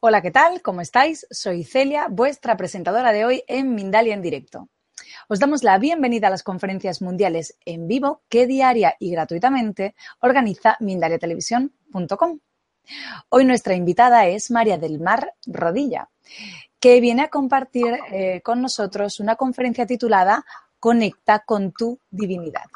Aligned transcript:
Hola, 0.00 0.22
¿qué 0.22 0.30
tal? 0.30 0.62
¿Cómo 0.62 0.80
estáis? 0.80 1.26
Soy 1.28 1.64
Celia, 1.64 2.06
vuestra 2.08 2.56
presentadora 2.56 3.12
de 3.12 3.24
hoy 3.24 3.42
en 3.48 3.74
Mindalia 3.74 4.14
en 4.14 4.22
directo. 4.22 4.68
Os 5.26 5.40
damos 5.40 5.64
la 5.64 5.76
bienvenida 5.76 6.28
a 6.28 6.30
las 6.30 6.44
conferencias 6.44 7.02
mundiales 7.02 7.58
en 7.64 7.88
vivo 7.88 8.22
que 8.28 8.46
diaria 8.46 8.94
y 9.00 9.10
gratuitamente 9.10 9.96
organiza 10.20 10.76
mindaliatelevisión.com. 10.78 12.38
Hoy 13.30 13.44
nuestra 13.44 13.74
invitada 13.74 14.28
es 14.28 14.52
María 14.52 14.78
del 14.78 15.00
Mar 15.00 15.34
Rodilla, 15.46 16.08
que 16.78 17.00
viene 17.00 17.22
a 17.22 17.28
compartir 17.28 17.98
eh, 18.12 18.40
con 18.42 18.62
nosotros 18.62 19.18
una 19.18 19.34
conferencia 19.34 19.84
titulada 19.84 20.44
Conecta 20.78 21.40
con 21.40 21.72
tu 21.72 21.98
divinidad. 22.08 22.66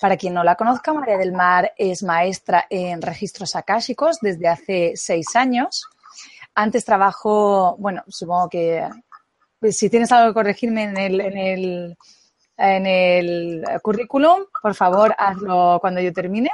Para 0.00 0.16
quien 0.16 0.34
no 0.34 0.42
la 0.42 0.56
conozca, 0.56 0.92
María 0.92 1.18
del 1.18 1.30
Mar 1.30 1.72
es 1.76 2.02
maestra 2.02 2.66
en 2.68 3.00
registros 3.00 3.54
akáshicos 3.54 4.18
desde 4.20 4.48
hace 4.48 4.92
seis 4.96 5.36
años. 5.36 5.86
Antes 6.54 6.84
trabajó, 6.84 7.76
bueno, 7.78 8.02
supongo 8.08 8.48
que 8.48 8.88
pues, 9.58 9.76
si 9.76 9.88
tienes 9.88 10.10
algo 10.12 10.30
que 10.30 10.34
corregirme 10.34 10.84
en 10.84 10.96
el, 10.96 11.20
en 11.20 11.38
el, 11.38 11.96
en 12.56 12.86
el 12.86 13.64
currículum, 13.82 14.44
por 14.60 14.74
favor, 14.74 15.14
hazlo 15.16 15.78
cuando 15.80 16.00
yo 16.00 16.12
termine. 16.12 16.50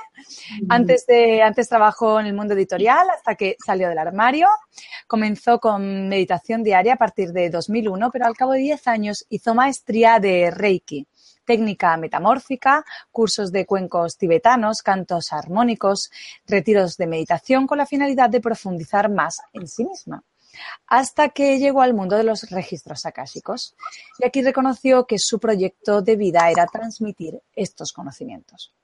Antes, 0.69 1.07
de, 1.07 1.43
antes 1.43 1.69
trabajó 1.69 2.21
en 2.21 2.27
el 2.27 2.35
mundo 2.35 2.55
editorial 2.55 3.09
hasta 3.11 3.35
que 3.35 3.57
salió 3.65 3.89
del 3.89 3.99
armario. 3.99 4.49
Comenzó 5.07 5.59
con 5.59 6.09
meditación 6.09 6.63
diaria 6.63 6.95
a 6.95 6.97
partir 6.97 7.33
de 7.33 7.51
2001, 7.51 8.11
pero 8.11 8.27
al 8.27 8.37
cabo 8.37 8.53
de 8.53 8.61
10 8.61 8.87
años 8.89 9.27
hizo 9.29 9.55
maestría 9.55 10.21
de 10.21 10.51
Reiki 10.51 11.07
técnica 11.49 11.97
metamórfica, 11.97 12.85
cursos 13.11 13.51
de 13.51 13.65
cuencos 13.65 14.19
tibetanos, 14.19 14.83
cantos 14.83 15.33
armónicos, 15.33 16.11
retiros 16.47 16.99
de 16.99 17.07
meditación 17.07 17.67
con 17.67 17.79
la 17.79 17.87
finalidad 17.87 18.29
de 18.29 18.43
profundizar 18.43 19.11
más 19.11 19.41
en 19.55 19.67
sí 19.67 19.85
misma 19.87 20.23
hasta 20.87 21.31
que 21.31 21.59
llegó 21.59 21.81
al 21.83 21.95
mundo 21.95 22.17
de 22.17 22.25
los 22.25 22.51
registros 22.51 23.07
akáshicos 23.07 23.75
y 24.19 24.27
aquí 24.27 24.43
reconoció 24.43 25.07
que 25.07 25.19
su 25.19 25.39
proyecto 25.39 26.03
de 26.03 26.17
vida 26.17 26.51
era 26.51 26.67
transmitir 26.67 27.41
estos 27.55 27.93
conocimientos. 27.93 28.75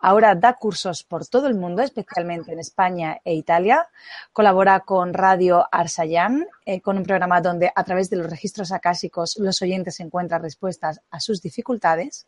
Ahora 0.00 0.34
da 0.34 0.54
cursos 0.54 1.02
por 1.02 1.26
todo 1.26 1.46
el 1.46 1.54
mundo, 1.54 1.82
especialmente 1.82 2.52
en 2.52 2.58
España 2.58 3.20
e 3.24 3.34
Italia. 3.34 3.88
Colabora 4.32 4.80
con 4.80 5.14
Radio 5.14 5.66
Arsayan, 5.70 6.46
eh, 6.64 6.80
con 6.80 6.98
un 6.98 7.04
programa 7.04 7.40
donde 7.40 7.72
a 7.74 7.84
través 7.84 8.10
de 8.10 8.16
los 8.16 8.28
registros 8.28 8.72
acásicos 8.72 9.36
los 9.38 9.60
oyentes 9.62 10.00
encuentran 10.00 10.42
respuestas 10.42 11.00
a 11.10 11.20
sus 11.20 11.42
dificultades. 11.42 12.26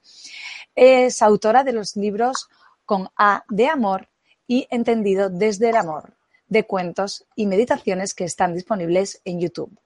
Es 0.74 1.22
autora 1.22 1.64
de 1.64 1.72
los 1.72 1.96
libros 1.96 2.48
Con 2.84 3.08
A 3.16 3.44
de 3.48 3.68
Amor 3.68 4.08
y 4.46 4.66
Entendido 4.70 5.30
desde 5.30 5.70
el 5.70 5.76
Amor, 5.76 6.14
de 6.48 6.66
cuentos 6.66 7.24
y 7.36 7.46
meditaciones 7.46 8.14
que 8.14 8.24
están 8.24 8.54
disponibles 8.54 9.20
en 9.24 9.40
YouTube, 9.40 9.78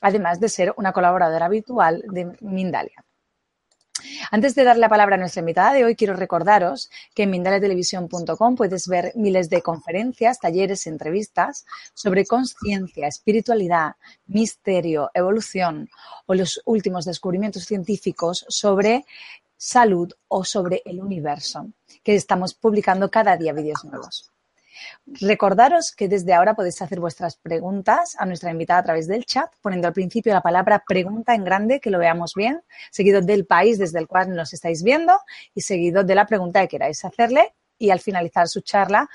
además 0.00 0.40
de 0.40 0.48
ser 0.48 0.74
una 0.76 0.92
colaboradora 0.92 1.46
habitual 1.46 2.02
de 2.08 2.36
Mindalia. 2.40 3.05
Antes 4.30 4.54
de 4.54 4.64
dar 4.64 4.76
la 4.76 4.88
palabra 4.88 5.16
a 5.16 5.18
nuestra 5.18 5.40
invitada 5.40 5.72
de 5.72 5.84
hoy, 5.84 5.96
quiero 5.96 6.14
recordaros 6.14 6.90
que 7.14 7.24
en 7.24 7.30
mindaletelevisión.com 7.30 8.54
puedes 8.54 8.88
ver 8.88 9.12
miles 9.14 9.48
de 9.50 9.62
conferencias, 9.62 10.38
talleres, 10.38 10.86
entrevistas 10.86 11.64
sobre 11.94 12.26
conciencia, 12.26 13.06
espiritualidad, 13.06 13.96
misterio, 14.26 15.10
evolución 15.14 15.88
o 16.26 16.34
los 16.34 16.60
últimos 16.64 17.04
descubrimientos 17.04 17.64
científicos 17.64 18.44
sobre 18.48 19.04
salud 19.56 20.12
o 20.28 20.44
sobre 20.44 20.82
el 20.84 21.00
universo, 21.00 21.70
que 22.02 22.14
estamos 22.14 22.54
publicando 22.54 23.10
cada 23.10 23.36
día 23.36 23.52
vídeos 23.52 23.84
nuevos. 23.84 24.30
Recordaros 25.06 25.92
que 25.92 26.08
desde 26.08 26.34
ahora 26.34 26.54
podéis 26.54 26.80
hacer 26.82 27.00
vuestras 27.00 27.36
preguntas 27.36 28.16
a 28.18 28.26
nuestra 28.26 28.50
invitada 28.50 28.80
a 28.80 28.82
través 28.82 29.06
del 29.06 29.24
chat, 29.24 29.52
poniendo 29.60 29.88
al 29.88 29.94
principio 29.94 30.32
la 30.32 30.42
palabra 30.42 30.82
pregunta 30.86 31.34
en 31.34 31.44
grande, 31.44 31.80
que 31.80 31.90
lo 31.90 31.98
veamos 31.98 32.34
bien, 32.34 32.62
seguido 32.90 33.20
del 33.20 33.46
país 33.46 33.78
desde 33.78 33.98
el 33.98 34.06
cual 34.06 34.34
nos 34.34 34.52
estáis 34.52 34.82
viendo 34.82 35.18
y 35.54 35.60
seguido 35.60 36.04
de 36.04 36.14
la 36.14 36.26
pregunta 36.26 36.60
que 36.62 36.68
queráis 36.68 37.04
hacerle 37.04 37.54
y 37.78 37.90
al 37.90 38.00
finalizar 38.00 38.48
su 38.48 38.62
charla, 38.62 39.08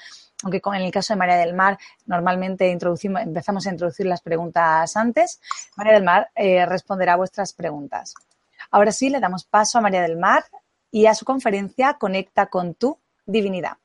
aunque 0.43 0.61
en 0.63 0.81
el 0.81 0.91
caso 0.91 1.13
de 1.13 1.17
María 1.17 1.37
del 1.37 1.53
Mar 1.53 1.77
normalmente 2.05 2.69
introducimos, 2.69 3.21
empezamos 3.21 3.65
a 3.67 3.71
introducir 3.71 4.05
las 4.05 4.21
preguntas 4.21 4.95
antes, 4.95 5.39
María 5.75 5.93
del 5.93 6.03
Mar 6.03 6.29
eh, 6.35 6.65
responderá 6.65 7.13
a 7.13 7.17
vuestras 7.17 7.53
preguntas. 7.53 8.13
Ahora 8.71 8.91
sí, 8.91 9.09
le 9.09 9.19
damos 9.19 9.43
paso 9.45 9.77
a 9.77 9.81
María 9.81 10.01
del 10.01 10.17
Mar 10.17 10.43
y 10.89 11.05
a 11.05 11.15
su 11.15 11.25
conferencia 11.25 11.95
Conecta 11.95 12.47
con 12.47 12.73
tu 12.75 12.97
divinidad. 13.25 13.77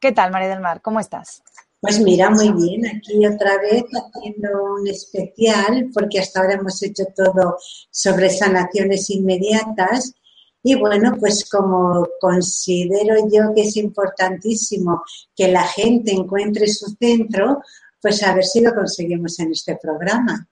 ¿Qué 0.00 0.12
tal, 0.12 0.30
María 0.30 0.48
del 0.48 0.60
Mar? 0.60 0.80
¿Cómo 0.82 1.00
estás? 1.00 1.42
Pues 1.80 2.00
mira, 2.00 2.30
muy 2.30 2.50
bien, 2.50 2.86
aquí 2.86 3.26
otra 3.26 3.58
vez 3.58 3.84
haciendo 3.92 4.74
un 4.74 4.88
especial, 4.88 5.90
porque 5.92 6.18
hasta 6.18 6.40
ahora 6.40 6.54
hemos 6.54 6.82
hecho 6.82 7.04
todo 7.14 7.58
sobre 7.90 8.30
sanaciones 8.30 9.10
inmediatas. 9.10 10.14
Y 10.62 10.76
bueno, 10.76 11.14
pues 11.20 11.46
como 11.46 12.08
considero 12.18 13.16
yo 13.30 13.52
que 13.54 13.62
es 13.62 13.76
importantísimo 13.76 15.02
que 15.36 15.48
la 15.48 15.64
gente 15.64 16.12
encuentre 16.12 16.68
su 16.68 16.86
centro, 16.98 17.60
pues 18.00 18.22
a 18.22 18.34
ver 18.34 18.44
si 18.44 18.62
lo 18.62 18.74
conseguimos 18.74 19.38
en 19.40 19.52
este 19.52 19.76
programa. 19.76 20.48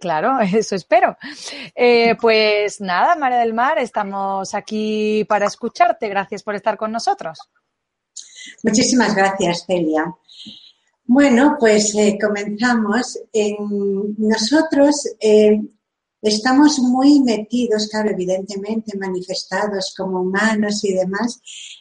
Claro, 0.00 0.40
eso 0.54 0.74
espero. 0.74 1.16
Eh, 1.74 2.16
pues 2.20 2.80
nada, 2.80 3.16
María 3.16 3.40
del 3.40 3.52
Mar, 3.52 3.78
estamos 3.78 4.54
aquí 4.54 5.26
para 5.28 5.46
escucharte. 5.46 6.08
Gracias 6.08 6.42
por 6.42 6.54
estar 6.54 6.78
con 6.78 6.90
nosotros. 6.90 7.38
Muchísimas 8.62 9.14
gracias, 9.14 9.64
Celia. 9.66 10.14
Bueno, 11.06 11.56
pues 11.60 11.94
eh, 11.94 12.18
comenzamos. 12.20 13.18
nosotros 14.16 15.06
eh, 15.20 15.60
estamos 16.22 16.78
muy 16.78 17.20
metidos, 17.20 17.88
claro, 17.88 18.10
evidentemente 18.10 18.96
manifestados 18.98 19.94
como 19.96 20.22
humanos 20.22 20.82
y 20.84 20.94
demás, 20.94 21.40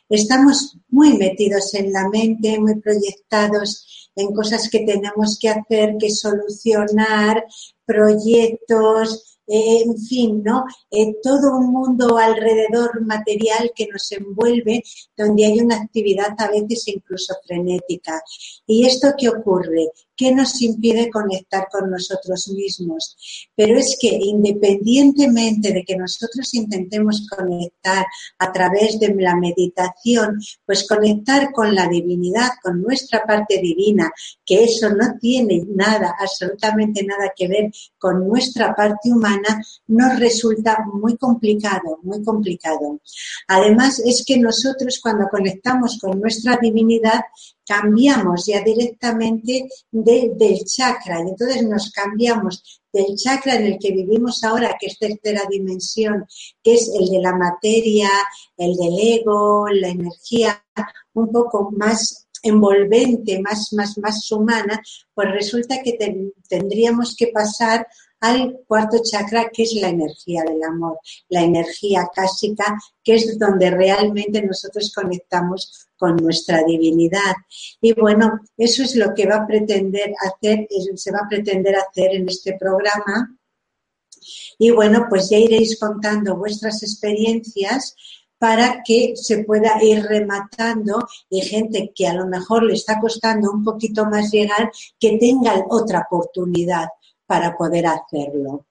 estamos 0.09 0.77
muy 0.89 1.17
metidos 1.17 1.73
en 1.73 1.93
la 1.93 2.09
mente, 2.09 2.59
muy 2.59 2.75
proyectados 2.75 4.11
en 4.15 4.33
cosas 4.33 4.69
que 4.69 4.79
tenemos 4.79 5.39
que 5.39 5.49
hacer, 5.49 5.95
que 5.97 6.11
solucionar, 6.11 7.45
proyectos, 7.85 9.32
en 9.47 9.97
fin, 9.97 10.41
¿no? 10.43 10.65
Eh, 10.89 11.15
todo 11.21 11.57
un 11.57 11.71
mundo 11.71 12.17
alrededor 12.17 13.01
material 13.05 13.71
que 13.75 13.87
nos 13.87 14.11
envuelve, 14.11 14.83
donde 15.17 15.45
hay 15.45 15.59
una 15.59 15.77
actividad 15.77 16.33
a 16.37 16.49
veces 16.49 16.87
incluso 16.87 17.33
frenética. 17.45 18.21
¿Y 18.65 18.85
esto 18.85 19.09
qué 19.17 19.29
ocurre? 19.29 19.89
¿Qué 20.15 20.31
nos 20.33 20.61
impide 20.61 21.09
conectar 21.09 21.67
con 21.71 21.89
nosotros 21.89 22.47
mismos? 22.49 23.17
Pero 23.55 23.77
es 23.77 23.97
que 23.99 24.09
independientemente 24.09 25.73
de 25.73 25.83
que 25.83 25.95
nosotros 25.95 26.53
intentemos 26.53 27.27
conectar 27.27 28.05
a 28.37 28.51
través 28.51 28.99
de 28.99 29.13
la 29.15 29.35
meditación, 29.35 30.39
pues 30.65 30.87
conectar 30.87 31.51
con 31.51 31.73
la 31.73 31.87
divinidad, 31.87 32.49
con 32.61 32.81
nuestra 32.81 33.23
parte 33.25 33.59
divina, 33.59 34.11
que 34.45 34.63
eso 34.63 34.89
no 34.89 35.17
tiene 35.19 35.63
nada, 35.67 36.15
absolutamente 36.19 37.03
nada 37.03 37.31
que 37.35 37.47
ver 37.47 37.71
con 37.97 38.27
nuestra 38.27 38.75
parte 38.75 39.11
humana, 39.11 39.61
nos 39.87 40.19
resulta 40.19 40.77
muy 40.93 41.17
complicado, 41.17 41.99
muy 42.03 42.23
complicado. 42.23 42.99
Además, 43.47 43.99
es 44.05 44.23
que 44.25 44.37
nosotros 44.37 44.99
cuando 45.01 45.27
conectamos 45.29 45.97
con 45.99 46.19
nuestra 46.19 46.57
divinidad, 46.61 47.21
cambiamos 47.65 48.45
ya 48.45 48.61
directamente 48.61 49.67
del 49.91 50.63
chakra. 50.65 51.19
Y 51.19 51.29
entonces 51.29 51.63
nos 51.63 51.91
cambiamos 51.91 52.81
del 52.91 53.15
chakra 53.15 53.55
en 53.55 53.65
el 53.65 53.79
que 53.79 53.91
vivimos 53.91 54.43
ahora, 54.43 54.77
que 54.79 54.87
es 54.87 54.99
tercera 54.99 55.41
dimensión, 55.49 56.25
que 56.63 56.75
es 56.75 56.91
el 56.99 57.09
de 57.09 57.19
la 57.19 57.35
materia, 57.35 58.09
el 58.57 58.75
del 58.75 58.99
ego, 58.99 59.67
la 59.69 59.89
energía, 59.89 60.63
un 61.13 61.31
poco 61.31 61.71
más 61.71 62.27
envolvente, 62.43 63.39
más, 63.41 63.71
más, 63.71 63.97
más 63.97 64.29
humana, 64.31 64.79
pues 65.13 65.31
resulta 65.31 65.81
que 65.81 65.97
tendríamos 66.47 67.15
que 67.15 67.27
pasar 67.27 67.87
al 68.23 68.61
cuarto 68.65 68.99
chakra, 69.03 69.49
que 69.51 69.63
es 69.63 69.73
la 69.73 69.89
energía 69.89 70.43
del 70.43 70.63
amor, 70.63 70.97
la 71.27 71.41
energía 71.41 72.07
clásica, 72.13 72.79
que 73.03 73.15
es 73.15 73.37
donde 73.37 73.69
realmente 73.69 74.41
nosotros 74.41 74.93
conectamos 74.95 75.89
con 75.97 76.15
nuestra 76.15 76.63
divinidad. 76.63 77.35
Y 77.81 77.91
bueno, 77.91 78.39
eso 78.55 78.83
es 78.83 78.95
lo 78.95 79.13
que 79.13 79.27
va 79.27 79.35
a 79.35 79.45
pretender 79.45 80.13
hacer, 80.21 80.67
se 80.95 81.11
va 81.11 81.19
a 81.25 81.27
pretender 81.27 81.75
hacer 81.75 82.15
en 82.15 82.29
este 82.29 82.53
programa. 82.57 83.37
Y 84.57 84.71
bueno, 84.71 85.07
pues 85.09 85.29
ya 85.29 85.37
iréis 85.37 85.77
contando 85.77 86.37
vuestras 86.37 86.81
experiencias 86.81 87.93
para 88.37 88.83
que 88.85 89.15
se 89.17 89.43
pueda 89.43 89.83
ir 89.83 90.01
rematando 90.01 91.05
y 91.29 91.41
gente 91.41 91.91
que 91.93 92.07
a 92.07 92.13
lo 92.13 92.25
mejor 92.27 92.63
le 92.63 92.75
está 92.75 93.01
costando 93.01 93.51
un 93.51 93.65
poquito 93.65 94.05
más 94.05 94.31
llegar, 94.31 94.71
que 94.97 95.17
tenga 95.17 95.65
otra 95.69 96.07
oportunidad 96.09 96.87
para 97.33 97.57
poder 97.57 97.87
hacerlo. 97.87 98.67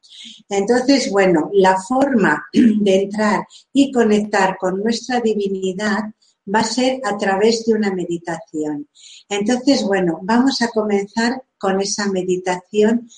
Entonces, 0.48 1.10
bueno, 1.10 1.50
la 1.52 1.76
forma 1.82 2.44
de 2.52 2.94
entrar 2.94 3.44
y 3.72 3.90
conectar 3.90 4.56
con 4.56 4.80
nuestra 4.80 5.20
divinidad 5.20 6.04
va 6.46 6.60
a 6.60 6.64
ser 6.64 7.00
a 7.02 7.16
través 7.16 7.64
de 7.64 7.74
una 7.74 7.92
meditación. 7.92 8.88
Entonces, 9.28 9.82
bueno, 9.82 10.20
vamos 10.22 10.62
a 10.62 10.68
comenzar 10.68 11.42
con 11.58 11.80
esa 11.80 12.06
meditación 12.06 13.08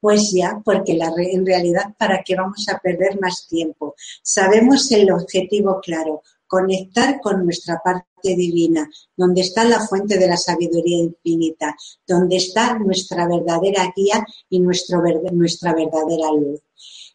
pues 0.00 0.32
ya, 0.32 0.60
porque 0.62 0.98
en 1.32 1.46
realidad, 1.46 1.94
¿para 1.98 2.22
qué 2.22 2.36
vamos 2.36 2.68
a 2.68 2.78
perder 2.78 3.18
más 3.18 3.48
tiempo? 3.48 3.94
Sabemos 4.22 4.92
el 4.92 5.10
objetivo 5.10 5.80
claro, 5.82 6.22
conectar 6.48 7.20
con 7.20 7.44
nuestra 7.44 7.80
parte 7.84 8.34
divina, 8.34 8.88
donde 9.16 9.42
está 9.42 9.62
la 9.64 9.86
fuente 9.86 10.18
de 10.18 10.26
la 10.26 10.36
sabiduría 10.36 10.98
infinita, 10.98 11.76
donde 12.06 12.36
está 12.36 12.78
nuestra 12.78 13.28
verdadera 13.28 13.92
guía 13.94 14.26
y 14.48 14.58
nuestro, 14.58 15.02
nuestra 15.32 15.74
verdadera 15.74 16.32
luz. 16.32 16.60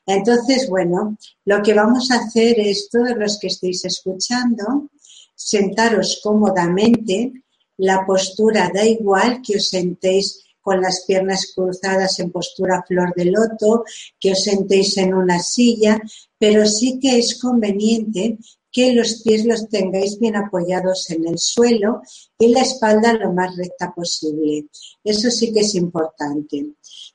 Entonces, 0.06 0.69
bueno, 0.69 1.18
lo 1.45 1.62
que 1.62 1.74
vamos 1.74 2.12
a 2.12 2.19
hacer 2.19 2.59
es, 2.59 2.89
todos 2.89 3.15
los 3.18 3.39
que 3.39 3.47
estéis 3.47 3.83
escuchando, 3.85 4.89
sentaros 5.35 6.19
cómodamente, 6.24 7.33
la 7.77 8.06
postura 8.06 8.69
da 8.74 8.85
igual 8.85 9.41
que 9.41 9.57
os 9.57 9.69
sentéis 9.69 10.44
con 10.62 10.81
las 10.81 11.03
piernas 11.06 11.51
cruzadas 11.53 12.19
en 12.19 12.31
postura 12.31 12.83
flor 12.88 13.13
de 13.15 13.25
loto, 13.25 13.83
que 14.19 14.31
os 14.31 14.44
sentéis 14.44 14.97
en 14.97 15.13
una 15.13 15.39
silla, 15.39 16.00
pero 16.38 16.65
sí 16.65 17.00
que 17.01 17.19
es 17.19 17.39
conveniente 17.39 18.38
que 18.74 18.92
los 18.94 19.22
pies 19.22 19.46
los 19.46 19.70
tengáis 19.70 20.20
bien 20.20 20.36
apoyados 20.36 21.10
en 21.12 21.28
el 21.28 21.38
suelo 21.38 22.02
y 22.40 22.48
la 22.48 22.62
espalda 22.62 23.14
lo 23.14 23.31
más 23.31 23.56
recta 23.56 23.94
posible. 23.94 24.66
Eso 25.04 25.30
sí 25.30 25.54
que 25.54 25.60
es 25.60 25.75
importante. 25.75 26.66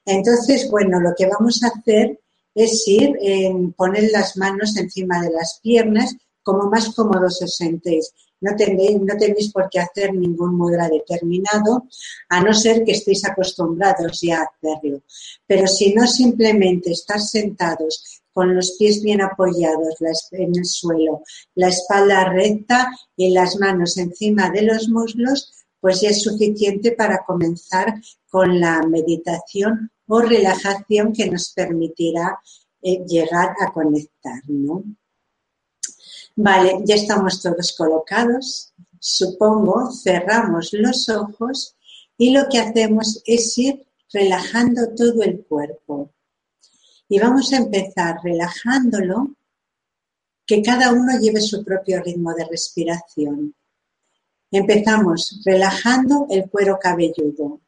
Entonces, 0.06 0.70
bueno, 0.70 1.00
lo 1.00 1.14
que 1.18 1.26
vamos 1.26 1.62
a 1.64 1.68
hacer 1.68 2.20
es 2.54 2.86
ir, 2.86 3.12
poner 3.76 4.10
las 4.12 4.36
manos 4.36 4.76
encima 4.76 5.20
de 5.20 5.30
las 5.30 5.58
piernas, 5.60 6.14
como 6.42 6.70
más 6.70 6.94
cómodos 6.94 7.42
os 7.42 7.56
sentéis. 7.56 8.12
No 8.40 8.54
tenéis, 8.56 9.00
no 9.00 9.16
tenéis 9.16 9.52
por 9.52 9.68
qué 9.68 9.80
hacer 9.80 10.14
ningún 10.14 10.54
mudra 10.56 10.88
determinado, 10.88 11.88
a 12.28 12.40
no 12.40 12.54
ser 12.54 12.84
que 12.84 12.92
estéis 12.92 13.24
acostumbrados 13.24 14.20
ya 14.22 14.40
a 14.40 14.44
hacerlo. 14.44 15.02
Pero 15.44 15.66
si 15.66 15.92
no, 15.92 16.06
simplemente 16.06 16.92
estar 16.92 17.20
sentados 17.20 18.17
con 18.32 18.54
los 18.54 18.76
pies 18.78 19.02
bien 19.02 19.20
apoyados 19.20 19.96
en 20.32 20.56
el 20.56 20.64
suelo, 20.64 21.22
la 21.54 21.68
espalda 21.68 22.24
recta 22.24 22.90
y 23.16 23.30
las 23.30 23.56
manos 23.56 23.96
encima 23.96 24.50
de 24.50 24.62
los 24.62 24.88
muslos, 24.88 25.52
pues 25.80 26.00
ya 26.00 26.10
es 26.10 26.22
suficiente 26.22 26.92
para 26.92 27.24
comenzar 27.24 27.94
con 28.28 28.60
la 28.60 28.82
meditación 28.82 29.90
o 30.06 30.20
relajación 30.20 31.12
que 31.12 31.30
nos 31.30 31.52
permitirá 31.52 32.40
eh, 32.82 33.04
llegar 33.06 33.54
a 33.60 33.72
conectar. 33.72 34.40
Vale, 36.36 36.80
ya 36.84 36.94
estamos 36.94 37.42
todos 37.42 37.74
colocados. 37.76 38.72
Supongo, 39.00 39.90
cerramos 39.92 40.70
los 40.72 41.08
ojos 41.08 41.76
y 42.16 42.30
lo 42.30 42.48
que 42.48 42.58
hacemos 42.58 43.22
es 43.26 43.56
ir 43.58 43.86
relajando 44.12 44.94
todo 44.96 45.22
el 45.22 45.44
cuerpo. 45.44 46.12
Y 47.08 47.18
vamos 47.18 47.52
a 47.52 47.56
empezar 47.56 48.18
relajándolo, 48.22 49.34
que 50.46 50.62
cada 50.62 50.92
uno 50.92 51.18
lleve 51.20 51.40
su 51.40 51.64
propio 51.64 52.02
ritmo 52.02 52.32
de 52.34 52.46
respiración. 52.46 53.54
Empezamos 54.50 55.42
relajando 55.44 56.26
el 56.30 56.48
cuero 56.48 56.78
cabelludo. 56.80 57.60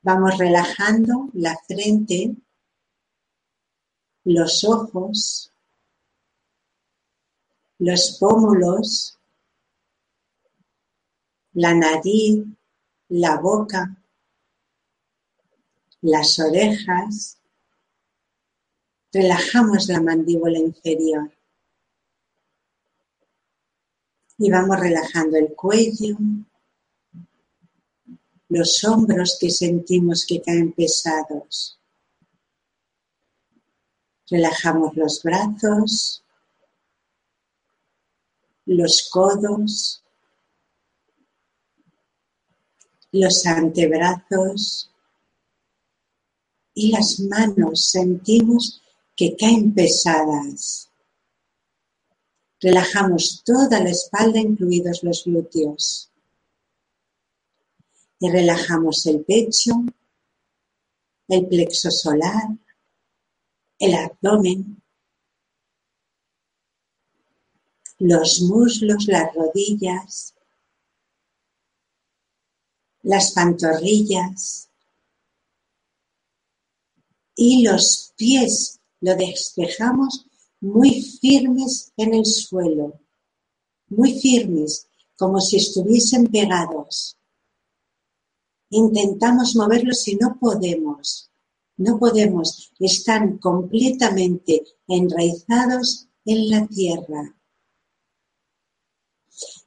Vamos 0.00 0.38
relajando 0.38 1.28
la 1.34 1.56
frente, 1.66 2.34
los 4.24 4.64
ojos, 4.64 5.52
los 7.78 8.16
pómulos, 8.18 9.18
la 11.52 11.74
nariz, 11.74 12.44
la 13.08 13.36
boca, 13.36 14.02
las 16.00 16.38
orejas. 16.38 17.41
Relajamos 19.12 19.88
la 19.88 20.00
mandíbula 20.00 20.58
inferior. 20.58 21.30
Y 24.38 24.50
vamos 24.50 24.80
relajando 24.80 25.36
el 25.36 25.54
cuello, 25.54 26.16
los 28.48 28.82
hombros 28.84 29.36
que 29.40 29.50
sentimos 29.50 30.24
que 30.26 30.40
caen 30.40 30.72
pesados. 30.72 31.78
Relajamos 34.28 34.96
los 34.96 35.22
brazos, 35.22 36.24
los 38.64 39.08
codos, 39.10 40.02
los 43.12 43.46
antebrazos 43.46 44.90
y 46.74 46.92
las 46.92 47.20
manos 47.20 47.90
sentimos 47.90 48.81
que 49.22 49.36
caen 49.36 49.72
pesadas. 49.72 50.90
Relajamos 52.60 53.44
toda 53.44 53.78
la 53.78 53.90
espalda, 53.90 54.40
incluidos 54.40 55.04
los 55.04 55.22
glúteos. 55.24 56.10
Y 58.18 58.28
relajamos 58.28 59.06
el 59.06 59.24
pecho, 59.24 59.74
el 61.28 61.46
plexo 61.46 61.92
solar, 61.92 62.48
el 63.78 63.94
abdomen, 63.94 64.82
los 68.00 68.40
muslos, 68.40 69.06
las 69.06 69.32
rodillas, 69.36 70.34
las 73.02 73.30
pantorrillas 73.30 74.68
y 77.36 77.64
los 77.64 78.12
pies 78.16 78.81
lo 79.02 79.16
despejamos 79.16 80.26
muy 80.60 81.02
firmes 81.02 81.92
en 81.96 82.14
el 82.14 82.24
suelo, 82.24 83.00
muy 83.88 84.18
firmes, 84.18 84.88
como 85.16 85.40
si 85.40 85.56
estuviesen 85.56 86.28
pegados. 86.28 87.18
Intentamos 88.70 89.54
moverlos 89.56 90.06
y 90.08 90.14
no 90.16 90.38
podemos, 90.40 91.30
no 91.76 91.98
podemos, 91.98 92.72
están 92.78 93.38
completamente 93.38 94.62
enraizados 94.86 96.08
en 96.24 96.48
la 96.48 96.66
tierra. 96.68 97.36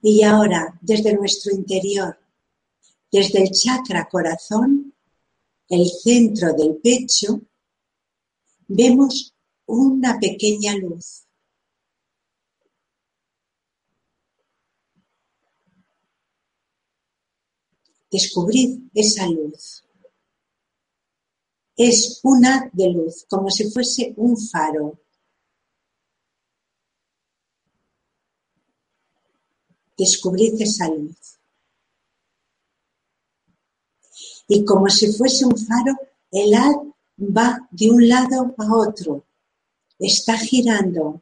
Y 0.02 0.24
ahora, 0.24 0.80
desde 0.82 1.14
nuestro 1.14 1.54
interior, 1.54 2.18
desde 3.12 3.44
el 3.44 3.52
chakra 3.52 4.08
corazón, 4.08 4.94
el 5.68 5.88
centro 5.90 6.54
del 6.54 6.78
pecho, 6.78 7.42
vemos 8.68 9.34
una 9.66 10.20
pequeña 10.20 10.76
luz. 10.76 11.24
Descubrid 18.12 18.80
esa 18.94 19.28
luz. 19.28 19.84
Es 21.78 22.20
una 22.24 22.70
de 22.72 22.90
luz, 22.92 23.26
como 23.30 23.50
si 23.50 23.70
fuese 23.70 24.14
un 24.16 24.38
faro. 24.38 25.00
descubrid 29.98 30.62
esa 30.62 30.90
luz. 30.90 31.40
Y 34.48 34.64
como 34.64 34.90
si 34.90 35.12
fuese 35.12 35.46
un 35.46 35.58
faro, 35.58 35.96
el 36.32 36.54
haz 36.54 36.76
va 37.18 37.68
de 37.72 37.90
un 37.90 38.08
lado 38.08 38.54
a 38.58 38.76
otro, 38.76 39.26
está 40.00 40.38
girando. 40.38 41.22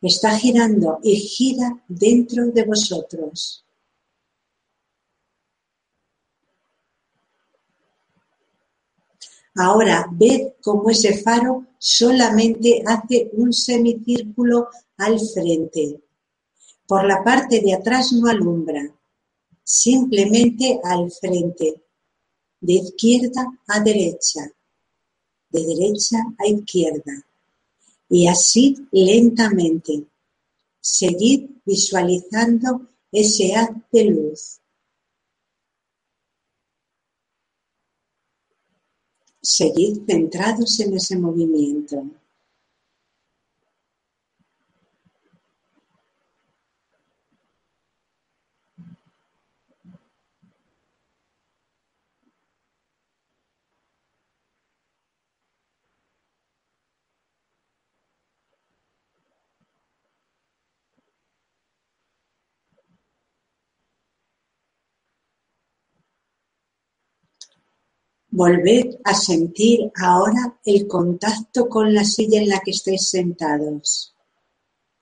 Está 0.00 0.36
girando 0.38 1.00
y 1.02 1.16
gira 1.16 1.82
dentro 1.88 2.46
de 2.46 2.64
vosotros. 2.64 3.64
Ahora 9.54 10.06
ved 10.12 10.52
cómo 10.62 10.90
ese 10.90 11.16
faro 11.22 11.66
solamente 11.78 12.82
hace 12.86 13.30
un 13.32 13.54
semicírculo 13.54 14.68
al 14.98 15.18
frente. 15.18 16.02
Por 16.86 17.04
la 17.06 17.24
parte 17.24 17.60
de 17.60 17.72
atrás 17.72 18.12
no 18.12 18.28
alumbra, 18.28 18.94
simplemente 19.66 20.78
al 20.84 21.10
frente, 21.10 21.82
de 22.60 22.72
izquierda 22.72 23.44
a 23.66 23.80
derecha, 23.80 24.42
de 25.50 25.60
derecha 25.60 26.18
a 26.38 26.46
izquierda. 26.46 27.26
Y 28.08 28.28
así 28.28 28.76
lentamente. 28.92 30.06
Seguid 30.80 31.50
visualizando 31.64 32.88
ese 33.10 33.56
haz 33.56 33.70
de 33.90 34.04
luz. 34.04 34.60
Seguid 39.42 40.06
centrados 40.06 40.78
en 40.78 40.94
ese 40.94 41.18
movimiento. 41.18 42.08
Volved 68.38 68.98
a 69.02 69.14
sentir 69.14 69.90
ahora 69.94 70.58
el 70.66 70.86
contacto 70.86 71.70
con 71.70 71.94
la 71.94 72.04
silla 72.04 72.38
en 72.42 72.50
la 72.50 72.60
que 72.60 72.72
estáis 72.72 73.08
sentados 73.08 74.14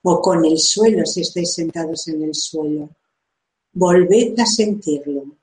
o 0.03 0.21
con 0.21 0.45
el 0.45 0.57
suelo 0.57 1.05
si 1.05 1.19
estáis 1.19 1.53
sentados 1.53 2.07
en 2.07 2.23
el 2.23 2.33
suelo. 2.33 2.91
Volved 3.73 4.39
a 4.39 4.45
sentirlo. 4.45 5.35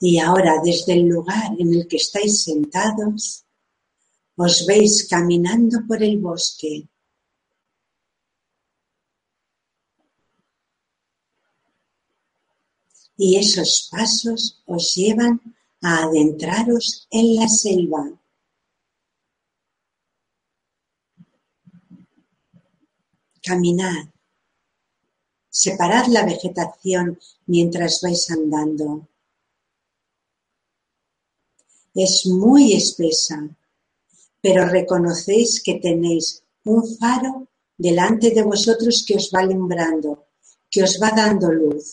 Y 0.00 0.18
ahora 0.18 0.62
desde 0.64 0.94
el 0.94 1.08
lugar 1.08 1.52
en 1.58 1.74
el 1.74 1.86
que 1.86 1.96
estáis 1.96 2.42
sentados, 2.44 3.44
os 4.36 4.66
veis 4.66 5.06
caminando 5.08 5.86
por 5.86 6.02
el 6.02 6.18
bosque. 6.18 6.88
Y 13.16 13.36
esos 13.36 13.88
pasos 13.90 14.62
os 14.66 14.94
llevan 14.94 15.40
a 15.82 16.04
adentraros 16.04 17.06
en 17.10 17.36
la 17.36 17.48
selva. 17.48 18.10
Caminad. 23.42 24.08
Separad 25.50 26.06
la 26.06 26.24
vegetación 26.24 27.18
mientras 27.46 28.00
vais 28.00 28.30
andando. 28.30 29.08
Es 31.94 32.26
muy 32.26 32.72
espesa 32.72 33.54
pero 34.42 34.66
reconocéis 34.66 35.62
que 35.64 35.78
tenéis 35.86 36.42
un 36.64 36.80
faro 36.98 37.48
delante 37.78 38.30
de 38.36 38.42
vosotros 38.42 39.04
que 39.06 39.14
os 39.14 39.30
va 39.32 39.40
alumbrando, 39.40 40.26
que 40.70 40.82
os 40.82 40.98
va 41.00 41.10
dando 41.10 41.50
luz. 41.50 41.86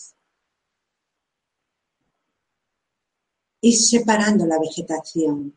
Id 3.61 3.77
separando 3.93 4.45
la 4.47 4.59
vegetación 4.59 5.53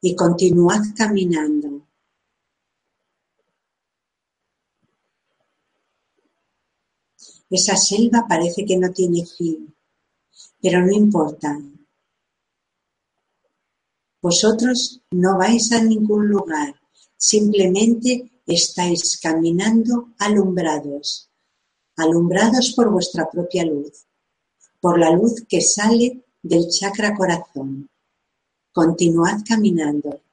y 0.00 0.14
continuad 0.14 0.82
caminando. 0.96 1.88
Esa 7.50 7.76
selva 7.76 8.26
parece 8.28 8.64
que 8.64 8.76
no 8.76 8.92
tiene 8.92 9.24
fin, 9.26 9.74
pero 10.60 10.84
no 10.84 10.92
importa, 10.92 11.58
vosotros 14.24 15.02
no 15.10 15.36
vais 15.36 15.70
a 15.72 15.82
ningún 15.82 16.28
lugar, 16.30 16.74
simplemente 17.14 18.40
estáis 18.46 19.20
caminando 19.20 20.14
alumbrados, 20.18 21.28
alumbrados 21.94 22.72
por 22.74 22.90
vuestra 22.90 23.28
propia 23.30 23.66
luz, 23.66 24.06
por 24.80 24.98
la 24.98 25.10
luz 25.10 25.44
que 25.46 25.60
sale 25.60 26.24
del 26.42 26.70
chakra 26.70 27.14
corazón. 27.14 27.90
Continuad 28.72 29.42
caminando. 29.46 30.23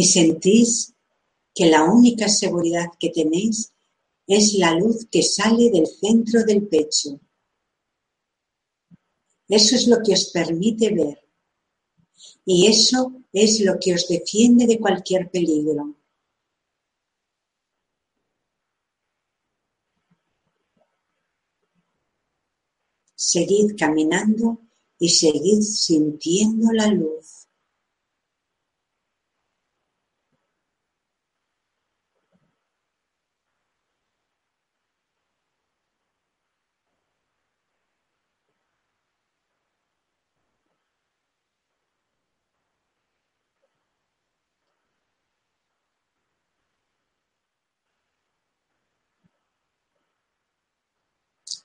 Y 0.00 0.04
sentís 0.04 0.94
que 1.52 1.66
la 1.66 1.82
única 1.82 2.28
seguridad 2.28 2.86
que 3.00 3.10
tenéis 3.10 3.72
es 4.28 4.54
la 4.54 4.72
luz 4.76 5.08
que 5.10 5.24
sale 5.24 5.70
del 5.70 5.88
centro 5.88 6.44
del 6.44 6.68
pecho. 6.68 7.18
Eso 9.48 9.74
es 9.74 9.88
lo 9.88 9.96
que 10.04 10.12
os 10.12 10.26
permite 10.26 10.94
ver. 10.94 11.18
Y 12.44 12.68
eso 12.68 13.12
es 13.32 13.58
lo 13.58 13.76
que 13.80 13.92
os 13.94 14.06
defiende 14.06 14.68
de 14.68 14.78
cualquier 14.78 15.32
peligro. 15.32 15.96
Seguid 23.16 23.74
caminando 23.76 24.60
y 25.00 25.08
seguid 25.08 25.62
sintiendo 25.62 26.70
la 26.72 26.86
luz. 26.86 27.37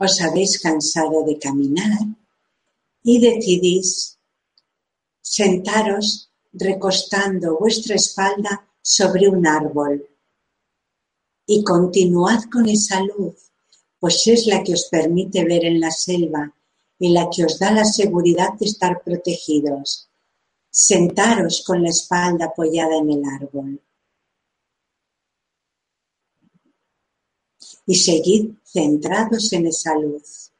Os 0.03 0.21
habéis 0.21 0.59
cansado 0.59 1.23
de 1.23 1.35
caminar 1.39 1.99
y 3.03 3.19
decidís 3.19 4.17
sentaros 5.21 6.29
recostando 6.53 7.57
vuestra 7.57 7.95
espalda 7.95 8.67
sobre 8.81 9.27
un 9.27 9.47
árbol 9.47 10.07
y 11.45 11.63
continuad 11.63 12.43
con 12.51 12.67
esa 12.69 13.01
luz, 13.01 13.51
pues 13.99 14.27
es 14.27 14.47
la 14.47 14.63
que 14.63 14.73
os 14.73 14.85
permite 14.89 15.43
ver 15.43 15.65
en 15.65 15.79
la 15.79 15.91
selva 15.91 16.53
y 16.99 17.09
la 17.09 17.29
que 17.29 17.45
os 17.45 17.59
da 17.59 17.71
la 17.71 17.85
seguridad 17.85 18.53
de 18.59 18.65
estar 18.65 19.01
protegidos. 19.03 20.09
Sentaros 20.69 21.63
con 21.65 21.83
la 21.83 21.89
espalda 21.89 22.45
apoyada 22.45 22.97
en 22.97 23.11
el 23.11 23.23
árbol. 23.25 23.81
Y 27.85 27.95
seguid 27.95 28.51
centrados 28.63 29.51
en 29.53 29.67
esa 29.67 29.95
luz. 29.97 30.51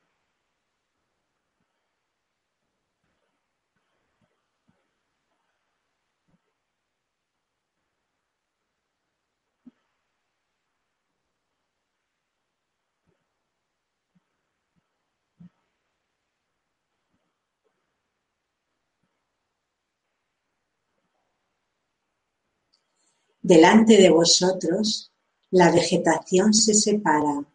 Delante 23.42 23.98
de 23.98 24.10
vosotros 24.10 25.13
la 25.54 25.72
vegetación 25.72 26.52
se 26.52 26.74
separa 26.74 27.48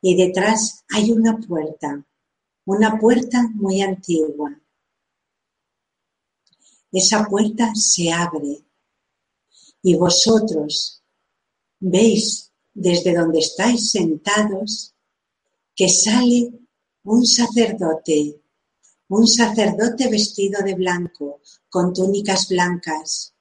y 0.00 0.14
detrás 0.14 0.84
hay 0.94 1.10
una 1.10 1.38
puerta, 1.38 2.06
una 2.66 3.00
puerta 3.00 3.48
muy 3.54 3.82
antigua. 3.82 4.56
Esa 6.92 7.24
puerta 7.24 7.72
se 7.74 8.12
abre 8.12 8.64
y 9.82 9.96
vosotros 9.96 11.02
veis 11.80 12.52
desde 12.72 13.12
donde 13.12 13.40
estáis 13.40 13.90
sentados 13.90 14.94
que 15.74 15.88
sale 15.88 16.60
un 17.02 17.26
sacerdote, 17.26 18.40
un 19.08 19.26
sacerdote 19.26 20.08
vestido 20.08 20.62
de 20.62 20.74
blanco, 20.74 21.40
con 21.68 21.92
túnicas 21.92 22.48
blancas, 22.48 23.34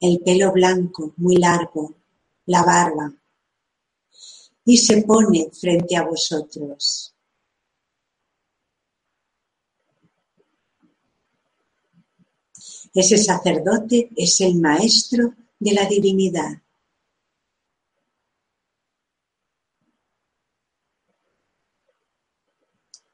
el 0.00 0.20
pelo 0.20 0.50
blanco, 0.52 1.12
muy 1.18 1.36
largo, 1.36 1.94
la 2.46 2.62
barba, 2.62 3.12
y 4.64 4.76
se 4.76 5.02
pone 5.02 5.50
frente 5.52 5.96
a 5.96 6.04
vosotros. 6.04 7.14
Ese 12.92 13.18
sacerdote 13.18 14.10
es 14.16 14.40
el 14.40 14.56
maestro 14.56 15.34
de 15.58 15.72
la 15.72 15.86
divinidad. 15.86 16.60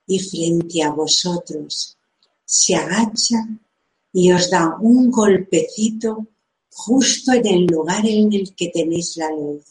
Y 0.06 0.18
frente 0.20 0.82
a 0.82 0.90
vosotros 0.90 1.98
se 2.44 2.76
agacha 2.76 3.48
y 4.12 4.30
os 4.30 4.48
da 4.48 4.78
un 4.80 5.10
golpecito 5.10 6.28
justo 6.76 7.32
en 7.32 7.46
el 7.46 7.64
lugar 7.64 8.04
en 8.06 8.32
el 8.32 8.54
que 8.54 8.68
tenéis 8.68 9.16
la 9.16 9.30
luz. 9.30 9.64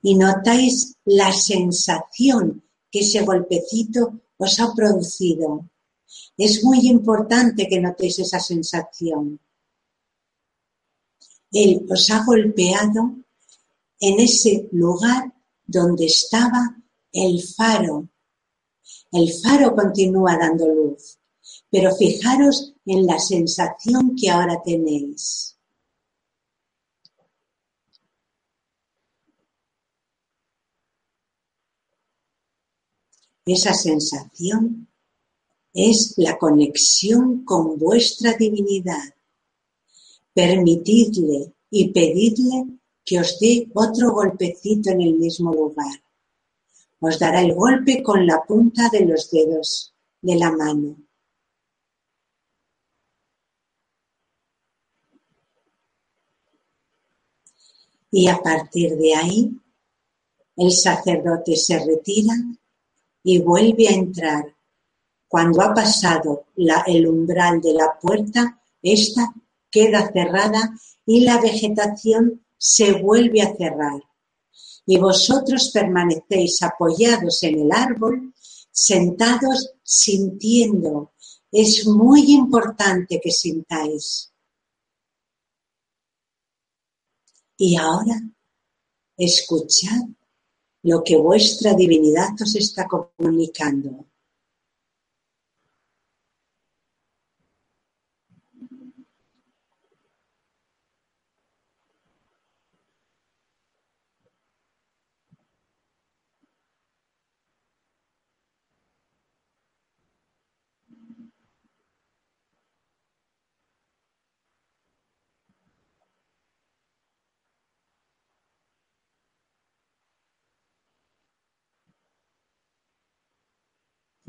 Y 0.00 0.14
notáis 0.14 0.94
la 1.04 1.32
sensación 1.32 2.62
que 2.90 3.00
ese 3.00 3.24
golpecito 3.24 4.20
os 4.36 4.60
ha 4.60 4.72
producido. 4.74 5.68
Es 6.36 6.62
muy 6.62 6.86
importante 6.88 7.66
que 7.68 7.80
notéis 7.80 8.20
esa 8.20 8.38
sensación. 8.38 9.40
Él 11.50 11.84
os 11.90 12.10
ha 12.10 12.24
golpeado 12.24 13.16
en 13.98 14.20
ese 14.20 14.68
lugar 14.70 15.34
donde 15.66 16.06
estaba 16.06 16.76
el 17.10 17.42
faro. 17.42 18.08
El 19.10 19.32
faro 19.32 19.74
continúa 19.74 20.38
dando 20.38 20.68
luz, 20.68 21.18
pero 21.68 21.94
fijaros 21.96 22.74
en 22.86 23.04
la 23.04 23.18
sensación 23.18 24.14
que 24.14 24.30
ahora 24.30 24.62
tenéis. 24.62 25.57
Esa 33.48 33.72
sensación 33.72 34.88
es 35.72 36.12
la 36.18 36.36
conexión 36.36 37.46
con 37.46 37.78
vuestra 37.78 38.34
divinidad. 38.34 39.14
Permitidle 40.34 41.54
y 41.70 41.90
pedidle 41.90 42.78
que 43.02 43.20
os 43.20 43.38
dé 43.40 43.66
otro 43.72 44.12
golpecito 44.12 44.90
en 44.90 45.00
el 45.00 45.14
mismo 45.14 45.54
lugar. 45.54 45.96
Os 47.00 47.18
dará 47.18 47.40
el 47.40 47.54
golpe 47.54 48.02
con 48.02 48.26
la 48.26 48.42
punta 48.46 48.90
de 48.90 49.06
los 49.06 49.30
dedos 49.30 49.94
de 50.20 50.36
la 50.36 50.52
mano. 50.52 50.98
Y 58.10 58.28
a 58.28 58.42
partir 58.42 58.94
de 58.98 59.14
ahí, 59.14 59.58
el 60.56 60.70
sacerdote 60.70 61.56
se 61.56 61.78
retira 61.78 62.34
y 63.22 63.40
vuelve 63.40 63.88
a 63.88 63.92
entrar. 63.92 64.54
Cuando 65.26 65.60
ha 65.62 65.74
pasado 65.74 66.46
el 66.86 67.06
umbral 67.06 67.60
de 67.60 67.74
la 67.74 67.98
puerta, 68.00 68.62
ésta 68.82 69.34
queda 69.70 70.10
cerrada 70.10 70.74
y 71.04 71.20
la 71.20 71.40
vegetación 71.40 72.44
se 72.56 72.92
vuelve 72.92 73.42
a 73.42 73.54
cerrar. 73.54 74.02
Y 74.86 74.98
vosotros 74.98 75.70
permanecéis 75.72 76.62
apoyados 76.62 77.42
en 77.42 77.60
el 77.60 77.72
árbol, 77.72 78.32
sentados 78.70 79.74
sintiendo. 79.82 81.12
Es 81.52 81.86
muy 81.86 82.32
importante 82.32 83.20
que 83.22 83.30
sintáis. 83.30 84.32
Y 87.58 87.76
ahora, 87.76 88.20
escuchad 89.16 90.08
lo 90.88 91.02
que 91.04 91.16
vuestra 91.16 91.74
divinidad 91.74 92.30
os 92.40 92.54
está 92.56 92.88
comunicando. 92.88 94.07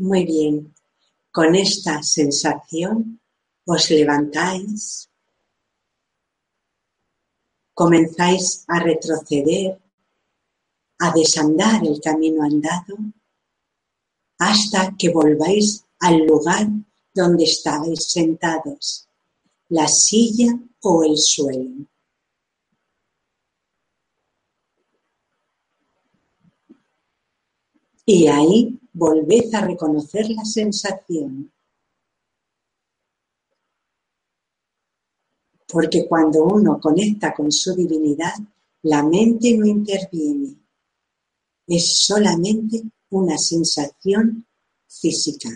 Muy 0.02 0.24
bien, 0.24 0.74
con 1.30 1.56
esta 1.56 2.02
sensación 2.02 3.20
os 3.66 3.90
levantáis, 3.90 5.10
comenzáis 7.74 8.64
a 8.70 8.80
retroceder, 8.80 9.78
a 11.00 11.12
desandar 11.12 11.86
el 11.86 12.00
camino 12.00 12.44
andado, 12.44 12.96
hasta 14.38 14.96
que 14.98 15.10
volváis 15.10 15.84
al 16.00 16.26
lugar 16.26 16.66
donde 17.14 17.44
estabais 17.44 18.10
sentados, 18.10 19.06
la 19.68 19.86
silla 19.90 20.58
o 20.80 21.04
el 21.04 21.18
suelo. 21.18 21.86
Y 28.06 28.28
ahí 28.28 28.80
volved 29.00 29.56
a 29.56 29.62
reconocer 29.62 30.30
la 30.30 30.44
sensación. 30.44 31.52
Porque 35.72 36.06
cuando 36.08 36.44
uno 36.44 36.80
conecta 36.80 37.34
con 37.34 37.52
su 37.52 37.74
divinidad, 37.74 38.34
la 38.84 39.04
mente 39.04 39.56
no 39.58 39.66
interviene. 39.66 40.56
Es 41.68 42.06
solamente 42.06 42.84
una 43.12 43.38
sensación 43.38 44.46
física. 44.88 45.50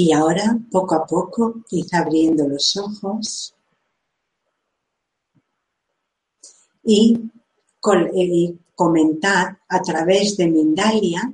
Y 0.00 0.12
ahora, 0.12 0.58
poco 0.70 0.94
a 0.94 1.06
poco, 1.06 1.64
id 1.70 1.86
abriendo 1.94 2.46
los 2.46 2.76
ojos 2.76 3.54
y, 6.84 7.18
eh, 8.14 8.54
comentad 8.74 9.46
a 9.68 9.80
través 9.80 10.36
de 10.36 10.48
Mindalia 10.48 11.32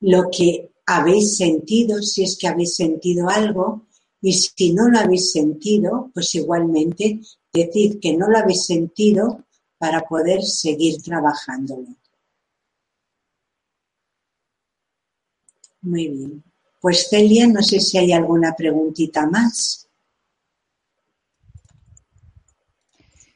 lo 0.00 0.28
que 0.36 0.72
habéis 0.86 1.36
sentido, 1.36 2.02
si 2.02 2.24
es 2.24 2.36
que 2.36 2.48
habéis 2.48 2.74
sentido 2.74 3.28
algo, 3.28 3.86
y 4.20 4.32
si 4.32 4.72
no 4.72 4.88
lo 4.88 4.98
habéis 4.98 5.30
sentido, 5.30 6.10
pues 6.12 6.34
igualmente 6.34 7.20
decid 7.52 8.00
que 8.00 8.16
no 8.16 8.28
lo 8.28 8.38
habéis 8.38 8.66
sentido 8.66 9.44
para 9.78 10.00
poder 10.02 10.42
seguir 10.42 11.00
trabajándolo. 11.02 11.86
Muy 15.82 16.08
bien. 16.08 16.47
Pues 16.80 17.08
Celia, 17.10 17.46
no 17.46 17.62
sé 17.62 17.80
si 17.80 17.98
hay 17.98 18.12
alguna 18.12 18.54
preguntita 18.54 19.26
más. 19.26 19.88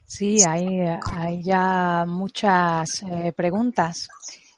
Sí, 0.07 0.42
hay, 0.42 1.42
ya 1.42 2.05
muchas 2.07 3.02
eh, 3.02 3.33
preguntas. 3.35 4.09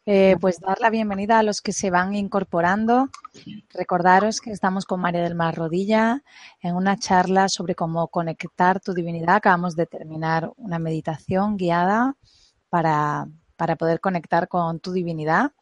Eh, 0.04 0.36
pues 0.38 0.60
dar 0.60 0.78
la 0.80 0.90
bienvenida 0.90 1.38
a 1.38 1.42
los 1.42 1.62
que 1.62 1.72
se 1.72 1.88
van 1.90 2.14
incorporando. 2.14 3.08
Recordaros 3.72 4.40
que 4.40 4.50
estamos 4.50 4.84
con 4.84 5.00
María 5.00 5.22
del 5.22 5.34
Mar 5.34 5.54
Rodilla 5.54 6.22
en 6.60 6.74
una 6.74 6.98
charla 6.98 7.48
sobre 7.48 7.74
cómo 7.74 8.08
conectar 8.08 8.80
tu 8.80 8.92
divinidad. 8.92 9.36
Acabamos 9.36 9.76
de 9.76 9.86
terminar 9.86 10.52
una 10.56 10.78
meditación 10.78 11.56
guiada 11.56 12.16
para, 12.68 13.28
para 13.56 13.76
poder 13.76 14.00
conectar 14.00 14.48
con 14.48 14.80
tu 14.80 14.92
divinidad. 14.92 15.52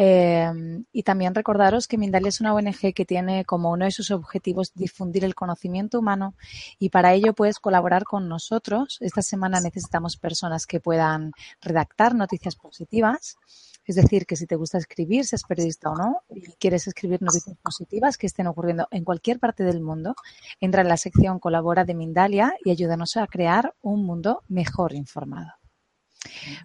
Em, 0.00 0.84
y 0.92 1.02
también 1.02 1.34
recordaros 1.34 1.88
que 1.88 1.98
Mindalia 1.98 2.28
es 2.28 2.40
una 2.40 2.54
ONG 2.54 2.94
que 2.94 3.04
tiene 3.04 3.44
como 3.44 3.72
uno 3.72 3.84
de 3.84 3.90
sus 3.90 4.12
objetivos 4.12 4.72
difundir 4.76 5.24
el 5.24 5.34
conocimiento 5.34 5.98
humano 5.98 6.36
y 6.78 6.90
para 6.90 7.14
ello 7.14 7.34
puedes 7.34 7.58
colaborar 7.58 8.04
con 8.04 8.28
nosotros. 8.28 8.98
Esta 9.00 9.22
semana 9.22 9.60
necesitamos 9.60 10.16
personas 10.16 10.68
que 10.68 10.78
puedan 10.78 11.32
redactar 11.60 12.14
noticias 12.14 12.54
positivas. 12.54 13.38
Es 13.84 13.96
decir, 13.96 14.24
que 14.24 14.36
si 14.36 14.46
te 14.46 14.54
gusta 14.54 14.78
escribir, 14.78 15.24
seas 15.24 15.42
periodista 15.42 15.90
o 15.90 15.96
no, 15.96 16.22
y 16.30 16.42
quieres 16.60 16.86
escribir 16.86 17.20
noticias 17.20 17.56
positivas 17.60 18.16
que 18.16 18.28
estén 18.28 18.46
ocurriendo 18.46 18.86
en 18.92 19.02
cualquier 19.02 19.40
parte 19.40 19.64
del 19.64 19.80
mundo, 19.80 20.14
entra 20.60 20.82
en 20.82 20.88
la 20.88 20.96
sección 20.96 21.40
Colabora 21.40 21.84
de 21.84 21.94
Mindalia 21.94 22.54
y 22.64 22.70
ayúdanos 22.70 23.16
a 23.16 23.26
crear 23.26 23.74
un 23.82 24.04
mundo 24.04 24.44
mejor 24.46 24.94
informado. 24.94 25.57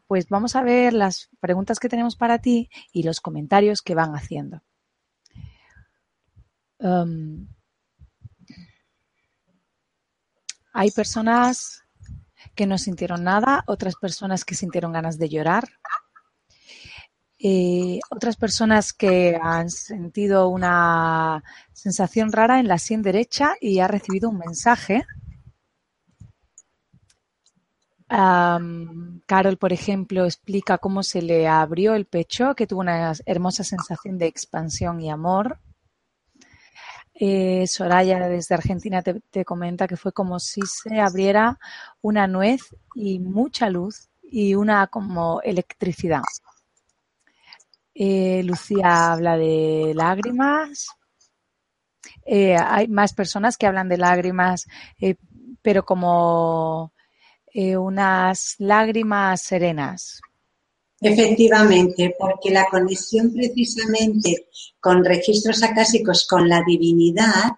Pues 0.07 0.27
vamos 0.29 0.55
a 0.55 0.63
ver 0.63 0.93
las 0.93 1.29
preguntas 1.39 1.79
que 1.79 1.89
tenemos 1.89 2.15
para 2.15 2.39
ti 2.39 2.69
y 2.91 3.03
los 3.03 3.21
comentarios 3.21 3.81
que 3.81 3.95
van 3.95 4.15
haciendo. 4.15 4.61
Um, 6.79 7.47
hay 10.73 10.91
personas 10.91 11.83
que 12.55 12.67
no 12.67 12.77
sintieron 12.77 13.23
nada, 13.23 13.63
otras 13.67 13.95
personas 13.95 14.43
que 14.43 14.55
sintieron 14.55 14.91
ganas 14.91 15.17
de 15.17 15.29
llorar, 15.29 15.69
eh, 17.45 17.99
otras 18.09 18.37
personas 18.37 18.93
que 18.93 19.37
han 19.41 19.69
sentido 19.69 20.47
una 20.47 21.43
sensación 21.73 22.31
rara 22.31 22.59
en 22.59 22.69
la 22.69 22.77
sien 22.77 23.01
derecha 23.01 23.55
y 23.59 23.79
ha 23.79 23.87
recibido 23.87 24.29
un 24.29 24.37
mensaje 24.37 25.05
Carol, 28.15 29.57
por 29.57 29.73
ejemplo, 29.73 30.25
explica 30.25 30.77
cómo 30.77 31.01
se 31.01 31.23
le 31.23 31.47
abrió 31.47 31.95
el 31.95 32.05
pecho, 32.05 32.53
que 32.53 32.67
tuvo 32.67 32.81
una 32.81 33.13
hermosa 33.25 33.63
sensación 33.63 34.19
de 34.19 34.27
expansión 34.27 35.01
y 35.01 35.09
amor. 35.09 35.57
Eh, 37.15 37.65
Soraya 37.65 38.27
desde 38.27 38.53
Argentina 38.53 39.01
te, 39.01 39.45
comenta 39.45 39.87
que 39.87 39.97
fue 39.97 40.11
como 40.11 40.39
si 40.39 40.61
se 40.61 40.99
abriera 40.99 41.57
una 42.01 42.27
nuez 42.27 42.75
y 42.93 43.17
mucha 43.17 43.69
luz 43.69 44.09
y 44.21 44.53
una 44.53 44.85
como 44.87 45.41
electricidad. 45.41 46.21
Eh, 47.95 48.43
Lucía 48.43 49.11
habla 49.11 49.37
de 49.37 49.93
lágrimas. 49.95 50.87
Eh, 52.25 52.55
hay 52.55 52.87
más 52.89 53.13
personas 53.13 53.57
que 53.57 53.65
hablan 53.65 53.89
de 53.89 53.97
lágrimas, 53.97 54.67
pero 55.63 55.83
como 55.83 56.93
unas 57.53 58.55
lágrimas 58.57 59.41
serenas. 59.41 60.21
Efectivamente, 60.99 62.15
porque 62.17 62.49
la 62.49 62.65
conexión 62.71 63.33
precisamente 63.33 64.47
con 64.79 65.03
registros 65.03 65.61
acásicos, 65.61 66.25
con 66.25 66.47
la 66.47 66.63
divinidad, 66.65 67.51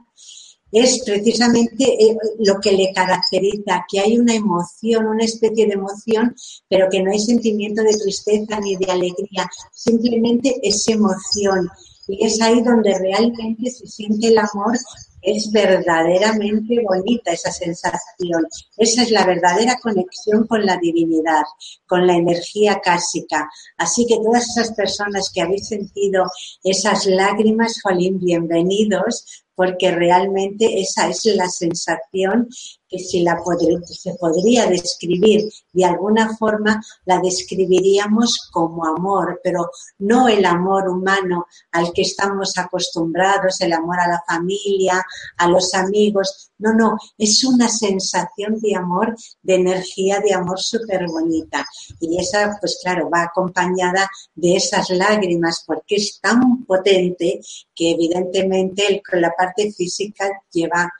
es 0.71 1.03
precisamente 1.05 1.85
eh, 1.85 2.17
lo 2.39 2.59
que 2.59 2.73
le 2.73 2.91
caracteriza, 2.91 3.85
que 3.89 3.99
hay 3.99 4.17
una 4.17 4.33
emoción, 4.33 5.05
una 5.05 5.23
especie 5.23 5.67
de 5.67 5.73
emoción, 5.73 6.35
pero 6.67 6.89
que 6.89 7.01
no 7.01 7.11
hay 7.11 7.19
sentimiento 7.19 7.83
de 7.83 7.95
tristeza 7.95 8.59
ni 8.59 8.75
de 8.75 8.91
alegría, 8.91 9.49
simplemente 9.71 10.55
es 10.61 10.87
emoción. 10.87 11.69
Y 12.07 12.25
es 12.25 12.41
ahí 12.41 12.61
donde 12.61 12.97
realmente 12.97 13.69
se 13.69 13.87
siente 13.87 14.27
el 14.27 14.37
amor 14.37 14.77
es 15.25 15.51
verdaderamente 15.51 16.81
bonita 16.87 17.31
esa 17.31 17.51
sensación. 17.51 18.45
Esa 18.77 19.03
es 19.03 19.11
la 19.11 19.25
verdadera 19.25 19.77
conexión 19.81 20.45
con 20.47 20.65
la 20.65 20.77
divinidad, 20.77 21.43
con 21.87 22.05
la 22.05 22.15
energía 22.15 22.79
cásica. 22.79 23.49
Así 23.77 24.05
que 24.05 24.17
todas 24.17 24.47
esas 24.49 24.73
personas 24.73 25.31
que 25.33 25.41
habéis 25.41 25.67
sentido 25.67 26.25
esas 26.63 27.07
lágrimas, 27.07 27.81
Jolín, 27.81 28.19
bienvenidos, 28.19 29.44
porque 29.55 29.91
realmente 29.91 30.81
esa 30.81 31.07
es 31.07 31.25
la 31.25 31.49
sensación 31.49 32.47
que 32.87 32.99
si 32.99 33.21
la 33.21 33.41
se 33.83 34.13
podría 34.15 34.67
describir 34.67 35.49
de 35.73 35.85
alguna 35.85 36.35
forma, 36.37 36.81
la 37.05 37.19
describiríamos 37.19 38.49
como 38.51 38.85
amor, 38.85 39.39
pero 39.43 39.69
no 39.99 40.27
el 40.27 40.45
amor 40.45 40.87
humano 40.87 41.47
al 41.71 41.91
que 41.93 42.03
estamos 42.03 42.57
acostumbrados, 42.57 43.59
el 43.61 43.73
amor 43.73 43.99
a 43.99 44.07
la 44.07 44.23
familia, 44.27 45.03
a 45.37 45.47
los 45.47 45.73
amigos, 45.73 46.51
no, 46.57 46.73
no, 46.73 46.97
es 47.17 47.43
una 47.43 47.67
sensación 47.67 48.59
de 48.61 48.75
amor, 48.75 49.15
de 49.41 49.55
energía 49.55 50.19
de 50.19 50.33
amor 50.33 50.59
súper 50.59 51.05
bonita. 51.07 51.65
Y 51.99 52.19
esa, 52.19 52.57
pues 52.59 52.79
claro, 52.81 53.09
va 53.09 53.23
acompañada 53.23 54.09
de 54.33 54.55
esas 54.55 54.89
lágrimas 54.89 55.63
porque 55.65 55.95
es 55.95 56.19
tan 56.21 56.63
potente 56.63 57.41
que 57.75 57.91
evidentemente 57.91 59.01
con 59.09 59.21
la 59.21 59.31
parte 59.31 59.71
física 59.71 60.29
lleva 60.51 60.91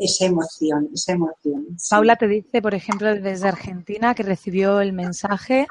esa 0.00 0.26
emoción, 0.26 0.88
esa 0.92 1.12
emoción. 1.12 1.76
Paula 1.90 2.16
te 2.16 2.26
dice, 2.26 2.60
por 2.60 2.74
ejemplo, 2.74 3.14
desde 3.14 3.48
Argentina 3.48 4.14
que 4.14 4.22
recibió 4.22 4.80
el 4.80 4.92
mensaje, 4.92 5.66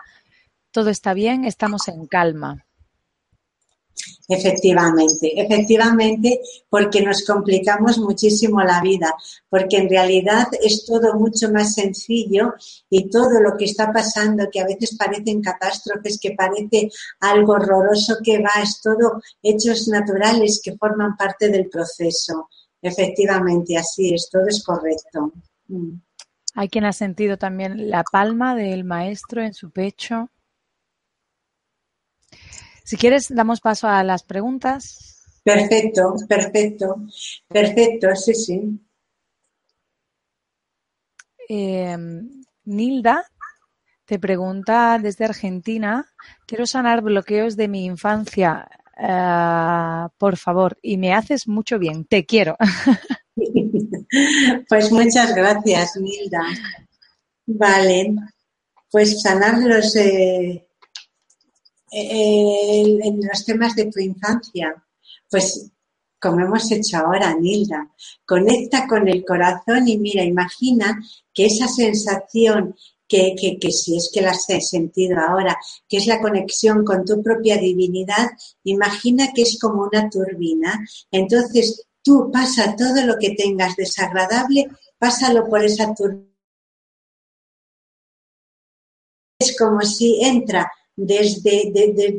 todo 0.71 0.89
está 0.89 1.13
bien, 1.13 1.45
estamos 1.45 1.87
en 1.87 2.05
calma. 2.07 2.64
Efectivamente, 4.27 5.39
efectivamente, 5.39 6.41
porque 6.69 7.01
nos 7.01 7.23
complicamos 7.23 7.99
muchísimo 7.99 8.61
la 8.61 8.81
vida, 8.81 9.13
porque 9.47 9.77
en 9.77 9.89
realidad 9.89 10.47
es 10.61 10.85
todo 10.85 11.13
mucho 11.13 11.51
más 11.51 11.75
sencillo 11.75 12.55
y 12.89 13.09
todo 13.09 13.39
lo 13.39 13.55
que 13.55 13.65
está 13.65 13.93
pasando, 13.93 14.49
que 14.51 14.61
a 14.61 14.65
veces 14.65 14.95
parecen 14.97 15.41
catástrofes, 15.41 16.19
que 16.19 16.31
parece 16.31 16.89
algo 17.19 17.53
horroroso 17.53 18.17
que 18.23 18.39
va, 18.39 18.61
es 18.61 18.81
todo 18.81 19.21
hechos 19.43 19.87
naturales 19.87 20.59
que 20.63 20.75
forman 20.75 21.15
parte 21.15 21.49
del 21.49 21.69
proceso. 21.69 22.49
Efectivamente, 22.81 23.77
así 23.77 24.13
es, 24.13 24.29
todo 24.31 24.47
es 24.47 24.63
correcto. 24.63 25.33
Mm. 25.67 25.99
Hay 26.55 26.69
quien 26.69 26.85
ha 26.85 26.93
sentido 26.93 27.37
también 27.37 27.89
la 27.89 28.03
palma 28.03 28.55
del 28.55 28.85
maestro 28.85 29.41
en 29.41 29.53
su 29.53 29.71
pecho. 29.71 30.29
Si 32.85 32.97
quieres, 32.97 33.33
damos 33.33 33.61
paso 33.61 33.87
a 33.87 34.03
las 34.03 34.21
preguntas. 34.21 35.41
Perfecto, 35.43 36.15
perfecto, 36.29 36.95
perfecto, 37.47 38.15
sí, 38.15 38.33
sí. 38.35 38.79
Em, 41.49 42.43
Nilda 42.63 43.25
te 44.05 44.19
pregunta 44.19 44.99
desde 45.01 45.25
Argentina, 45.25 46.05
quiero 46.45 46.67
sanar 46.67 47.01
bloqueos 47.01 47.55
de 47.55 47.67
mi 47.67 47.85
infancia, 47.85 48.67
eh, 48.99 50.07
por 50.19 50.37
favor, 50.37 50.77
y 50.83 50.97
me 50.97 51.11
haces 51.13 51.47
mucho 51.47 51.79
bien, 51.79 52.05
te 52.05 52.25
quiero. 52.25 52.55
Pues 54.69 54.91
muchas 54.91 55.35
gracias, 55.35 55.97
Nilda. 55.97 56.41
Vale, 57.47 58.15
pues 58.89 59.21
sanar 59.21 59.57
los, 59.59 59.93
eh, 59.97 60.64
en 61.91 63.19
los 63.21 63.45
temas 63.45 63.75
de 63.75 63.85
tu 63.85 63.99
infancia. 63.99 64.83
Pues 65.29 65.71
como 66.19 66.39
hemos 66.39 66.71
hecho 66.71 66.97
ahora, 66.97 67.35
Nilda, 67.39 67.91
conecta 68.25 68.87
con 68.87 69.07
el 69.07 69.23
corazón 69.23 69.87
y 69.87 69.97
mira, 69.97 70.23
imagina 70.23 70.99
que 71.33 71.45
esa 71.45 71.67
sensación 71.67 72.75
que, 73.07 73.35
que, 73.39 73.59
que, 73.59 73.71
si 73.71 73.95
es 73.95 74.09
que 74.11 74.21
la 74.21 74.31
has 74.31 74.45
sentido 74.67 75.19
ahora, 75.19 75.55
que 75.87 75.97
es 75.97 76.07
la 76.07 76.19
conexión 76.19 76.83
con 76.83 77.05
tu 77.05 77.21
propia 77.21 77.57
divinidad, 77.57 78.31
imagina 78.63 79.31
que 79.35 79.43
es 79.43 79.59
como 79.59 79.83
una 79.83 80.09
turbina. 80.09 80.83
Entonces 81.11 81.85
tú 82.01 82.31
pasa 82.31 82.75
todo 82.75 83.05
lo 83.05 83.17
que 83.19 83.35
tengas 83.35 83.75
desagradable, 83.75 84.69
pásalo 84.97 85.47
por 85.47 85.63
esa 85.63 85.93
turbina. 85.93 86.25
Es 89.37 89.55
como 89.57 89.81
si 89.81 90.23
entra 90.23 90.71
desde, 90.95 91.71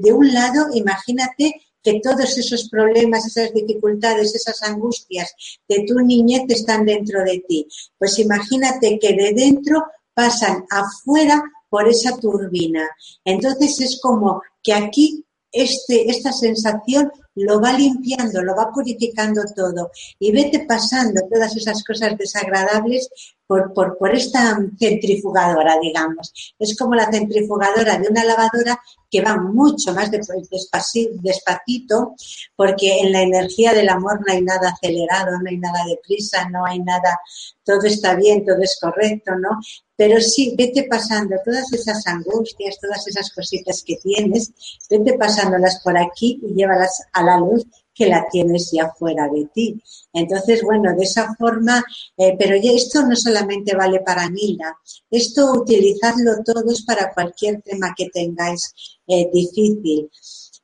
de, 0.02 0.12
un 0.12 0.32
lado, 0.32 0.68
imagínate 0.74 1.62
que 1.82 2.00
todos 2.00 2.36
esos 2.36 2.68
problemas, 2.68 3.26
esas 3.26 3.52
dificultades, 3.54 4.34
esas 4.34 4.62
angustias 4.62 5.32
de 5.68 5.84
tu 5.86 6.00
niñez 6.00 6.42
están 6.48 6.84
dentro 6.84 7.22
de 7.22 7.44
ti. 7.46 7.66
Pues 7.96 8.18
imagínate 8.18 8.98
que 8.98 9.14
de 9.14 9.32
dentro 9.32 9.84
pasan 10.12 10.64
afuera 10.70 11.42
por 11.68 11.88
esa 11.88 12.16
turbina. 12.18 12.88
Entonces 13.24 13.80
es 13.80 14.00
como 14.00 14.42
que 14.62 14.72
aquí 14.72 15.24
este, 15.52 16.10
esta 16.10 16.32
sensación 16.32 17.10
lo 17.36 17.60
va 17.60 17.72
limpiando, 17.72 18.42
lo 18.42 18.56
va 18.56 18.70
purificando 18.72 19.42
todo 19.54 19.90
y 20.18 20.32
vete 20.32 20.66
pasando 20.66 21.20
todas 21.30 21.54
esas 21.56 21.84
cosas 21.84 22.16
desagradables 22.16 23.08
por, 23.46 23.72
por, 23.74 24.14
esta 24.14 24.58
centrifugadora, 24.78 25.78
digamos. 25.80 26.54
Es 26.58 26.76
como 26.76 26.94
la 26.94 27.10
centrifugadora 27.10 27.98
de 27.98 28.08
una 28.08 28.24
lavadora 28.24 28.80
que 29.10 29.20
va 29.20 29.36
mucho 29.36 29.94
más 29.94 30.10
despacito, 30.10 32.14
porque 32.56 33.00
en 33.00 33.12
la 33.12 33.22
energía 33.22 33.72
del 33.72 33.88
amor 33.88 34.20
no 34.26 34.32
hay 34.32 34.42
nada 34.42 34.70
acelerado, 34.70 35.38
no 35.38 35.48
hay 35.48 35.58
nada 35.58 35.84
deprisa, 35.86 36.48
no 36.48 36.66
hay 36.66 36.80
nada, 36.80 37.20
todo 37.64 37.82
está 37.84 38.16
bien, 38.16 38.44
todo 38.44 38.60
es 38.60 38.78
correcto, 38.80 39.32
¿no? 39.38 39.60
Pero 39.96 40.20
sí, 40.20 40.54
vete 40.58 40.84
pasando 40.84 41.36
todas 41.44 41.72
esas 41.72 42.06
angustias, 42.06 42.78
todas 42.80 43.06
esas 43.06 43.32
cositas 43.32 43.82
que 43.86 43.96
tienes, 43.96 44.52
vete 44.90 45.16
pasándolas 45.16 45.80
por 45.82 45.96
aquí 45.96 46.40
y 46.42 46.54
llévalas 46.54 47.02
a 47.12 47.22
la 47.22 47.38
luz 47.38 47.64
que 47.96 48.06
la 48.06 48.26
tienes 48.30 48.70
ya 48.70 48.92
fuera 48.96 49.26
de 49.28 49.46
ti. 49.52 49.82
Entonces, 50.12 50.62
bueno, 50.62 50.94
de 50.94 51.04
esa 51.04 51.34
forma, 51.34 51.82
eh, 52.16 52.36
pero 52.38 52.54
esto 52.56 53.02
no 53.06 53.16
solamente 53.16 53.74
vale 53.74 54.00
para 54.00 54.28
Nila, 54.28 54.76
esto 55.10 55.52
utilizadlo 55.52 56.42
todos 56.44 56.82
para 56.82 57.12
cualquier 57.12 57.62
tema 57.62 57.94
que 57.96 58.10
tengáis 58.10 58.72
eh, 59.06 59.30
difícil. 59.32 60.10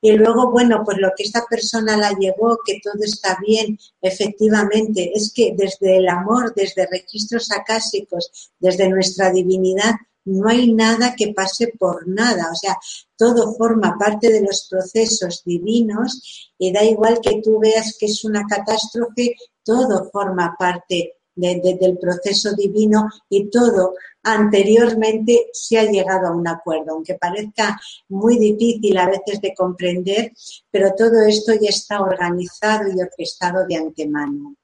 Y 0.04 0.12
luego, 0.12 0.50
bueno, 0.50 0.82
pues 0.84 0.98
lo 0.98 1.12
que 1.16 1.22
esta 1.22 1.44
persona 1.48 1.96
la 1.96 2.10
llevó, 2.18 2.58
que 2.66 2.80
todo 2.82 3.02
está 3.04 3.38
bien, 3.46 3.78
efectivamente, 4.00 5.12
es 5.14 5.32
que 5.32 5.54
desde 5.56 5.98
el 5.98 6.08
amor, 6.08 6.52
desde 6.54 6.88
registros 6.90 7.52
acásicos, 7.52 8.50
desde 8.58 8.88
nuestra 8.88 9.30
divinidad, 9.30 9.94
no 10.24 10.48
hay 10.48 10.72
nada 10.72 11.14
que 11.16 11.32
pase 11.32 11.72
por 11.78 12.06
nada, 12.06 12.50
o 12.50 12.54
sea, 12.54 12.76
todo 13.16 13.54
forma 13.54 13.96
parte 13.98 14.30
de 14.30 14.42
los 14.42 14.66
procesos 14.68 15.42
divinos 15.44 16.52
y 16.58 16.72
da 16.72 16.84
igual 16.84 17.20
que 17.20 17.40
tú 17.42 17.58
veas 17.58 17.96
que 17.98 18.06
es 18.06 18.24
una 18.24 18.46
catástrofe, 18.46 19.34
todo 19.64 20.10
forma 20.10 20.54
parte 20.58 21.16
del 21.34 21.98
proceso 21.98 22.54
divino 22.54 23.08
y 23.28 23.48
todo 23.48 23.94
anteriormente 24.22 25.48
se 25.52 25.78
ha 25.78 25.84
llegado 25.84 26.28
a 26.28 26.36
un 26.36 26.46
acuerdo, 26.46 26.92
aunque 26.92 27.14
parezca 27.14 27.80
muy 28.08 28.38
difícil 28.38 28.96
a 28.98 29.06
veces 29.06 29.40
de 29.40 29.54
comprender, 29.54 30.32
pero 30.70 30.94
todo 30.94 31.22
esto 31.26 31.52
ya 31.54 31.70
está 31.70 32.00
organizado 32.00 32.84
y 32.88 33.00
orquestado 33.00 33.66
de 33.66 33.76
antemano. 33.76 34.56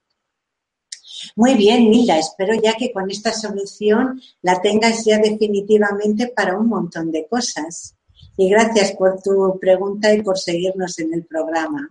Muy 1.35 1.55
bien, 1.55 1.89
Mila, 1.89 2.17
espero 2.17 2.53
ya 2.53 2.73
que 2.75 2.91
con 2.91 3.09
esta 3.09 3.33
solución 3.33 4.21
la 4.41 4.61
tengas 4.61 5.05
ya 5.05 5.19
definitivamente 5.19 6.27
para 6.27 6.57
un 6.57 6.67
montón 6.67 7.11
de 7.11 7.27
cosas. 7.27 7.95
Y 8.37 8.49
gracias 8.49 8.93
por 8.93 9.21
tu 9.21 9.57
pregunta 9.59 10.13
y 10.13 10.21
por 10.21 10.37
seguirnos 10.37 10.97
en 10.99 11.13
el 11.13 11.25
programa. 11.25 11.89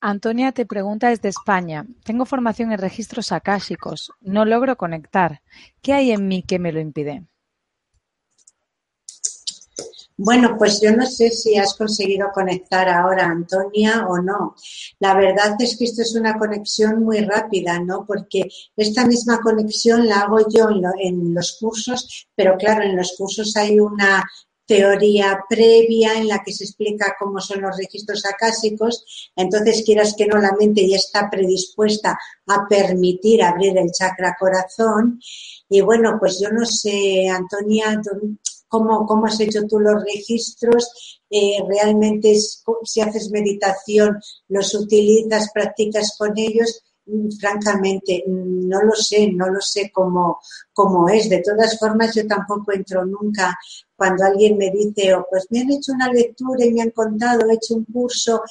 Antonia 0.00 0.50
te 0.50 0.66
pregunta 0.66 1.10
desde 1.10 1.28
España. 1.28 1.86
Tengo 2.04 2.24
formación 2.24 2.72
en 2.72 2.78
registros 2.78 3.30
akáshicos. 3.30 4.10
No 4.20 4.44
logro 4.44 4.76
conectar. 4.76 5.42
¿Qué 5.80 5.92
hay 5.92 6.10
en 6.10 6.26
mí 6.26 6.42
que 6.42 6.58
me 6.58 6.72
lo 6.72 6.80
impide? 6.80 7.24
Bueno, 10.24 10.54
pues 10.56 10.80
yo 10.80 10.94
no 10.94 11.04
sé 11.04 11.32
si 11.32 11.56
has 11.56 11.74
conseguido 11.74 12.28
conectar 12.32 12.88
ahora, 12.88 13.26
Antonia, 13.26 14.06
o 14.08 14.18
no. 14.22 14.54
La 15.00 15.14
verdad 15.14 15.56
es 15.58 15.76
que 15.76 15.84
esto 15.84 16.02
es 16.02 16.14
una 16.14 16.38
conexión 16.38 17.02
muy 17.02 17.22
rápida, 17.22 17.80
¿no? 17.80 18.06
Porque 18.06 18.48
esta 18.76 19.04
misma 19.04 19.40
conexión 19.40 20.06
la 20.06 20.20
hago 20.20 20.38
yo 20.48 20.68
en, 21.00 21.34
los 21.34 21.58
cursos, 21.58 22.28
pero 22.36 22.56
claro, 22.56 22.84
en 22.84 22.96
los 22.96 23.16
cursos 23.18 23.56
hay 23.56 23.80
una 23.80 24.22
teoría 24.64 25.40
previa 25.48 26.14
en 26.14 26.28
la 26.28 26.40
que 26.44 26.52
se 26.52 26.64
explica 26.64 27.16
cómo 27.18 27.40
son 27.40 27.62
los 27.62 27.76
registros 27.76 28.24
acásicos, 28.24 29.04
entonces 29.34 29.82
quieras 29.84 30.14
que 30.16 30.26
no, 30.26 30.38
la 30.38 30.52
mente 30.52 30.88
ya 30.88 30.96
está 30.96 31.28
predispuesta 31.28 32.16
a 32.46 32.68
permitir 32.68 33.42
abrir 33.42 33.76
el 33.76 33.90
chakra 33.90 34.36
corazón. 34.38 35.20
Y 35.68 35.80
bueno, 35.80 36.16
pues 36.20 36.38
yo 36.40 36.50
no 36.50 36.64
sé, 36.64 37.28
Antonia, 37.28 38.00
cómo, 38.72 39.06
cómo 39.06 39.26
has 39.26 39.38
hecho 39.38 39.66
tú 39.68 39.78
los 39.78 40.02
registros, 40.02 41.20
eh, 41.28 41.62
realmente 41.68 42.34
si 42.84 43.00
haces 43.02 43.30
meditación, 43.30 44.18
los 44.48 44.74
utilizas, 44.74 45.50
practicas 45.52 46.16
con 46.16 46.32
ellos, 46.36 46.82
mm, 47.04 47.28
francamente, 47.38 48.24
mm, 48.26 48.66
no 48.68 48.80
lo 48.82 48.94
sé, 48.94 49.30
no 49.30 49.50
lo 49.50 49.60
sé 49.60 49.90
cómo, 49.92 50.40
cómo 50.72 51.06
es. 51.10 51.28
De 51.28 51.42
todas 51.42 51.78
formas, 51.78 52.14
yo 52.14 52.26
tampoco 52.26 52.72
entro 52.72 53.04
nunca 53.04 53.54
cuando 53.94 54.24
alguien 54.24 54.56
me 54.56 54.70
dice, 54.70 55.14
oh, 55.14 55.26
pues 55.30 55.46
me 55.50 55.60
han 55.60 55.70
hecho 55.70 55.92
una 55.92 56.10
lectura 56.10 56.64
y 56.64 56.72
me 56.72 56.80
han 56.80 56.90
contado, 56.92 57.50
he 57.50 57.54
hecho 57.54 57.74
un 57.74 57.84
curso, 57.84 58.42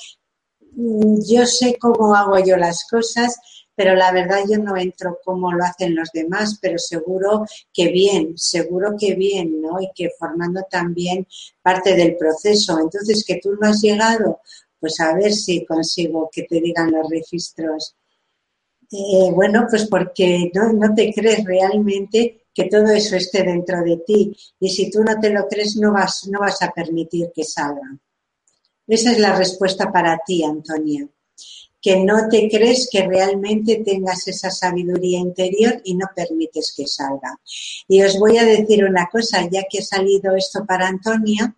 mm, 0.74 1.16
yo 1.28 1.48
sé 1.48 1.78
cómo 1.80 2.14
hago 2.14 2.38
yo 2.46 2.58
las 2.58 2.86
cosas, 2.88 3.36
pero 3.82 3.96
la 3.96 4.12
verdad 4.12 4.42
yo 4.48 4.60
no 4.60 4.78
entro 4.78 5.18
como 5.26 5.52
lo 5.52 5.64
hacen 5.64 5.96
los 5.96 6.12
demás, 6.14 6.60
pero 6.62 6.78
seguro 6.78 7.48
que 7.74 7.88
bien, 7.88 8.38
seguro 8.38 8.96
que 8.96 9.16
bien, 9.16 9.60
¿no? 9.60 9.82
Y 9.82 9.90
que 9.96 10.12
formando 10.20 10.62
también 10.70 11.26
parte 11.64 11.96
del 11.96 12.16
proceso. 12.16 12.80
Entonces, 12.80 13.26
que 13.26 13.40
tú 13.42 13.56
no 13.60 13.68
has 13.68 13.82
llegado, 13.82 14.42
pues 14.80 15.00
a 15.00 15.16
ver 15.16 15.34
si 15.34 15.66
consigo 15.66 16.30
que 16.32 16.44
te 16.44 16.62
digan 16.62 16.92
los 16.92 17.10
registros. 17.10 17.96
Eh, 18.92 19.32
bueno, 19.34 19.66
pues 19.68 19.88
porque 19.88 20.52
no, 20.54 20.72
no 20.74 20.94
te 20.94 21.12
crees 21.12 21.44
realmente 21.44 22.46
que 22.54 22.66
todo 22.66 22.86
eso 22.92 23.16
esté 23.16 23.42
dentro 23.42 23.82
de 23.82 23.98
ti. 24.06 24.38
Y 24.60 24.70
si 24.70 24.92
tú 24.92 25.04
no 25.04 25.20
te 25.20 25.32
lo 25.32 25.48
crees, 25.48 25.76
no 25.76 25.92
vas, 25.92 26.28
no 26.28 26.42
vas 26.42 26.62
a 26.62 26.70
permitir 26.72 27.32
que 27.34 27.44
salga. 27.44 27.98
Esa 28.86 29.12
es 29.12 29.18
la 29.18 29.36
respuesta 29.36 29.92
para 29.92 30.20
ti, 30.24 30.44
Antonia. 30.44 31.10
Que 31.82 32.04
no 32.04 32.30
te 32.30 32.48
crees 32.50 32.88
que 32.92 33.08
realmente 33.08 33.82
tengas 33.84 34.28
esa 34.28 34.52
sabiduría 34.52 35.20
interior 35.20 35.82
y 35.84 35.96
no 35.96 36.08
permites 36.16 36.74
que 36.76 36.86
salga. 36.88 37.40
Y 37.88 38.04
os 38.04 38.20
voy 38.20 38.38
a 38.38 38.46
decir 38.46 38.84
una 38.86 39.08
cosa, 39.12 39.50
ya 39.52 39.64
que 39.70 39.80
ha 39.80 39.84
salido 39.84 40.36
esto 40.36 40.64
para 40.66 40.88
Antonia, 40.88 41.56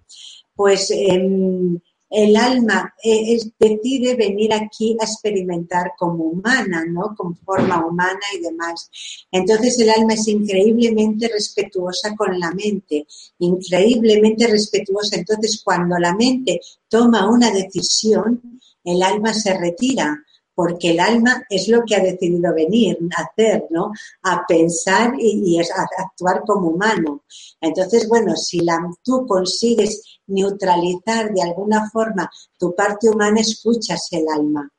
pues 0.56 0.92
em, 0.92 1.80
el 2.14 2.36
alma 2.36 2.94
eh, 3.04 3.40
decide 3.58 4.16
venir 4.16 4.54
aquí 4.54 4.96
a 5.00 5.04
experimentar 5.04 5.94
como 5.98 6.26
humana, 6.26 6.86
¿no? 6.88 7.16
Con 7.18 7.36
forma 7.36 7.84
humana 7.84 8.22
y 8.38 8.42
demás. 8.42 8.88
Entonces 9.32 9.80
el 9.80 9.90
alma 9.90 10.14
es 10.14 10.28
increíblemente 10.28 11.28
respetuosa 11.28 12.16
con 12.16 12.40
la 12.40 12.52
mente, 12.52 13.08
increíblemente 13.40 14.46
respetuosa. 14.46 15.16
Entonces 15.16 15.60
cuando 15.64 15.98
la 15.98 16.14
mente 16.16 16.60
toma 16.88 17.28
una 17.28 17.50
decisión, 17.50 18.60
el 18.84 19.02
alma 19.02 19.34
se 19.34 19.58
retira 19.58 20.24
porque 20.56 20.92
el 20.92 21.00
alma 21.00 21.44
es 21.50 21.68
lo 21.68 21.84
que 21.84 21.96
ha 21.96 22.00
decidido 22.00 22.54
venir, 22.54 22.98
a 23.18 23.24
hacer, 23.24 23.66
¿no? 23.70 23.92
A 24.24 24.46
pensar 24.48 25.14
y, 25.18 25.60
a 25.60 25.64
actuar 25.98 26.44
como 26.46 26.70
humano. 26.70 27.24
Entonces, 27.60 28.08
bueno, 28.08 28.36
si 28.36 28.60
la, 28.60 28.80
tú 29.04 29.26
consigues 29.26 30.20
neutralizar 30.28 31.34
de 31.34 31.42
alguna 31.42 31.90
forma 31.90 32.30
tu 32.58 32.76
parte 32.76 33.10
humana, 33.10 33.42
escuchas 33.42 34.08
el 34.12 34.26
alma. 34.28 34.70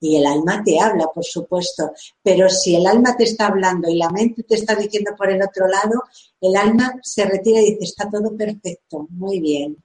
Y 0.00 0.14
el 0.14 0.26
alma 0.26 0.62
te 0.64 0.78
habla, 0.78 1.08
por 1.12 1.24
supuesto. 1.24 1.90
Pero 2.22 2.48
si 2.48 2.76
el 2.76 2.86
alma 2.86 3.16
te 3.16 3.24
está 3.24 3.48
hablando 3.48 3.88
y 3.88 3.96
la 3.98 4.10
mente 4.10 4.44
te 4.44 4.54
está 4.54 4.76
diciendo 4.76 5.10
por 5.18 5.28
el 5.28 5.42
otro 5.42 5.66
lado, 5.66 6.04
el 6.40 6.54
alma 6.54 6.94
se 7.02 7.24
retira 7.24 7.60
y 7.60 7.72
dice, 7.72 7.84
está 7.84 8.08
todo 8.08 8.36
perfecto, 8.36 9.08
muy 9.10 9.40
bien. 9.40 9.76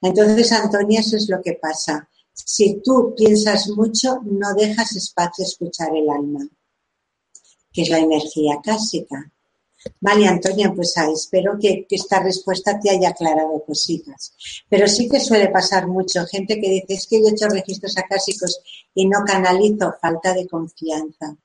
Entonces, 0.00 0.50
Antonia, 0.52 1.00
eso 1.00 1.16
es 1.16 1.28
lo 1.28 1.42
que 1.42 1.52
pasa 1.52 2.08
si 2.44 2.80
tú 2.82 3.14
piensas 3.16 3.68
mucho, 3.68 4.20
no 4.24 4.54
dejas 4.54 4.96
espacio 4.96 5.44
a 5.44 5.48
escuchar 5.48 5.88
el 5.94 6.08
alma, 6.08 6.48
que 7.72 7.82
es 7.82 7.88
la 7.88 7.98
energía 7.98 8.58
clásica. 8.62 9.30
Vale, 10.00 10.26
Antonia, 10.26 10.72
pues 10.74 10.96
ah, 10.96 11.08
espero 11.12 11.56
que, 11.60 11.86
que, 11.88 11.96
esta 11.96 12.20
respuesta 12.20 12.78
te 12.80 12.90
haya 12.90 13.10
aclarado 13.10 13.62
cositas. 13.64 14.32
Pero 14.68 14.88
sí 14.88 15.08
que 15.08 15.20
suele 15.20 15.48
pasar 15.48 15.86
mucho. 15.86 16.26
Gente 16.26 16.60
que 16.60 16.68
dice, 16.68 16.94
es 16.94 17.06
que 17.06 17.20
yo 17.20 17.28
he 17.28 17.30
hecho 17.30 17.48
registros 17.48 17.96
acásicos 17.96 18.60
y 18.94 19.06
no 19.06 19.24
canalizo, 19.24 19.94
falta 20.00 20.34
de 20.34 20.48
confianza 20.48 21.36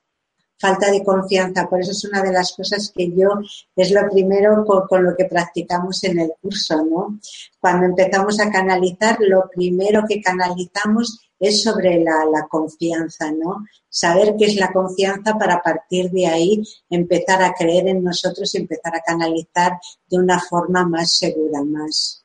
falta 0.58 0.92
de 0.92 1.04
confianza. 1.04 1.68
Por 1.70 1.82
eso 1.82 1.92
es 1.92 2.04
una 2.06 2.22
de 2.22 2.32
las 2.32 2.54
cosas 2.54 2.92
que 2.96 3.12
yo 3.12 3.30
es 3.76 3.92
lo 3.92 4.10
primero 4.10 4.66
con, 4.66 5.04
lo 5.04 5.16
que 5.16 5.26
practicamos 5.26 6.04
en 6.04 6.20
el 6.20 6.32
curso, 6.42 6.84
¿no? 6.84 7.20
Cuando 7.60 7.86
empezamos 7.86 8.40
a 8.40 8.50
canalizar, 8.50 9.18
lo 9.20 9.50
primero 9.54 10.04
que 10.08 10.22
canalizamos 10.22 11.20
es 11.40 11.64
sobre 11.64 12.02
la, 12.02 12.26
la, 12.32 12.48
confianza, 12.48 13.32
¿no? 13.32 13.66
Saber 13.90 14.36
qué 14.38 14.46
es 14.46 14.56
la 14.56 14.72
confianza 14.72 15.38
para 15.38 15.62
partir 15.62 16.10
de 16.12 16.28
ahí 16.28 16.64
empezar 16.90 17.44
a 17.44 17.54
creer 17.54 17.88
en 17.88 18.04
nosotros 18.04 18.54
y 18.56 18.60
empezar 18.60 18.96
a 18.96 19.02
canalizar 19.02 19.74
de 20.08 20.18
una 20.18 20.40
forma 20.40 20.86
más 20.88 21.18
segura, 21.18 21.62
más, 21.64 22.24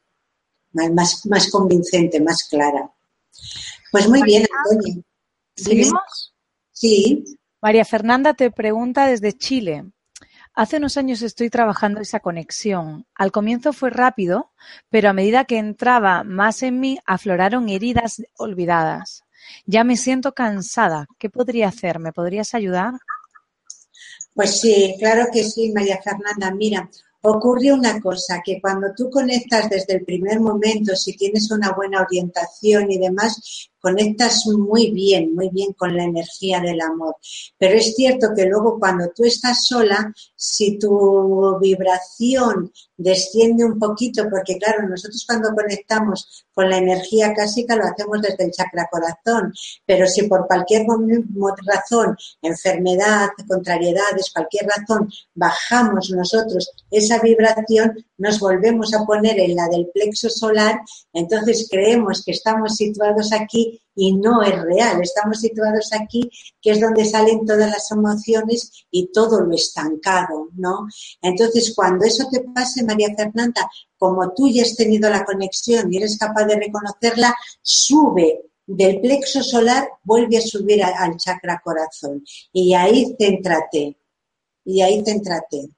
más, 0.72 1.26
más 1.26 1.50
convincente, 1.50 2.20
más 2.20 2.44
clara. 2.44 2.92
Pues 3.90 4.08
muy 4.08 4.22
bien, 4.22 4.46
Antonio. 4.64 5.02
¿Seguimos? 5.56 6.34
Sí. 6.70 7.37
María 7.60 7.84
Fernanda 7.84 8.34
te 8.34 8.52
pregunta 8.52 9.06
desde 9.06 9.32
Chile. 9.32 9.90
Hace 10.54 10.76
unos 10.76 10.96
años 10.96 11.22
estoy 11.22 11.50
trabajando 11.50 12.00
esa 12.00 12.20
conexión. 12.20 13.06
Al 13.14 13.32
comienzo 13.32 13.72
fue 13.72 13.90
rápido, 13.90 14.52
pero 14.90 15.10
a 15.10 15.12
medida 15.12 15.44
que 15.44 15.58
entraba 15.58 16.22
más 16.22 16.62
en 16.62 16.78
mí, 16.78 16.98
afloraron 17.04 17.68
heridas 17.68 18.22
olvidadas. 18.36 19.24
Ya 19.66 19.82
me 19.82 19.96
siento 19.96 20.34
cansada. 20.34 21.06
¿Qué 21.18 21.30
podría 21.30 21.68
hacer? 21.68 21.98
¿Me 21.98 22.12
podrías 22.12 22.54
ayudar? 22.54 22.94
Pues 24.34 24.60
sí, 24.60 24.94
claro 25.00 25.26
que 25.32 25.42
sí, 25.42 25.72
María 25.72 26.00
Fernanda. 26.00 26.52
Mira, 26.52 26.88
ocurre 27.22 27.72
una 27.72 28.00
cosa, 28.00 28.40
que 28.44 28.60
cuando 28.60 28.88
tú 28.96 29.10
conectas 29.10 29.68
desde 29.68 29.94
el 29.94 30.04
primer 30.04 30.38
momento, 30.38 30.94
si 30.94 31.16
tienes 31.16 31.50
una 31.50 31.72
buena 31.72 32.02
orientación 32.02 32.90
y 32.90 32.98
demás, 32.98 33.68
conectas 33.80 34.46
muy 34.46 34.90
bien, 34.90 35.34
muy 35.34 35.50
bien 35.50 35.72
con 35.72 35.96
la 35.96 36.04
energía 36.04 36.60
del 36.60 36.80
amor. 36.80 37.16
Pero 37.56 37.76
es 37.76 37.94
cierto 37.94 38.28
que 38.34 38.46
luego 38.46 38.78
cuando 38.78 39.10
tú 39.14 39.24
estás 39.24 39.64
sola, 39.64 40.12
si 40.34 40.78
tu 40.78 41.58
vibración 41.60 42.72
desciende 42.96 43.64
un 43.64 43.78
poquito, 43.78 44.28
porque 44.28 44.58
claro, 44.58 44.88
nosotros 44.88 45.24
cuando 45.26 45.54
conectamos 45.54 46.44
con 46.52 46.68
la 46.68 46.78
energía 46.78 47.32
clásica 47.32 47.76
lo 47.76 47.84
hacemos 47.84 48.20
desde 48.20 48.44
el 48.44 48.50
chakra 48.50 48.88
corazón, 48.90 49.52
pero 49.86 50.06
si 50.06 50.26
por 50.26 50.46
cualquier 50.48 50.84
razón, 51.64 52.16
enfermedad, 52.42 53.28
contrariedades, 53.46 54.32
cualquier 54.32 54.66
razón, 54.66 55.08
bajamos 55.34 56.10
nosotros 56.10 56.70
esa 56.90 57.20
vibración, 57.20 58.04
nos 58.16 58.40
volvemos 58.40 58.92
a 58.92 59.04
poner 59.04 59.38
en 59.38 59.54
la 59.54 59.68
del 59.68 59.86
plexo 59.94 60.28
solar, 60.28 60.80
entonces 61.12 61.68
creemos 61.70 62.24
que 62.24 62.32
estamos 62.32 62.74
situados 62.74 63.32
aquí 63.32 63.67
y 63.94 64.12
no 64.12 64.42
es 64.42 64.60
real. 64.62 65.00
Estamos 65.02 65.40
situados 65.40 65.90
aquí, 65.92 66.30
que 66.60 66.70
es 66.70 66.80
donde 66.80 67.04
salen 67.04 67.44
todas 67.44 67.70
las 67.70 67.90
emociones 67.90 68.86
y 68.90 69.10
todo 69.12 69.40
lo 69.40 69.54
estancado, 69.54 70.48
¿no? 70.56 70.86
Entonces, 71.20 71.72
cuando 71.74 72.04
eso 72.04 72.28
te 72.30 72.40
pase, 72.54 72.84
María 72.84 73.14
Fernanda, 73.16 73.68
como 73.96 74.32
tú 74.34 74.48
ya 74.48 74.62
has 74.62 74.76
tenido 74.76 75.10
la 75.10 75.24
conexión 75.24 75.92
y 75.92 75.96
eres 75.96 76.16
capaz 76.16 76.44
de 76.44 76.56
reconocerla, 76.56 77.34
sube 77.60 78.42
del 78.66 79.00
plexo 79.00 79.42
solar, 79.42 79.88
vuelve 80.04 80.36
a 80.36 80.42
subir 80.42 80.84
al 80.84 81.16
chakra 81.16 81.60
corazón. 81.64 82.22
Y 82.52 82.74
ahí 82.74 83.16
céntrate. 83.18 83.96
Y 84.64 84.82
ahí 84.82 85.02
céntrate. 85.04 85.70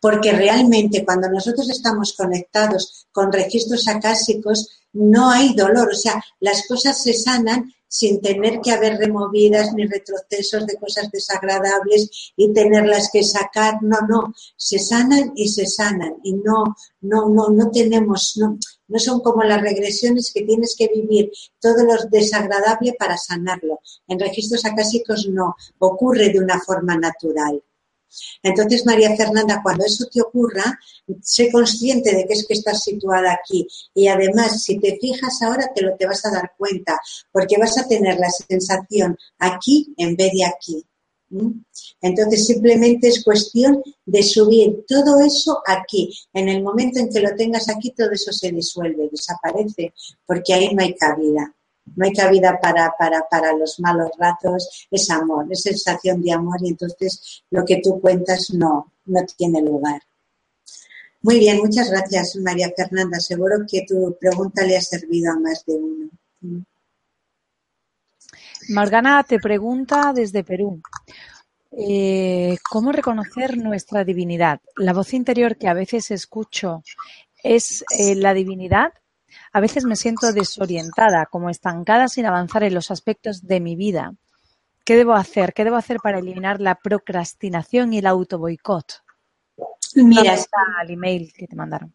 Porque 0.00 0.32
realmente 0.32 1.04
cuando 1.04 1.28
nosotros 1.28 1.68
estamos 1.70 2.14
conectados 2.14 3.06
con 3.12 3.32
registros 3.32 3.86
acásicos, 3.88 4.68
no 4.92 5.30
hay 5.30 5.54
dolor. 5.54 5.90
O 5.90 5.96
sea, 5.96 6.22
las 6.40 6.66
cosas 6.66 7.02
se 7.02 7.14
sanan 7.14 7.72
sin 7.92 8.22
tener 8.22 8.60
que 8.62 8.70
haber 8.70 8.96
removidas 8.96 9.74
ni 9.74 9.86
retrocesos 9.86 10.66
de 10.66 10.76
cosas 10.76 11.10
desagradables 11.10 12.32
y 12.36 12.50
tenerlas 12.54 13.10
que 13.12 13.22
sacar. 13.22 13.82
No, 13.82 13.98
no, 14.08 14.34
se 14.56 14.78
sanan 14.78 15.32
y 15.36 15.48
se 15.48 15.66
sanan 15.66 16.14
y 16.22 16.32
no, 16.32 16.74
no, 17.02 17.28
no, 17.28 17.50
no 17.50 17.70
tenemos, 17.70 18.32
no, 18.36 18.58
no 18.88 18.98
son 18.98 19.20
como 19.20 19.42
las 19.42 19.60
regresiones 19.60 20.32
que 20.32 20.40
tienes 20.40 20.74
que 20.74 20.88
vivir 20.88 21.30
todo 21.60 21.84
lo 21.84 21.94
desagradable 22.10 22.94
para 22.98 23.18
sanarlo. 23.18 23.80
En 24.08 24.18
registros 24.18 24.64
acásicos 24.64 25.28
no, 25.28 25.54
ocurre 25.78 26.30
de 26.30 26.38
una 26.38 26.58
forma 26.60 26.96
natural. 26.96 27.62
Entonces, 28.42 28.84
María 28.86 29.14
Fernanda, 29.16 29.60
cuando 29.62 29.84
eso 29.84 30.06
te 30.12 30.20
ocurra, 30.20 30.78
sé 31.22 31.50
consciente 31.50 32.14
de 32.14 32.26
que 32.26 32.34
es 32.34 32.46
que 32.46 32.54
estás 32.54 32.82
situada 32.82 33.32
aquí. 33.32 33.66
Y 33.94 34.08
además, 34.08 34.62
si 34.62 34.78
te 34.78 34.98
fijas 35.00 35.42
ahora, 35.42 35.70
te 35.74 35.82
lo 35.82 35.96
te 35.96 36.06
vas 36.06 36.24
a 36.24 36.30
dar 36.30 36.52
cuenta, 36.56 37.00
porque 37.30 37.58
vas 37.58 37.76
a 37.78 37.86
tener 37.86 38.18
la 38.18 38.30
sensación 38.30 39.16
aquí 39.38 39.94
en 39.96 40.16
vez 40.16 40.32
de 40.32 40.44
aquí. 40.44 40.86
Entonces, 42.00 42.46
simplemente 42.46 43.08
es 43.08 43.24
cuestión 43.24 43.82
de 44.04 44.22
subir 44.22 44.84
todo 44.86 45.20
eso 45.20 45.62
aquí. 45.66 46.12
En 46.32 46.48
el 46.48 46.62
momento 46.62 46.98
en 46.98 47.08
que 47.08 47.20
lo 47.20 47.34
tengas 47.34 47.68
aquí, 47.68 47.92
todo 47.92 48.10
eso 48.10 48.32
se 48.32 48.50
disuelve, 48.50 49.08
desaparece, 49.10 49.94
porque 50.26 50.52
ahí 50.52 50.74
no 50.74 50.82
hay 50.82 50.94
cabida. 50.94 51.54
No 51.94 52.04
hay 52.04 52.12
cabida 52.12 52.58
para, 52.60 52.92
para, 52.98 53.22
para 53.28 53.52
los 53.54 53.78
malos 53.80 54.10
ratos, 54.18 54.86
es 54.90 55.10
amor, 55.10 55.46
es 55.50 55.62
sensación 55.62 56.22
de 56.22 56.32
amor 56.32 56.58
y 56.62 56.68
entonces 56.68 57.44
lo 57.50 57.64
que 57.64 57.80
tú 57.82 58.00
cuentas 58.00 58.50
no, 58.54 58.92
no 59.06 59.20
tiene 59.36 59.60
lugar. 59.60 60.00
Muy 61.22 61.38
bien, 61.38 61.58
muchas 61.58 61.90
gracias 61.90 62.36
María 62.36 62.72
Fernanda. 62.76 63.20
Seguro 63.20 63.64
que 63.68 63.84
tu 63.86 64.16
pregunta 64.18 64.64
le 64.64 64.76
ha 64.76 64.80
servido 64.80 65.32
a 65.32 65.38
más 65.38 65.64
de 65.64 65.74
uno. 65.74 66.10
Morgana 68.70 69.22
te 69.22 69.38
pregunta 69.38 70.12
desde 70.12 70.42
Perú. 70.42 70.80
Eh, 71.70 72.58
¿Cómo 72.70 72.92
reconocer 72.92 73.56
nuestra 73.56 74.04
divinidad? 74.04 74.60
La 74.76 74.92
voz 74.92 75.14
interior 75.14 75.56
que 75.56 75.68
a 75.68 75.74
veces 75.74 76.10
escucho 76.10 76.82
es 77.42 77.84
eh, 77.96 78.14
la 78.14 78.34
divinidad 78.34 78.92
a 79.52 79.60
veces 79.60 79.84
me 79.84 79.96
siento 79.96 80.32
desorientada, 80.32 81.26
como 81.26 81.50
estancada 81.50 82.08
sin 82.08 82.26
avanzar 82.26 82.62
en 82.62 82.74
los 82.74 82.90
aspectos 82.90 83.46
de 83.46 83.60
mi 83.60 83.76
vida. 83.76 84.14
¿Qué 84.84 84.96
debo 84.96 85.12
hacer? 85.14 85.52
¿Qué 85.52 85.64
debo 85.64 85.76
hacer 85.76 85.98
para 86.02 86.18
eliminar 86.18 86.60
la 86.60 86.74
procrastinación 86.74 87.92
y 87.92 87.98
el 87.98 88.06
autoboicot? 88.06 89.02
Mira, 89.94 90.36
al 90.80 90.90
email 90.90 91.32
que 91.32 91.46
te 91.46 91.54
mandaron. 91.54 91.94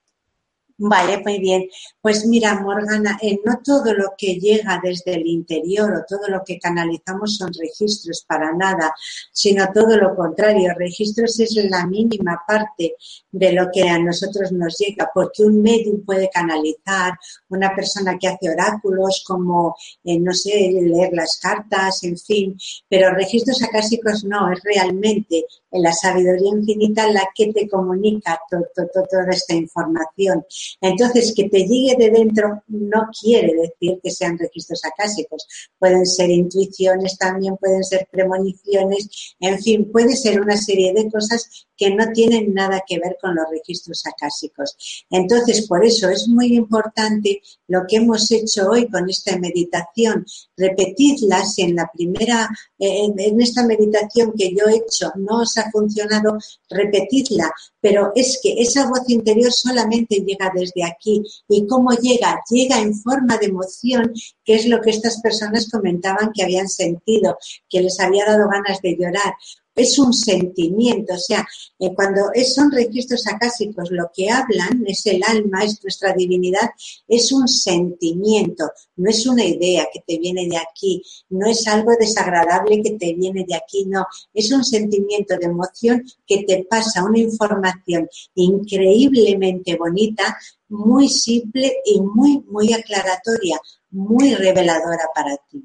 Vale, 0.80 1.24
muy 1.24 1.40
bien. 1.40 1.68
Pues 2.00 2.28
mira, 2.28 2.60
Morgana, 2.62 3.18
eh, 3.24 3.40
no 3.44 3.60
todo 3.63 3.96
lo 3.96 4.13
que 4.16 4.36
llega 4.36 4.80
desde 4.84 5.16
el 5.16 5.26
interior 5.26 5.92
o 5.92 6.06
todo 6.08 6.28
lo 6.28 6.44
que 6.46 6.60
canalizamos 6.60 7.36
son 7.36 7.52
registros 7.60 8.24
para 8.28 8.54
nada, 8.54 8.94
sino 9.32 9.72
todo 9.74 9.98
lo 9.98 10.16
contrario. 10.16 10.76
Registros 10.78 11.40
es 11.40 11.56
la 11.56 11.88
mínima 11.88 12.40
parte 12.48 12.96
de 13.32 13.54
lo 13.54 13.70
que 13.74 13.90
a 13.90 13.98
nosotros 13.98 14.52
nos 14.52 14.78
llega, 14.78 15.10
porque 15.12 15.44
un 15.44 15.63
medium 15.63 16.06
puede 16.06 16.30
canalizar, 16.30 17.13
una 17.50 17.76
persona 17.76 18.16
que 18.20 18.28
hace 18.28 18.52
oráculos, 18.52 19.24
como, 19.26 19.76
eh, 20.04 20.20
no 20.20 20.32
sé, 20.34 20.52
leer 20.72 21.10
las 21.13 21.40
cartas, 21.40 22.04
en 22.04 22.18
fin, 22.20 22.56
pero 22.88 23.16
registros 23.16 23.63
acásicos 23.63 24.24
no, 24.26 24.52
es 24.52 24.60
realmente 24.63 25.46
en 25.72 25.82
la 25.82 25.92
sabiduría 25.92 26.52
infinita 26.52 27.12
la 27.12 27.28
que 27.34 27.52
te 27.52 27.68
comunica 27.68 28.40
toda 28.50 29.32
esta 29.32 29.56
información. 29.56 30.46
Entonces, 30.82 31.34
que 31.36 31.50
te 31.50 31.66
llegue 31.66 31.96
de 31.98 32.10
dentro 32.12 32.64
no 32.68 33.08
quiere 33.20 33.54
decir 33.54 34.00
que 34.02 34.12
sean 34.12 34.38
registros 34.38 34.82
acásicos. 34.86 35.48
Pueden 35.78 36.06
ser 36.06 36.30
intuiciones 36.30 37.18
también, 37.18 37.58
pueden 37.58 37.84
ser 37.84 38.08
premoniciones, 38.12 39.36
en 39.40 39.60
fin, 39.60 39.92
puede 39.92 40.16
ser 40.16 40.42
una 40.42 40.58
serie 40.58 40.94
de 40.94 41.10
cosas 41.10 41.68
que 41.78 41.94
no 41.94 42.12
tienen 42.12 42.54
nada 42.54 42.84
que 42.86 43.00
ver 43.00 43.18
con 43.22 43.36
los 43.36 43.46
registros 43.52 44.04
acásicos. 44.06 45.06
Entonces, 45.10 45.68
por 45.68 45.86
eso 45.86 46.10
es 46.10 46.28
muy 46.28 46.56
importante 46.56 47.42
lo 47.68 47.86
que 47.88 47.98
hemos 47.98 48.30
hecho 48.32 48.70
hoy 48.70 48.88
con 48.88 49.10
esta 49.10 49.38
meditación. 49.38 50.26
Repetidla 50.56 51.46
si 51.46 51.64
en 51.64 51.76
la 51.76 51.90
primera, 51.94 52.50
eh, 52.80 53.08
en 53.18 53.42
esta 53.42 53.66
meditación 53.66 54.34
que 54.38 54.54
yo 54.54 54.68
he 54.68 54.78
hecho 54.78 55.12
no 55.16 55.42
os 55.42 55.58
ha 55.58 55.70
funcionado, 55.72 56.38
repetidla. 56.70 57.52
Pero 57.88 58.12
es 58.15 58.39
que 58.43 58.54
esa 58.62 58.89
voz 58.89 59.08
interior 59.08 59.52
solamente 59.54 60.17
llega 60.17 60.52
desde 60.54 60.84
aquí. 60.84 61.23
¿Y 61.47 61.65
cómo 61.67 61.91
llega? 61.91 62.41
Llega 62.50 62.82
en 62.82 62.93
forma 62.93 63.38
de 63.38 63.45
emoción, 63.45 64.13
que 64.43 64.56
es 64.56 64.67
lo 64.67 64.82
que 64.82 64.89
estas 64.89 65.21
personas 65.21 65.69
comentaban 65.71 66.32
que 66.34 66.43
habían 66.43 66.67
sentido, 66.67 67.38
que 67.69 67.82
les 67.82 67.97
había 68.02 68.26
dado 68.26 68.50
ganas 68.50 68.82
de 68.82 68.97
llorar 68.97 69.34
es 69.78 70.00
un 70.00 70.12
sentimiento, 70.12 71.13
o 71.13 71.20
sea, 71.20 71.48
eh, 71.80 71.94
cuando 71.96 72.22
son 72.54 72.72
registros 72.72 73.26
acásicos, 73.28 73.92
lo 73.92 74.10
que 74.13 74.30
hablan 74.30 74.84
es 74.88 75.06
el 75.06 75.22
alma, 75.24 75.63
es 75.63 75.80
nuestra 75.84 76.13
divinidad, 76.13 76.70
es 77.08 77.32
un 77.32 77.48
sentimiento, 77.48 78.66
no 78.96 79.10
es 79.10 79.28
una 79.28 79.46
idea 79.46 79.88
que 79.94 80.02
te 80.06 80.18
viene 80.18 80.48
de 80.48 80.58
aquí, 80.58 81.04
no 81.30 81.48
es 81.48 81.68
algo 81.68 81.92
desagradable 82.00 82.82
que 82.82 82.98
te 82.98 83.13
viene 83.13 83.46
de 83.48 83.56
aquí, 83.56 83.86
no, 83.86 84.06
es 84.34 84.52
un 84.52 84.66
sentimiento 84.66 85.38
de 85.38 85.46
emoción 85.46 86.04
que 86.26 86.44
te 86.44 86.66
pasa 86.68 87.04
una 87.04 87.20
información 87.20 88.10
increíblemente 88.34 89.76
bonita, 89.76 90.36
muy 90.70 91.08
simple 91.08 91.78
y 91.86 92.02
muy, 92.02 92.44
muy 92.50 92.74
aclaratoria, 92.74 93.60
muy 93.92 94.34
reveladora 94.34 95.06
para 95.13 95.38
ti. 95.50 95.63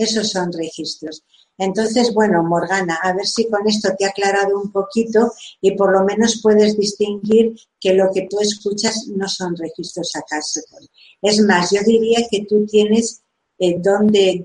Esos 0.00 0.30
son 0.30 0.50
registros. 0.50 1.22
Entonces, 1.58 2.14
bueno, 2.14 2.42
Morgana, 2.42 2.98
a 3.02 3.12
ver 3.12 3.26
si 3.26 3.50
con 3.50 3.68
esto 3.68 3.90
te 3.98 4.06
ha 4.06 4.08
aclarado 4.08 4.58
un 4.58 4.72
poquito 4.72 5.30
y 5.60 5.72
por 5.72 5.92
lo 5.92 6.06
menos 6.06 6.40
puedes 6.42 6.74
distinguir 6.74 7.54
que 7.78 7.92
lo 7.92 8.10
que 8.10 8.26
tú 8.30 8.40
escuchas 8.40 9.08
no 9.14 9.28
son 9.28 9.54
registros 9.56 10.10
acásicos. 10.16 10.88
Es 11.20 11.40
más, 11.40 11.70
yo 11.70 11.82
diría 11.84 12.26
que 12.30 12.46
tú 12.46 12.64
tienes 12.64 13.20
el 13.58 13.74
eh, 13.74 13.80
don 13.82 14.06
de, 14.06 14.42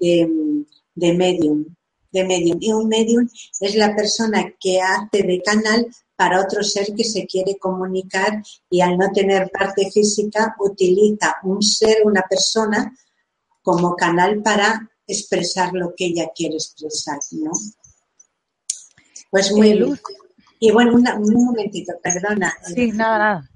de, 0.93 1.13
medium, 1.13 1.73
de 2.11 2.25
medium. 2.25 2.57
Y 2.59 2.73
un 2.73 2.89
medium 2.89 3.29
es 3.61 3.75
la 3.75 3.95
persona 3.95 4.53
que 4.59 4.81
hace 4.81 5.23
de 5.23 5.41
canal 5.41 5.87
para 6.17 6.41
otro 6.41 6.63
ser 6.63 6.93
que 6.93 7.05
se 7.05 7.25
quiere 7.25 7.57
comunicar 7.57 8.43
y 8.69 8.82
al 8.82 8.97
no 8.97 9.09
tener 9.13 9.49
parte 9.51 9.89
física 9.89 10.53
utiliza 10.59 11.38
un 11.43 11.61
ser, 11.61 11.99
una 12.03 12.23
persona, 12.30 12.93
como 13.61 13.95
canal 13.95 14.43
para 14.43 14.91
expresar 15.08 15.74
lo 15.74 15.93
que 15.95 16.06
ella 16.06 16.30
quiere 16.36 16.56
expresar, 16.56 17.20
¿no? 17.32 17.51
Pues 19.30 19.51
muy 19.51 19.72
eh, 19.72 19.76
luz. 19.76 20.01
Y 20.60 20.72
bueno, 20.72 20.95
un 20.95 21.45
momentito, 21.45 21.93
perdona. 22.01 22.53
Sí, 22.74 22.91
nada, 22.91 23.18
nada. 23.18 23.51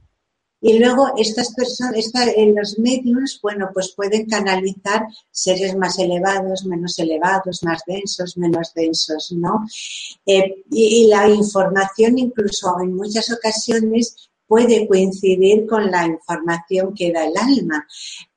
Y 0.61 0.77
luego 0.77 1.13
estas 1.17 1.53
personas, 1.53 2.11
en 2.35 2.53
los 2.53 2.77
medios, 2.79 3.39
bueno, 3.41 3.69
pues 3.73 3.93
pueden 3.95 4.25
canalizar 4.25 5.07
seres 5.31 5.75
más 5.77 5.97
elevados, 5.99 6.65
menos 6.65 6.99
elevados, 6.99 7.63
más 7.63 7.81
densos, 7.87 8.37
menos 8.37 8.73
densos, 8.73 9.31
¿no? 9.31 9.65
Eh, 10.25 10.63
y, 10.69 11.07
la 11.07 11.29
información 11.29 12.17
incluso 12.17 12.75
en 12.81 12.93
muchas 12.93 13.31
ocasiones 13.31 14.29
puede 14.45 14.85
coincidir 14.87 15.65
con 15.65 15.89
la 15.89 16.05
información 16.05 16.93
que 16.93 17.13
da 17.13 17.25
el 17.25 17.37
alma 17.37 17.87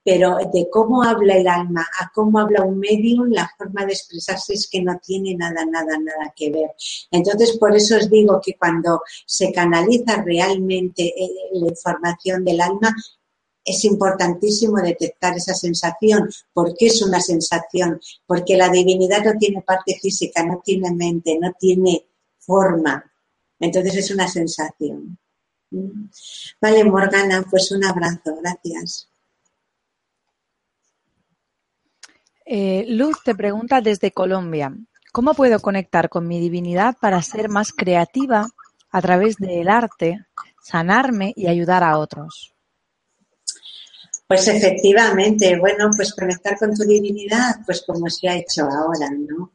pero 0.05 0.38
de 0.53 0.68
cómo 0.70 1.03
habla 1.03 1.36
el 1.36 1.46
alma 1.46 1.86
a 2.00 2.11
cómo 2.12 2.38
habla 2.38 2.62
un 2.62 2.78
medium, 2.78 3.30
la 3.30 3.50
forma 3.57 3.86
de 3.86 3.92
expresarse 3.92 4.55
es 4.55 4.68
que 4.68 4.82
no 4.82 4.98
tiene 4.98 5.34
nada, 5.34 5.64
nada, 5.64 5.98
nada 5.98 6.32
que 6.34 6.50
ver. 6.50 6.70
Entonces, 7.11 7.57
por 7.59 7.74
eso 7.76 7.96
os 7.96 8.11
digo 8.11 8.40
que 8.44 8.57
cuando 8.57 9.03
se 9.26 9.53
canaliza 9.53 10.22
realmente 10.22 11.05
eh, 11.05 11.30
la 11.53 11.68
información 11.68 12.44
del 12.44 12.61
alma, 12.61 12.94
es 13.64 13.84
importantísimo 13.84 14.78
detectar 14.78 15.36
esa 15.36 15.55
sensación. 15.55 16.28
¿Por 16.53 16.74
qué 16.76 16.86
es 16.86 17.00
una 17.03 17.20
sensación? 17.20 18.00
Porque 18.26 18.57
la 18.57 18.68
divinidad 18.68 19.24
no 19.24 19.38
tiene 19.38 19.62
parte 19.62 19.96
física, 20.00 20.44
no 20.44 20.61
tiene 20.64 20.90
mente, 20.92 21.38
no 21.40 21.53
tiene 21.59 22.07
forma. 22.38 23.05
Entonces 23.61 23.96
es 23.96 24.11
una 24.11 24.26
sensación. 24.26 25.16
¿Mm? 25.70 26.09
Vale, 26.61 26.84
Morgana, 26.84 27.46
pues 27.48 27.70
un 27.70 27.84
abrazo. 27.84 28.36
Gracias. 28.42 29.09
Eh, 32.55 32.84
Luz 32.86 33.16
te 33.24 33.34
pregunta 33.34 33.80
desde 33.80 34.11
Colombia, 34.11 34.76
¿cómo 35.11 35.32
puedo 35.32 35.59
conectar 35.61 36.11
con 36.11 36.28
mi 36.28 36.38
divinidad 36.38 36.94
para 37.00 37.22
ser 37.22 37.48
más 37.48 37.72
creativa 37.72 38.46
a 38.90 39.00
través 39.00 39.36
del 39.36 39.70
arte, 39.70 40.26
sanarme 40.62 41.32
y 41.34 41.46
ayudar 41.46 41.82
a 41.82 41.96
otros? 41.96 42.53
Pues 44.28 44.48
efectivamente, 44.48 45.59
bueno, 45.59 45.88
pues 45.96 46.14
conectar 46.14 46.59
con 46.59 46.74
tu 46.74 46.82
divinidad, 46.82 47.57
pues 47.64 47.84
como 47.86 48.11
se 48.11 48.28
ha 48.28 48.36
hecho 48.36 48.64
ahora, 48.64 49.09
¿no? 49.16 49.53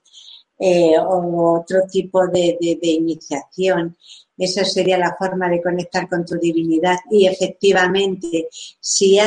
Eh, 0.58 0.98
o 0.98 1.60
otro 1.60 1.82
tipo 1.88 2.26
de, 2.26 2.58
iniciación. 2.82 3.96
Esa 4.38 4.64
sería 4.64 4.98
la 4.98 5.16
forma 5.18 5.50
de 5.50 5.62
conectar 5.62 6.08
con 6.08 6.26
tu 6.26 6.38
divinidad. 6.38 6.98
Y 7.10 7.28
efectivamente, 7.28 8.48
si 8.80 9.18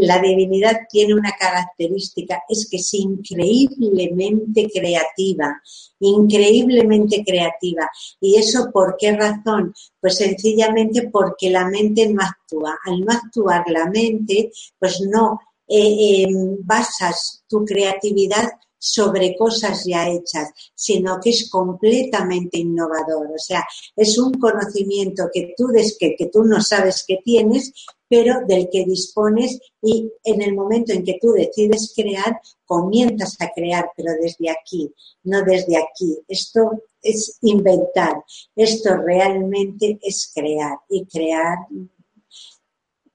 la 0.00 0.18
divinidad 0.20 0.80
tiene 0.88 1.14
una 1.14 1.32
característica, 1.32 2.42
es 2.48 2.68
que 2.70 2.76
es 2.76 2.94
increíblemente 2.94 4.68
creativa, 4.72 5.60
increíblemente 6.00 7.24
creativa. 7.24 7.90
¿Y 8.20 8.36
eso 8.36 8.70
por 8.72 8.96
qué 8.98 9.12
razón? 9.12 9.74
Pues 10.00 10.16
sencillamente 10.16 11.08
porque 11.10 11.50
la 11.50 11.68
mente 11.68 12.08
no 12.08 12.22
actúa. 12.22 12.78
Al 12.86 13.00
no 13.00 13.12
actuar 13.12 13.64
la 13.68 13.86
mente, 13.86 14.52
pues 14.78 15.00
no 15.00 15.40
eh, 15.68 16.22
em, 16.22 16.56
basas 16.64 17.42
tu 17.48 17.64
creatividad 17.64 18.48
sobre 18.78 19.36
cosas 19.36 19.84
ya 19.84 20.08
hechas, 20.08 20.50
sino 20.74 21.18
que 21.20 21.30
es 21.30 21.50
completamente 21.50 22.58
innovador. 22.58 23.28
O 23.34 23.38
sea, 23.38 23.66
es 23.94 24.18
un 24.18 24.34
conocimiento 24.34 25.24
que 25.32 25.54
tú, 25.56 25.68
que, 25.98 26.16
que 26.16 26.26
tú 26.26 26.44
no 26.44 26.60
sabes 26.60 27.04
que 27.06 27.18
tienes, 27.24 27.72
pero 28.08 28.40
del 28.46 28.68
que 28.70 28.84
dispones 28.84 29.58
y 29.82 30.10
en 30.22 30.42
el 30.42 30.54
momento 30.54 30.92
en 30.92 31.04
que 31.04 31.18
tú 31.20 31.32
decides 31.32 31.92
crear, 31.94 32.40
comienzas 32.64 33.36
a 33.40 33.50
crear, 33.54 33.90
pero 33.96 34.12
desde 34.20 34.50
aquí, 34.50 34.92
no 35.24 35.42
desde 35.42 35.76
aquí. 35.76 36.18
Esto 36.28 36.70
es 37.02 37.38
inventar, 37.42 38.22
esto 38.54 38.96
realmente 38.96 39.98
es 40.02 40.30
crear 40.34 40.78
y 40.88 41.04
crear 41.06 41.58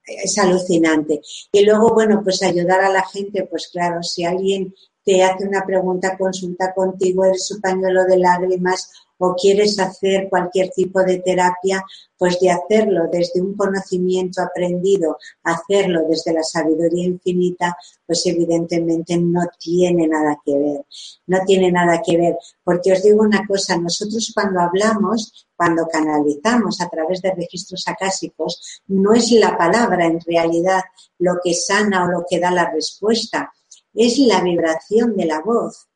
es 0.04 0.36
alucinante. 0.38 1.20
Y 1.52 1.64
luego, 1.64 1.94
bueno, 1.94 2.20
pues 2.22 2.42
ayudar 2.42 2.80
a 2.80 2.90
la 2.90 3.06
gente, 3.06 3.46
pues 3.46 3.68
claro, 3.68 4.02
si 4.02 4.24
alguien 4.24 4.74
te 5.04 5.22
hace 5.22 5.46
una 5.46 5.64
pregunta, 5.64 6.16
consulta 6.16 6.72
contigo, 6.74 7.24
eres 7.24 7.46
su 7.46 7.60
pañuelo 7.60 8.04
de 8.04 8.18
lágrimas 8.18 8.90
o 9.24 9.36
quieres 9.36 9.78
hacer 9.78 10.28
cualquier 10.28 10.70
tipo 10.70 11.00
de 11.04 11.18
terapia, 11.20 11.84
pues 12.18 12.40
de 12.40 12.50
hacerlo 12.50 13.04
desde 13.10 13.40
un 13.40 13.56
conocimiento 13.56 14.42
aprendido, 14.42 15.16
hacerlo 15.44 16.02
desde 16.08 16.32
la 16.32 16.42
sabiduría 16.42 17.04
infinita, 17.04 17.76
pues 18.04 18.26
evidentemente 18.26 19.16
no 19.18 19.42
tiene 19.58 20.08
nada 20.08 20.40
que 20.44 20.58
ver, 20.58 20.84
no 21.26 21.38
tiene 21.46 21.70
nada 21.70 22.02
que 22.04 22.16
ver, 22.16 22.36
porque 22.64 22.92
os 22.92 23.02
digo 23.04 23.22
una 23.22 23.46
cosa, 23.46 23.76
nosotros 23.76 24.32
cuando 24.34 24.60
hablamos, 24.60 25.46
cuando 25.56 25.86
canalizamos 25.86 26.80
a 26.80 26.88
través 26.88 27.22
de 27.22 27.32
registros 27.32 27.84
acásicos, 27.86 28.82
no 28.88 29.14
es 29.14 29.30
la 29.30 29.56
palabra 29.56 30.06
en 30.06 30.20
realidad 30.20 30.82
lo 31.20 31.34
que 31.42 31.54
sana 31.54 32.04
o 32.04 32.10
lo 32.10 32.24
que 32.28 32.40
da 32.40 32.50
la 32.50 32.68
respuesta, 32.70 33.52
es 33.94 34.18
la 34.18 34.42
vibración 34.42 35.16
de 35.16 35.26
la 35.26 35.40
voz. 35.40 35.88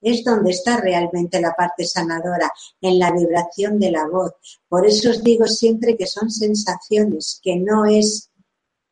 Es 0.00 0.24
donde 0.24 0.50
está 0.52 0.78
realmente 0.78 1.40
la 1.40 1.52
parte 1.52 1.84
sanadora, 1.84 2.50
en 2.80 2.98
la 2.98 3.12
vibración 3.12 3.78
de 3.78 3.90
la 3.90 4.06
voz. 4.06 4.32
Por 4.68 4.86
eso 4.86 5.10
os 5.10 5.22
digo 5.22 5.46
siempre 5.46 5.96
que 5.96 6.06
son 6.06 6.30
sensaciones, 6.30 7.38
que 7.42 7.56
no 7.56 7.84
es, 7.84 8.30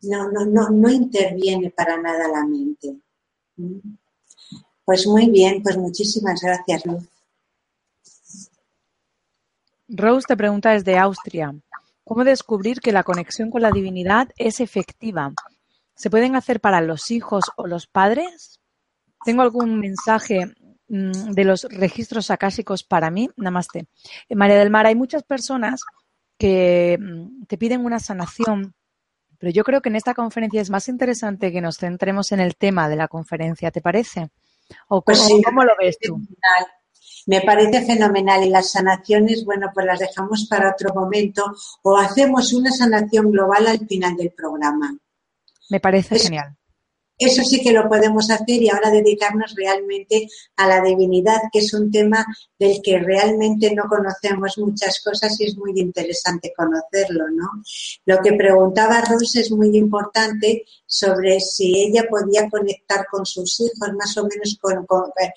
no, 0.03 0.31
no, 0.31 0.45
no, 0.45 0.69
no 0.69 0.91
interviene 0.91 1.71
para 1.71 1.97
nada 2.01 2.29
la 2.29 2.45
mente. 2.45 2.99
Pues 4.85 5.07
muy 5.07 5.31
bien, 5.31 5.63
pues 5.63 5.77
muchísimas 5.77 6.41
gracias, 6.41 6.85
Luz. 6.87 7.09
Rose 9.89 10.27
te 10.29 10.37
pregunta 10.37 10.73
desde 10.73 10.99
Austria, 10.99 11.55
¿cómo 12.05 12.23
descubrir 12.23 12.81
que 12.81 12.93
la 12.93 13.03
conexión 13.03 13.51
con 13.51 13.63
la 13.63 13.71
divinidad 13.71 14.29
es 14.37 14.61
efectiva? 14.61 15.33
¿Se 15.99 16.11
pueden 16.11 16.37
hacer 16.37 16.61
para 16.61 16.81
los 16.81 17.11
hijos 17.11 17.45
o 17.57 17.67
los 17.67 17.89
padres? 17.89 18.61
Tengo 19.25 19.43
algún 19.43 19.81
mensaje 19.81 20.55
mm, 20.87 21.33
de 21.33 21.45
los 21.45 21.65
registros 21.65 22.31
acásicos 22.31 22.85
para 22.85 23.11
mí. 23.11 23.29
Namaste. 23.37 23.89
Eh, 24.29 24.37
María 24.37 24.59
del 24.59 24.71
Mar, 24.71 24.87
hay 24.87 24.95
muchas 24.95 25.25
personas 25.25 25.81
que 26.39 26.97
mm, 27.01 27.47
te 27.47 27.59
piden 27.59 27.85
una 27.85 27.99
sanación, 27.99 28.77
pero 29.39 29.51
yo 29.51 29.65
creo 29.65 29.83
que 29.83 29.89
en 29.89 29.97
esta 29.97 30.15
conferencia 30.15 30.61
es 30.61 30.71
más 30.71 30.89
interesante 30.89 31.51
que 31.51 31.61
nos 31.61 31.79
centremos 31.79 32.31
en 32.31 32.39
el 32.39 32.55
tema 32.55 32.89
de 32.89 32.95
la 32.95 33.09
conferencia, 33.09 33.73
¿te 33.73 33.81
parece? 33.81 34.31
¿O 34.87 35.03
pues 35.03 35.29
cómo, 35.45 35.65
lo 35.65 35.73
ves 35.77 35.99
tú? 35.99 36.17
Me 37.27 37.41
parece 37.41 37.85
fenomenal 37.85 38.45
y 38.45 38.51
las 38.51 38.71
sanaciones, 38.71 39.45
bueno, 39.45 39.73
pues 39.75 39.85
las 39.85 39.99
dejamos 39.99 40.47
para 40.49 40.71
otro 40.71 40.95
momento 40.95 41.45
o 41.83 41.99
hacemos 41.99 42.53
una 42.53 42.71
sanación 42.71 43.33
global 43.33 43.67
al 43.67 43.85
final 43.85 44.17
del 44.17 44.31
programa. 44.31 44.97
Me 45.71 45.81
parece 45.81 46.19
genial. 46.19 46.57
Eso 47.19 47.43
sí 47.43 47.61
que 47.61 47.73
lo 47.73 47.89
podemos 47.89 48.31
hacer 48.31 48.63
y 48.63 48.69
ahora 48.69 48.91
dedicarnos 48.91 49.53
realmente 49.57 50.29
a 50.57 50.69
la 50.69 50.81
divinidad, 50.81 51.41
que 51.53 51.59
es 51.59 51.75
un 51.75 51.91
tema 51.91 52.25
del 52.57 52.81
que 52.81 53.01
realmente 53.01 53.75
no 53.75 53.85
conocemos 53.89 54.57
muchas 54.59 55.01
cosas 55.01 55.39
y 55.41 55.47
es 55.47 55.57
muy 55.57 55.73
interesante 55.81 56.53
conocerlo, 56.57 57.25
¿no? 57.31 57.49
Lo 58.07 58.19
que 58.23 58.35
preguntaba 58.35 59.01
Rose 59.01 59.41
es 59.41 59.51
muy 59.51 59.77
importante 59.77 60.65
sobre 60.89 61.39
si 61.39 61.79
ella 61.79 62.07
podía 62.09 62.49
conectar 62.49 63.07
con 63.11 63.27
sus 63.27 63.61
hijos, 63.61 63.93
más 63.97 64.17
o 64.17 64.27
menos 64.27 64.59
con, 64.61 64.87
eh, 65.23 65.33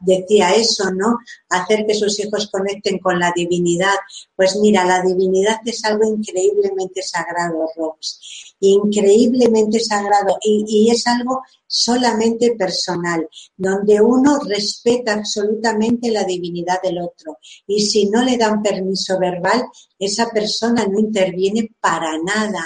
decía 0.00 0.50
eso, 0.54 0.90
¿no? 0.90 1.18
Hacer 1.48 1.86
que 1.86 1.94
sus 1.94 2.18
hijos 2.18 2.48
conecten 2.50 2.98
con 2.98 3.18
la 3.18 3.32
divinidad. 3.34 3.94
Pues 4.34 4.56
mira, 4.56 4.84
la 4.84 5.00
divinidad 5.02 5.60
es 5.64 5.84
algo 5.84 6.04
increíblemente 6.04 7.00
sagrado, 7.02 7.68
Rose 7.76 8.18
increíblemente 8.60 9.78
sagrado 9.80 10.38
y, 10.42 10.90
es 10.90 11.06
algo 11.06 11.42
solamente 11.66 12.54
personal, 12.56 13.28
donde 13.56 14.00
uno 14.00 14.38
respeta 14.40 15.14
absolutamente 15.14 16.10
la 16.10 16.24
divinidad 16.24 16.80
del 16.82 16.98
otro. 16.98 17.38
Y 17.66 17.86
si 17.86 18.06
no 18.06 18.22
le 18.22 18.36
dan 18.36 18.62
permiso 18.62 19.18
verbal, 19.18 19.64
esa 19.98 20.30
persona 20.30 20.86
no 20.86 20.98
interviene 20.98 21.70
para 21.80 22.18
nada, 22.18 22.64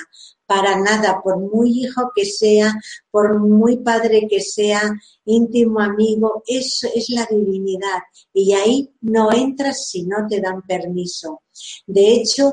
para 0.55 0.77
nada, 0.79 1.23
por 1.23 1.39
muy 1.39 1.85
hijo 1.85 2.13
que 2.15 2.27
sea, 2.27 2.75
por 3.11 3.41
muy 3.41 3.79
padre 3.79 4.27
que 4.29 4.41
sea, 4.41 4.83
íntimo 5.25 5.81
amigo, 5.81 6.43
eso 6.47 6.89
es 6.95 7.09
la 7.09 7.27
divinidad. 7.31 8.01
Y 8.35 8.53
ahí 8.53 8.91
no 9.01 9.33
entras 9.33 9.87
si 9.89 10.03
no 10.03 10.27
te 10.29 10.43
dan 10.43 10.61
permiso. 10.63 11.41
De 11.87 12.13
hecho, 12.13 12.53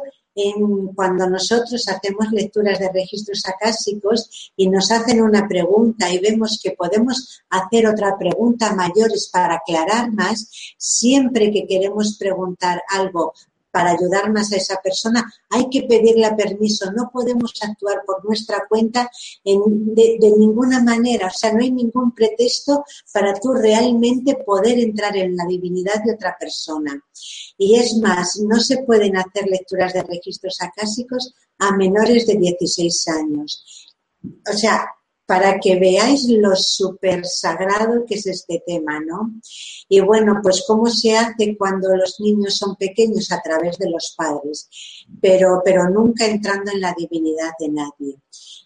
cuando 0.95 1.29
nosotros 1.29 1.85
hacemos 1.89 2.31
lecturas 2.31 2.79
de 2.79 2.89
registros 2.93 3.43
acásicos 3.45 4.51
y 4.55 4.69
nos 4.69 4.89
hacen 4.91 5.21
una 5.21 5.45
pregunta 5.47 6.09
y 6.09 6.19
vemos 6.19 6.57
que 6.63 6.71
podemos 6.71 7.41
hacer 7.49 7.85
otra 7.85 8.17
pregunta 8.17 8.73
mayores 8.73 9.29
para 9.33 9.55
aclarar 9.55 10.13
más, 10.13 10.49
siempre 10.77 11.51
que 11.51 11.67
queremos 11.67 12.17
preguntar 12.17 12.81
algo 12.89 13.33
para 13.71 13.91
ayudar 13.91 14.31
más 14.31 14.51
a 14.51 14.57
esa 14.57 14.81
persona, 14.81 15.31
hay 15.49 15.69
que 15.69 15.83
pedirle 15.83 16.31
permiso. 16.35 16.91
No 16.91 17.09
podemos 17.11 17.53
actuar 17.61 18.03
por 18.05 18.25
nuestra 18.25 18.65
cuenta 18.67 19.09
de, 19.43 20.17
de, 20.19 20.31
ninguna 20.37 20.81
manera. 20.81 21.27
O 21.27 21.37
sea, 21.37 21.53
no 21.53 21.59
hay 21.61 21.71
ningún 21.71 22.13
pretexto 22.13 22.83
para 23.13 23.33
tú 23.35 23.53
realmente 23.53 24.35
poder 24.45 24.79
entrar 24.79 25.15
en 25.17 25.35
la 25.35 25.45
divinidad 25.45 26.03
de 26.03 26.13
otra 26.13 26.35
persona. 26.39 26.99
Y 27.57 27.75
es 27.75 27.97
más, 27.97 28.39
no 28.39 28.59
se 28.59 28.83
pueden 28.83 29.17
hacer 29.17 29.47
lecturas 29.47 29.93
de 29.93 30.03
registros 30.03 30.57
acásicos 30.61 31.33
a 31.59 31.75
menores 31.75 32.25
de 32.25 32.35
16 32.35 33.07
años. 33.09 33.95
O 34.23 34.53
sea, 34.53 34.85
para 35.29 35.59
que 35.59 35.79
veáis 35.79 36.27
lo 36.27 36.55
súper 36.55 37.23
sagrado 37.23 38.03
que 38.03 38.15
es 38.15 38.25
este 38.25 38.63
tema, 38.65 38.99
¿no? 38.99 39.35
Y 39.87 39.99
bueno, 39.99 40.39
pues 40.41 40.63
cómo 40.65 40.87
se 40.87 41.15
hace 41.15 41.55
cuando 41.55 41.95
los 41.95 42.19
niños 42.19 42.57
son 42.57 42.75
pequeños 42.75 43.31
a 43.31 43.39
través 43.39 43.77
de 43.77 43.91
los 43.91 44.15
padres, 44.17 44.67
pero, 45.21 45.61
pero 45.63 45.87
nunca 45.87 46.25
entrando 46.25 46.71
en 46.71 46.81
la 46.81 46.95
divinidad 46.97 47.51
de 47.59 47.69
nadie. 47.69 48.17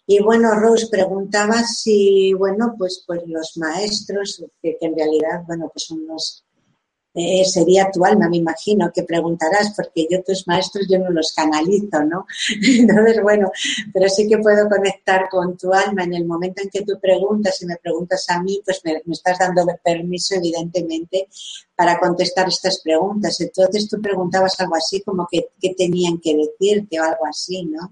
Y 0.08 0.24
bueno, 0.24 0.56
Rose 0.56 0.88
preguntaba 0.90 1.64
si, 1.64 2.32
bueno, 2.32 2.76
pues, 2.78 3.04
pues 3.06 3.20
los 3.28 3.58
maestros, 3.58 4.42
que, 4.62 4.78
que 4.80 4.86
en 4.86 4.96
realidad, 4.96 5.44
bueno, 5.46 5.70
pues 5.74 5.84
son 5.84 6.08
los 6.08 6.46
eh, 7.16 7.46
sería 7.46 7.92
tu 7.92 8.04
alma, 8.04 8.28
me 8.28 8.38
imagino, 8.38 8.92
que 8.92 9.04
preguntarás, 9.04 9.74
porque 9.76 10.08
yo 10.10 10.24
tus 10.24 10.48
maestros 10.48 10.88
yo 10.90 10.98
no 10.98 11.12
los 11.12 11.32
canalizo, 11.32 12.04
¿no? 12.04 12.26
Entonces, 12.62 13.22
bueno, 13.22 13.52
pero 13.94 14.10
sí 14.10 14.28
que 14.28 14.40
puedo 14.40 14.68
conectar 14.68 15.30
con 15.30 15.56
tu 15.56 15.72
alma 15.72 16.04
en 16.04 16.16
el 16.16 16.26
momento 16.26 16.64
en 16.64 16.70
que 16.70 16.82
tú 16.82 17.00
preguntas 17.00 17.62
y 17.62 17.68
me 17.68 17.78
preguntas 17.78 18.26
a 18.30 18.42
mí, 18.42 18.62
pues 18.66 18.82
me, 18.84 19.02
estás 19.12 19.38
dando 19.38 19.64
permiso, 19.84 20.36
evidentemente, 20.36 21.28
para 21.76 22.00
contestar 22.00 22.48
estas 22.48 22.82
preguntas. 22.82 23.40
Entonces 23.42 23.88
tú 23.88 24.02
preguntabas 24.02 24.60
algo 24.60 24.76
así 24.76 25.02
como 25.02 25.28
que 25.30 25.50
qué 25.62 25.76
tenían 25.76 26.20
que 26.20 26.36
decirte 26.36 27.00
o 27.00 27.04
algo 27.04 27.26
así, 27.28 27.64
¿no? 27.66 27.92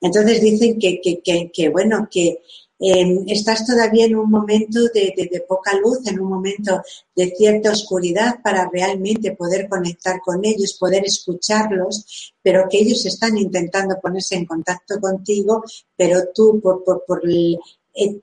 Entonces 0.00 0.40
dicen 0.40 0.78
que, 0.78 1.00
que, 1.00 1.20
que, 1.22 1.50
que 1.50 1.68
bueno, 1.70 2.06
que, 2.10 2.42
Em, 2.86 3.24
estás 3.28 3.64
todavía 3.64 4.04
en 4.04 4.14
un 4.14 4.30
momento 4.30 4.78
de, 4.92 5.42
poca 5.48 5.72
luz, 5.78 6.06
en 6.06 6.20
un 6.20 6.28
momento 6.28 6.82
de 7.16 7.30
cierta 7.30 7.70
oscuridad 7.70 8.42
para 8.42 8.68
realmente 8.70 9.34
poder 9.34 9.70
conectar 9.70 10.20
con 10.20 10.44
ellos, 10.44 10.74
poder 10.74 11.02
escucharlos, 11.06 12.34
pero 12.42 12.68
que 12.68 12.80
ellos 12.82 13.06
están 13.06 13.38
intentando 13.38 13.98
ponerse 14.02 14.34
en 14.34 14.44
contacto 14.44 15.00
contigo, 15.00 15.64
pero 15.96 16.24
tú 16.34 16.60
por, 16.62 16.84
por, 16.84 17.04
por 17.06 17.22
eh, 17.26 18.20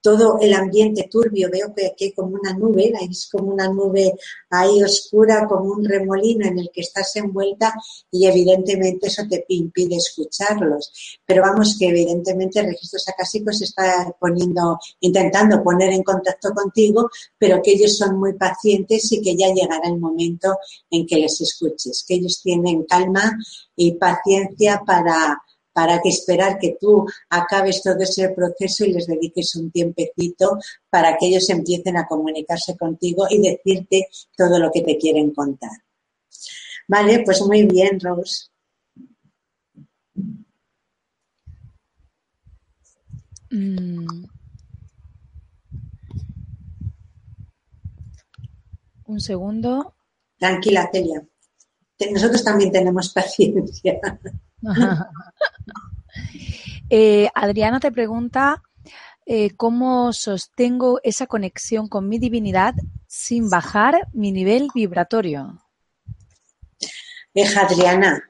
todo 0.00 0.38
el 0.40 0.54
ambiente 0.54 1.08
turbio, 1.10 1.50
veo 1.50 1.74
que 1.74 1.86
aquí 1.86 2.06
hay 2.06 2.12
como 2.12 2.36
una 2.36 2.52
nube, 2.52 2.92
es 3.08 3.28
como 3.30 3.52
una 3.52 3.68
nube 3.68 4.14
ahí 4.50 4.82
oscura, 4.82 5.46
como 5.46 5.72
un 5.72 5.84
remolino 5.84 6.46
en 6.46 6.58
el 6.58 6.70
que 6.72 6.80
estás 6.80 7.14
envuelta 7.16 7.74
y 8.10 8.26
evidentemente 8.26 9.08
eso 9.08 9.22
te 9.28 9.44
impide 9.48 9.96
escucharlos. 9.96 11.18
Pero 11.24 11.42
vamos 11.42 11.76
que 11.78 11.88
evidentemente 11.88 12.60
el 12.60 12.66
registro 12.66 12.98
sacásico 12.98 13.52
se 13.52 13.64
está 13.64 14.14
poniendo, 14.18 14.78
intentando 15.00 15.62
poner 15.62 15.92
en 15.92 16.02
contacto 16.02 16.50
contigo, 16.52 17.10
pero 17.38 17.60
que 17.62 17.72
ellos 17.72 17.96
son 17.96 18.18
muy 18.18 18.34
pacientes 18.34 19.12
y 19.12 19.20
que 19.20 19.36
ya 19.36 19.52
llegará 19.52 19.88
el 19.88 19.98
momento 19.98 20.58
en 20.90 21.06
que 21.06 21.16
les 21.16 21.40
escuches, 21.40 22.04
que 22.06 22.14
ellos 22.14 22.40
tienen 22.42 22.84
calma 22.84 23.36
y 23.76 23.92
paciencia 23.92 24.82
para 24.84 25.40
para 25.72 26.00
que 26.00 26.08
esperar 26.08 26.58
que 26.58 26.76
tú 26.80 27.06
acabes 27.28 27.82
todo 27.82 27.98
ese 28.00 28.30
proceso 28.30 28.84
y 28.84 28.92
les 28.92 29.06
dediques 29.06 29.54
un 29.56 29.70
tiempecito 29.70 30.58
para 30.88 31.16
que 31.16 31.26
ellos 31.26 31.48
empiecen 31.50 31.96
a 31.96 32.06
comunicarse 32.06 32.76
contigo 32.76 33.26
y 33.30 33.40
decirte 33.40 34.08
todo 34.36 34.58
lo 34.58 34.70
que 34.70 34.82
te 34.82 34.98
quieren 34.98 35.32
contar. 35.32 35.70
Vale, 36.88 37.22
pues 37.24 37.40
muy 37.42 37.64
bien, 37.64 38.00
Rose. 38.00 38.48
Mm. 43.50 44.24
Un 49.06 49.20
segundo. 49.20 49.94
Tranquila, 50.38 50.88
Celia. 50.92 51.22
Nosotros 52.12 52.42
también 52.44 52.72
tenemos 52.72 53.12
paciencia. 53.12 54.00
Eh, 56.92 57.28
Adriana 57.36 57.78
te 57.78 57.92
pregunta 57.92 58.64
eh, 59.24 59.54
cómo 59.56 60.12
sostengo 60.12 60.98
esa 61.04 61.28
conexión 61.28 61.86
con 61.86 62.08
mi 62.08 62.18
divinidad 62.18 62.74
sin 63.06 63.48
bajar 63.48 64.08
mi 64.12 64.32
nivel 64.32 64.68
vibratorio. 64.74 65.60
Deja, 67.32 67.60
Adriana, 67.60 68.24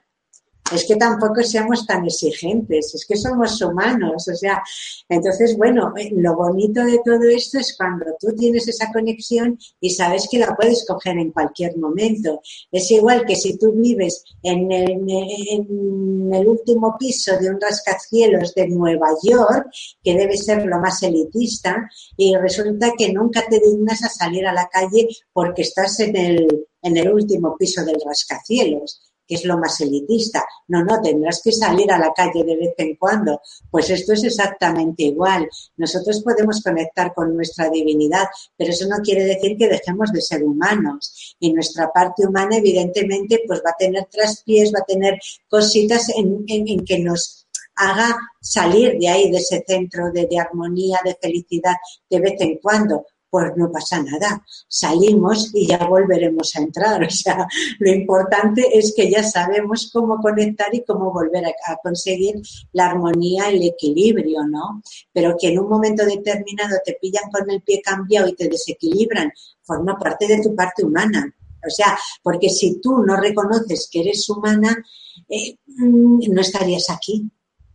es 0.73 0.85
que 0.87 0.97
tampoco 0.97 1.43
seamos 1.43 1.87
tan 1.87 2.05
exigentes, 2.05 2.95
es 2.95 3.05
que 3.07 3.16
somos 3.16 3.61
humanos, 3.61 4.29
o 4.29 4.35
sea, 4.35 4.62
entonces, 5.09 5.57
bueno, 5.57 5.93
eh, 5.97 6.11
lo 6.16 6.37
bonito 6.37 6.85
de 6.85 7.01
todo 7.05 7.23
esto 7.25 7.59
es 7.59 7.77
cuando 7.77 8.07
tú 8.18 8.29
tienes 8.37 8.68
esa 8.68 8.93
conexión 8.93 9.59
y 9.81 9.91
sabes 9.91 10.29
que 10.31 10.39
la 10.39 10.55
puedes 10.55 10.85
coger 10.87 11.18
en 11.18 11.33
cualquier 11.33 11.77
momento. 11.77 12.41
Es 12.71 12.91
igual 12.91 13.25
que 13.27 13.37
si 13.37 13.59
tú 13.59 13.73
vives 13.73 14.25
en 14.43 14.71
el, 14.71 14.91
en 14.91 16.31
el 16.33 16.47
último 16.47 16.97
piso 16.99 17.37
de 17.39 17.51
un 17.51 17.61
rascacielos 17.61 18.55
de 18.55 18.68
Nueva 18.68 19.09
York, 19.23 19.71
que 20.03 20.16
debe 20.16 20.37
ser 20.37 20.64
lo 20.64 20.79
más 20.79 21.03
elitista, 21.03 21.89
y 22.16 22.37
resulta 22.37 22.93
que 22.97 23.12
nunca 23.12 23.45
te 23.49 23.59
dignas 23.61 24.05
a 24.05 24.09
salir 24.09 24.47
a 24.47 24.53
la 24.53 24.68
calle 24.68 25.09
porque 25.33 25.62
estás 25.62 25.99
en 26.01 26.16
el, 26.16 26.66
en 26.83 26.97
el 26.97 27.12
último 27.12 27.57
piso 27.59 27.85
del 27.85 28.01
rascacielos 28.05 29.10
que 29.31 29.37
es 29.37 29.45
lo 29.45 29.57
más 29.59 29.81
elitista. 29.81 30.45
No, 30.66 30.83
no, 30.83 31.01
tendrás 31.01 31.41
que 31.41 31.53
salir 31.53 31.91
a 31.93 31.99
la 32.01 32.12
calle 32.12 32.43
de 32.43 32.57
vez 32.57 32.74
en 32.78 32.97
cuando. 32.97 33.41
Pues 33.70 33.89
esto 33.89 34.12
es 34.12 34.24
exactamente 34.24 35.05
igual. 35.05 35.49
Nosotros 35.76 36.20
podemos 36.24 36.61
conectar 36.61 37.14
con 37.14 37.37
nuestra 37.37 37.70
divinidad, 37.70 38.26
pero 38.57 38.72
eso 38.72 38.89
no 38.89 38.97
quiere 38.97 39.22
decir 39.22 39.57
que 39.57 39.68
dejemos 39.68 40.11
de 40.12 40.20
ser 40.20 40.43
humanos. 40.43 41.37
Y 41.39 41.53
nuestra 41.53 41.93
parte 41.93 42.26
humana, 42.26 42.57
evidentemente, 42.57 43.43
pues 43.47 43.61
va 43.64 43.70
a 43.70 43.76
tener 43.78 44.07
traspiés, 44.11 44.72
va 44.74 44.81
a 44.81 44.85
tener 44.85 45.16
cositas 45.49 46.09
en, 46.16 46.45
que 46.85 46.99
nos 46.99 47.47
haga 47.76 48.18
salir 48.41 48.99
de 48.99 49.09
ahí, 49.09 49.31
de 49.31 49.39
ese 49.39 49.62
centro 49.64 50.11
de 50.11 50.28
armonía, 50.41 50.99
de 51.05 51.16
felicidad, 51.22 51.76
de 52.11 52.18
vez 52.18 52.35
en 52.41 52.59
cuando 52.59 53.07
pues 53.31 53.53
no 53.57 53.70
pasa 53.70 54.03
nada. 54.03 54.45
Salimos 54.68 55.51
y 55.55 55.66
ya 55.66 55.78
volveremos 55.87 56.55
a 56.57 56.61
entrar. 56.61 57.01
O 57.11 57.12
sea, 57.12 57.47
lo 57.78 57.91
importante 57.93 58.78
es 58.78 58.95
que 58.97 59.11
ya 59.11 59.22
sabemos 59.22 59.91
cómo 59.93 60.18
conectar 60.18 60.74
y 60.74 60.85
cómo 60.85 61.12
volver 61.12 61.45
a, 61.47 61.76
conseguir 61.83 62.37
la 62.72 62.87
armonía, 62.87 63.49
el 63.49 63.62
equilibrio, 63.62 64.45
¿no? 64.49 64.83
Pero 65.12 65.37
que 65.39 65.49
en 65.49 65.59
un 65.59 65.68
momento 65.68 66.05
determinado 66.05 66.76
te 66.85 66.97
pillan 67.01 67.31
con 67.31 67.51
el 67.51 67.62
pie 67.62 67.83
cambiado 67.83 68.28
y 68.28 68.35
te 68.35 68.49
desequilibran, 68.49 69.33
forma 69.62 69.99
parte 69.99 70.26
de 70.26 70.41
tu 70.41 70.55
parte 70.55 70.85
humana. 70.85 71.35
O 71.66 71.70
sea, 71.70 71.99
porque 72.22 72.49
si 72.49 72.81
tú 72.81 72.99
no 72.99 73.16
reconoces 73.16 73.89
que 73.91 74.01
eres 74.01 74.28
humana, 74.31 74.83
eh, 75.28 75.59
mm, 75.66 76.33
no 76.33 76.41
estarías 76.41 76.89
aquí. 76.91 77.31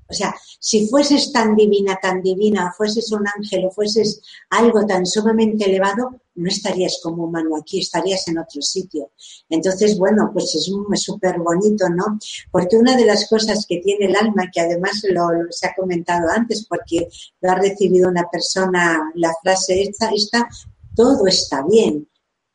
O 0.07 0.13
sea, 0.13 0.35
si 0.59 0.87
fueses 0.87 1.31
tan 1.31 1.55
divina, 1.55 1.97
tan 2.01 2.21
divina, 2.21 2.73
fueses 2.77 3.11
un 3.11 3.25
ángel 3.27 3.65
o 3.65 3.71
fueses 3.71 4.21
algo 4.49 4.85
tan 4.85 5.05
sumamente 5.05 5.65
elevado, 5.65 6.21
no 6.35 6.49
estarías 6.49 6.99
como 7.01 7.23
humano 7.23 7.55
aquí, 7.55 7.79
estarías 7.79 8.27
en 8.27 8.37
otro 8.37 8.61
sitio. 8.61 9.11
Entonces, 9.49 9.97
bueno, 9.97 10.29
pues 10.33 10.53
es 10.53 10.71
súper 11.01 11.39
bonito, 11.39 11.89
¿no? 11.89 12.19
Porque 12.51 12.75
una 12.75 12.95
de 12.95 13.05
las 13.05 13.27
cosas 13.27 13.65
que 13.67 13.77
tiene 13.77 14.07
el 14.07 14.15
alma, 14.15 14.49
que 14.53 14.61
además 14.61 15.01
lo, 15.09 15.27
se 15.49 15.67
ha 15.67 15.75
comentado 15.75 16.29
antes, 16.29 16.65
porque 16.67 17.07
lo 17.41 17.51
ha 17.51 17.55
recibido 17.55 18.09
una 18.09 18.29
persona, 18.29 19.11
la 19.15 19.33
frase 19.41 19.81
esta, 19.81 20.09
esta, 20.09 20.47
todo 20.95 21.25
está 21.25 21.65
bien 21.65 22.07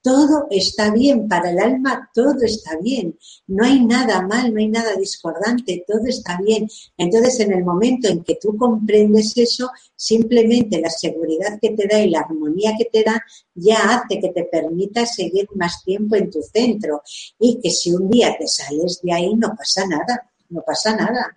todo 0.03 0.47
está 0.51 0.91
bien 0.91 1.29
para 1.29 1.51
el 1.51 1.59
alma, 1.59 2.11
todo 2.15 2.43
está 2.43 2.77
bien. 2.79 3.19
No 3.47 3.65
hay 3.65 3.85
nada 3.85 4.23
mal, 4.23 4.53
no 4.53 4.61
hay 4.61 4.69
nada 4.69 4.95
discordante, 4.97 5.85
todo 5.87 6.07
está 6.07 6.39
bien. 6.41 6.69
Entonces, 6.97 7.41
en 7.41 7.53
el 7.53 7.65
momento 7.65 8.09
en 8.09 8.25
que 8.25 8.37
tú 8.41 8.57
comprendes 8.57 9.37
eso, 9.37 9.71
simplemente 9.95 10.81
la 10.81 10.91
seguridad 10.91 11.59
que 11.61 11.71
te 11.71 11.87
da 11.87 12.01
y 12.01 12.11
la 12.11 12.21
armonía 12.21 12.75
que 12.79 12.87
te 12.87 13.03
da 13.03 13.23
ya 13.55 13.95
hace 13.95 14.21
que 14.21 14.31
te 14.31 14.45
permita 14.45 15.05
seguir 15.05 15.49
más 15.55 15.83
tiempo 15.85 16.17
en 16.17 16.31
tu 16.31 16.41
centro. 16.43 17.03
Y 17.39 17.61
que 17.61 17.71
si 17.71 17.93
un 17.93 18.09
día 18.09 18.35
te 18.39 18.47
sales 18.47 19.01
de 19.03 19.13
ahí, 19.13 19.35
no 19.35 19.55
pasa 19.57 19.87
nada, 19.87 20.31
no 20.49 20.63
pasa 20.63 20.97
nada. 20.97 21.37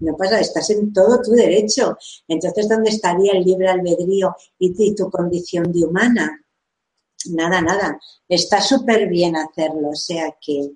No 0.00 0.16
pasa, 0.16 0.40
estás 0.40 0.68
en 0.70 0.92
todo 0.92 1.22
tu 1.22 1.30
derecho. 1.30 1.96
Entonces, 2.26 2.68
¿dónde 2.68 2.90
estaría 2.90 3.32
el 3.32 3.44
libre 3.44 3.68
albedrío 3.68 4.34
y 4.58 4.94
tu 4.94 5.08
condición 5.08 5.72
de 5.72 5.84
humana? 5.84 6.43
Nada, 7.30 7.60
nada. 7.60 7.98
Está 8.28 8.60
súper 8.60 9.08
bien 9.08 9.36
hacerlo. 9.36 9.90
O 9.90 9.96
sea 9.96 10.34
que, 10.40 10.70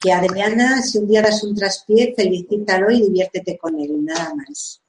que 0.00 0.12
Adriana, 0.12 0.82
si 0.82 0.98
un 0.98 1.08
día 1.08 1.22
das 1.22 1.42
un 1.44 1.54
traspié, 1.54 2.14
felicítalo 2.16 2.90
y 2.90 3.02
diviértete 3.02 3.58
con 3.58 3.78
él, 3.78 4.04
nada 4.04 4.34
más. 4.34 4.82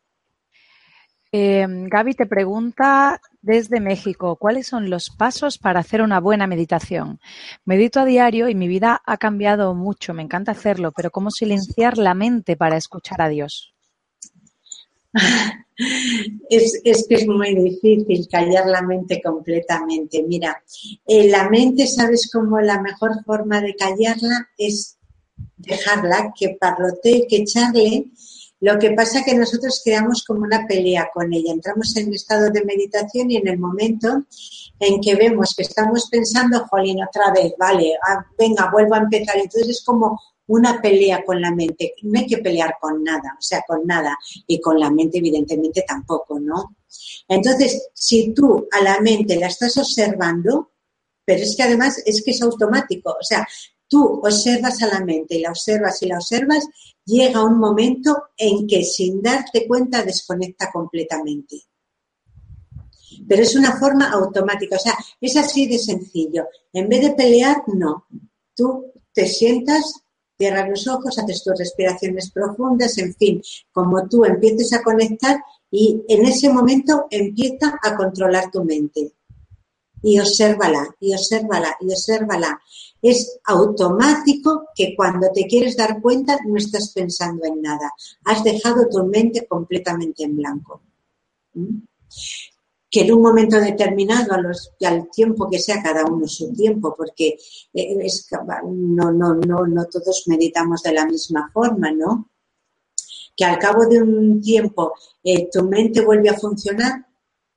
Eh, 1.34 1.66
Gaby 1.68 2.14
te 2.14 2.26
pregunta 2.26 3.22
desde 3.42 3.80
México, 3.80 4.36
¿cuáles 4.36 4.68
son 4.68 4.90
los 4.90 5.10
pasos 5.10 5.58
para 5.58 5.80
hacer 5.80 6.02
una 6.02 6.20
buena 6.20 6.46
meditación? 6.46 7.22
Medito 7.64 8.02
a 8.02 8.06
diario 8.06 8.50
y 8.50 8.56
mi 8.56 8.68
vida 8.68 9.02
ha 9.06 9.16
cambiado 9.16 9.74
mucho, 9.74 10.14
me 10.14 10.24
encanta 10.24 10.52
hacerlo, 10.52 10.92
pero 10.92 11.10
¿cómo 11.10 11.32
silenciar 11.32 11.98
la 11.98 12.14
mente 12.16 12.58
para 12.58 12.76
escuchar 12.76 13.22
a 13.22 13.30
Dios? 13.30 13.74
Es, 16.50 16.82
que 17.08 17.16
es 17.16 17.28
muy 17.28 17.56
difícil 17.56 18.28
callar 18.30 18.68
la 18.68 18.82
mente 18.82 19.22
completamente. 19.22 20.24
Mira, 20.24 20.62
eh, 21.08 21.30
la 21.30 21.50
mente, 21.50 21.88
¿sabes 21.88 22.30
cómo 22.32 22.60
la 22.60 22.82
mejor 22.82 23.24
forma 23.26 23.62
de 23.62 23.76
callarla 23.76 24.50
es 24.58 24.98
dejarla, 25.58 26.34
que 26.38 26.58
parlotee, 26.60 27.28
que 27.28 27.38
echarle? 27.38 28.12
Lo 28.62 28.78
que 28.78 28.92
pasa 28.92 29.20
es 29.20 29.26
que 29.26 29.36
nosotros 29.36 29.82
creamos 29.84 30.24
como 30.24 30.42
una 30.42 30.68
pelea 30.68 31.10
con 31.12 31.34
ella. 31.34 31.52
Entramos 31.52 31.96
en 31.98 32.14
estado 32.14 32.52
de 32.52 32.64
meditación 32.64 33.32
y 33.32 33.38
en 33.38 33.48
el 33.48 33.58
momento 33.58 34.26
en 34.80 35.02
que 35.02 35.16
vemos 35.16 35.56
que 35.56 35.64
estamos 35.64 36.08
pensando, 36.12 36.68
jolín, 36.70 37.04
otra 37.04 37.32
vez, 37.34 37.54
vale, 37.58 37.94
ah, 38.08 38.24
venga, 38.38 38.70
vuelvo 38.72 38.96
a 38.96 39.00
empezar. 39.00 39.38
Entonces 39.38 39.70
es 39.70 39.84
como 39.84 40.20
una 40.52 40.82
pelea 40.82 41.24
con 41.24 41.40
la 41.40 41.52
mente. 41.52 41.94
No 42.04 42.20
hay 42.20 42.28
que 42.28 42.40
pelear 42.40 42.76
con 42.80 43.02
nada, 43.04 43.36
o 43.38 43.42
sea, 43.42 43.64
con 43.66 43.86
nada. 43.86 44.18
Y 44.48 44.60
con 44.60 44.78
la 44.78 44.90
mente, 44.90 45.20
evidentemente, 45.20 45.86
tampoco, 45.88 46.40
¿no? 46.40 46.76
Entonces, 47.28 47.90
si 47.94 48.34
tú 48.34 48.68
a 48.72 48.84
la 48.84 49.00
mente 49.00 49.38
la 49.38 49.48
estás 49.48 49.78
observando, 49.78 50.72
pero 51.24 51.44
es 51.44 51.56
que 51.56 51.64
además 51.64 52.02
es 52.06 52.22
que 52.24 52.32
es 52.32 52.42
automático, 52.42 53.12
o 53.12 53.24
sea, 53.24 53.48
tú 53.88 54.22
observas 54.24 54.82
a 54.82 54.88
la 54.88 55.00
mente 55.06 55.36
y 55.36 55.42
la 55.42 55.52
observas 55.52 56.02
y 56.02 56.08
la 56.08 56.18
observas, 56.18 56.68
llega 57.06 57.46
un 57.46 57.58
momento 57.58 58.24
en 58.36 58.68
que 58.68 58.84
sin 58.84 59.22
darte 59.22 59.66
cuenta 59.66 60.04
desconecta 60.04 60.70
completamente. 60.72 61.62
Pero 63.28 63.44
es 63.44 63.56
una 63.56 63.80
forma 63.80 64.12
automática, 64.12 64.76
o 64.76 64.80
sea, 64.80 64.98
es 65.22 65.38
así 65.38 65.68
de 65.68 65.80
sencillo. 65.80 66.48
En 66.74 66.90
vez 66.90 67.02
de 67.02 67.12
pelear, 67.12 67.64
no. 67.68 68.06
Tú 68.54 68.92
te 69.14 69.28
sientas, 69.28 70.02
cierras 70.42 70.68
los 70.68 70.88
ojos, 70.88 71.20
haces 71.20 71.44
tus 71.44 71.54
respiraciones 71.56 72.32
profundas, 72.32 72.98
en 72.98 73.14
fin, 73.14 73.42
como 73.72 74.08
tú 74.08 74.26
empieces 74.26 74.74
a 74.74 74.82
conectar 74.82 75.38
y 75.70 76.02
en 76.08 76.26
ese 76.26 76.52
momento 76.52 77.06
empieza 77.12 77.78
a 77.80 77.96
controlar 77.96 78.50
tu 78.50 78.64
mente. 78.64 79.14
Y 80.02 80.20
obsérvala, 80.20 80.96
y 81.00 81.14
obsérvala, 81.14 81.78
y 81.80 81.92
obsérvala. 81.92 82.60
Es 83.04 83.40
automático 83.46 84.70
que 84.76 84.96
cuando 84.96 85.28
te 85.32 85.46
quieres 85.46 85.78
dar 85.78 86.02
cuenta 86.02 86.40
no 86.44 86.58
estás 86.58 86.92
pensando 86.92 87.46
en 87.46 87.62
nada. 87.62 87.94
Has 88.26 88.44
dejado 88.44 88.88
tu 88.90 89.06
mente 89.06 89.46
completamente 89.48 90.24
en 90.24 90.38
blanco. 90.38 90.82
¿Mm? 91.54 91.82
Que 92.92 93.02
en 93.02 93.14
un 93.14 93.22
momento 93.22 93.58
determinado, 93.58 94.34
al 94.34 95.10
tiempo 95.10 95.50
que 95.50 95.60
sea 95.60 95.82
cada 95.82 96.04
uno 96.04 96.28
su 96.28 96.52
tiempo, 96.54 96.94
porque 96.94 97.38
eh, 97.74 98.08
no, 98.66 99.14
no, 99.14 99.34
no, 99.34 99.66
no 99.66 99.86
todos 99.86 100.26
meditamos 100.28 100.84
de 100.84 100.92
la 100.92 101.06
misma 101.06 101.50
forma, 101.54 101.90
¿no? 101.92 102.30
Que 103.34 103.46
al 103.46 103.58
cabo 103.58 103.86
de 103.86 104.02
un 104.02 104.42
tiempo 104.42 104.94
eh, 105.24 105.50
tu 105.50 105.64
mente 105.64 106.02
vuelve 106.02 106.30
a 106.30 106.38
funcionar, 106.38 107.08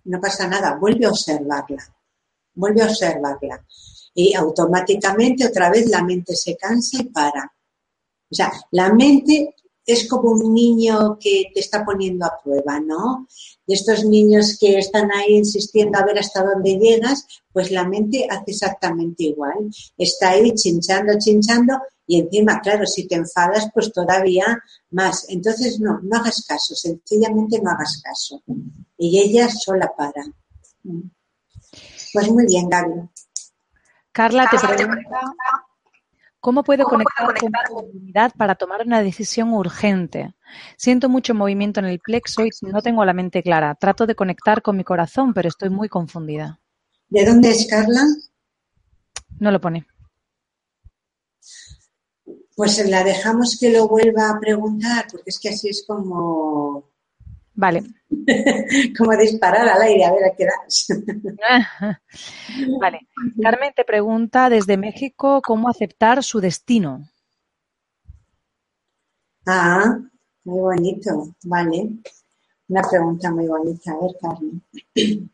no 0.05 0.20
pasa 0.20 0.47
nada, 0.47 0.76
vuelve 0.76 1.07
a 1.07 1.11
observarla, 1.11 1.82
vuelve 2.55 2.82
a 2.82 2.87
observarla. 2.87 3.66
Y 4.14 4.35
automáticamente 4.35 5.49
otra 5.49 5.68
vez 5.68 5.91
la 5.91 6.05
mente 6.05 6.37
se 6.37 6.57
cansa 6.57 7.03
y 7.03 7.07
para. 7.07 7.53
O 8.30 8.35
sea, 8.35 8.53
la 8.70 8.93
mente 8.93 9.57
es 9.87 10.09
como 10.09 10.30
un 10.30 10.55
niño 10.55 11.18
que 11.20 11.51
te 11.53 11.61
está 11.61 11.85
poniendo 11.85 12.24
a 12.24 12.39
prueba, 12.43 12.80
¿no? 12.80 13.28
De 13.66 13.74
estos 13.74 14.05
niños 14.05 14.57
que 14.59 14.78
están 14.78 15.11
ahí 15.12 15.35
insistiendo 15.35 15.99
a 15.99 16.05
ver 16.05 16.18
hasta 16.18 16.45
dónde 16.45 16.78
llegas, 16.78 17.26
pues 17.53 17.70
la 17.70 17.87
mente 17.87 18.26
hace 18.30 18.53
exactamente 18.53 19.24
igual. 19.24 19.70
Está 19.97 20.30
ahí 20.30 20.53
chinchando, 20.55 21.18
chinchando 21.18 21.74
y 22.07 22.20
encima, 22.20 22.61
claro, 22.61 22.87
si 22.87 23.07
te 23.07 23.14
enfadas, 23.14 23.68
pues 23.72 23.93
todavía 23.93 24.62
más. 24.91 25.26
Entonces, 25.28 25.80
no, 25.80 26.01
no 26.03 26.18
hagas 26.18 26.45
caso, 26.47 26.74
sencillamente 26.74 27.61
no 27.62 27.70
hagas 27.70 28.03
caso. 28.03 28.43
Y 28.99 29.18
ella 29.18 29.49
sola 29.49 29.91
para. 29.97 30.24
Pues 32.12 32.30
muy 32.30 32.47
bien, 32.47 32.68
Gaby. 32.68 33.09
Carla 34.12 34.49
te 34.51 34.59
pregunta 34.59 35.20
¿Cómo 36.45 36.63
puedo 36.63 36.85
conectar 36.85 37.27
con 37.41 37.51
la 37.51 37.83
divinidad 37.91 38.33
para 38.37 38.55
tomar 38.55 38.83
una 38.85 39.01
decisión 39.01 39.55
urgente? 39.55 40.35
Siento 40.77 41.09
mucho 41.09 41.35
movimiento 41.35 41.81
en 41.81 41.87
el 41.87 42.01
plexo 42.01 42.45
y 42.45 42.51
no 42.61 42.83
tengo 42.83 43.03
la 43.07 43.15
mente 43.15 43.43
clara. 43.43 43.75
Trato 43.77 44.07
de 44.07 44.15
conectar 44.15 44.61
con 44.61 44.77
mi 44.77 44.85
corazón, 44.85 45.33
pero 45.33 45.49
estoy 45.49 45.71
muy 45.71 45.89
confundida. 45.89 46.61
¿De 47.09 47.25
dónde 47.25 47.49
es 47.49 47.67
Carla? 47.67 48.03
No 49.39 49.51
lo 49.51 49.59
pone. 49.59 49.87
Pues 52.55 52.91
la 52.91 53.03
dejamos 53.05 53.57
que 53.59 53.71
lo 53.71 53.89
vuelva 53.89 54.29
a 54.29 54.39
preguntar, 54.39 55.07
porque 55.11 55.31
es 55.31 55.39
que 55.41 55.49
así 55.49 55.71
es 55.71 55.83
como 55.89 56.91
Vale. 57.55 57.85
Como 58.99 59.17
disparar 59.17 59.69
al 59.69 59.83
aire, 59.83 60.05
a 60.05 60.13
ver 60.13 60.25
a 60.25 60.35
qué 60.35 60.45
das. 60.45 60.89
vale. 62.81 63.01
Carmen 63.41 63.73
te 63.75 63.85
pregunta 63.85 64.51
desde 64.51 64.77
México 64.77 65.41
cómo 65.43 65.69
aceptar 65.69 66.23
su 66.25 66.41
destino. 66.41 67.09
Ah, 69.47 69.99
muy 70.45 70.61
bonito, 70.61 71.35
vale. 71.45 71.91
Una 72.69 72.83
pregunta 72.83 73.31
muy 73.31 73.47
bonita. 73.47 73.93
A 73.93 74.01
ver, 74.01 74.17
Carmen. 74.21 74.63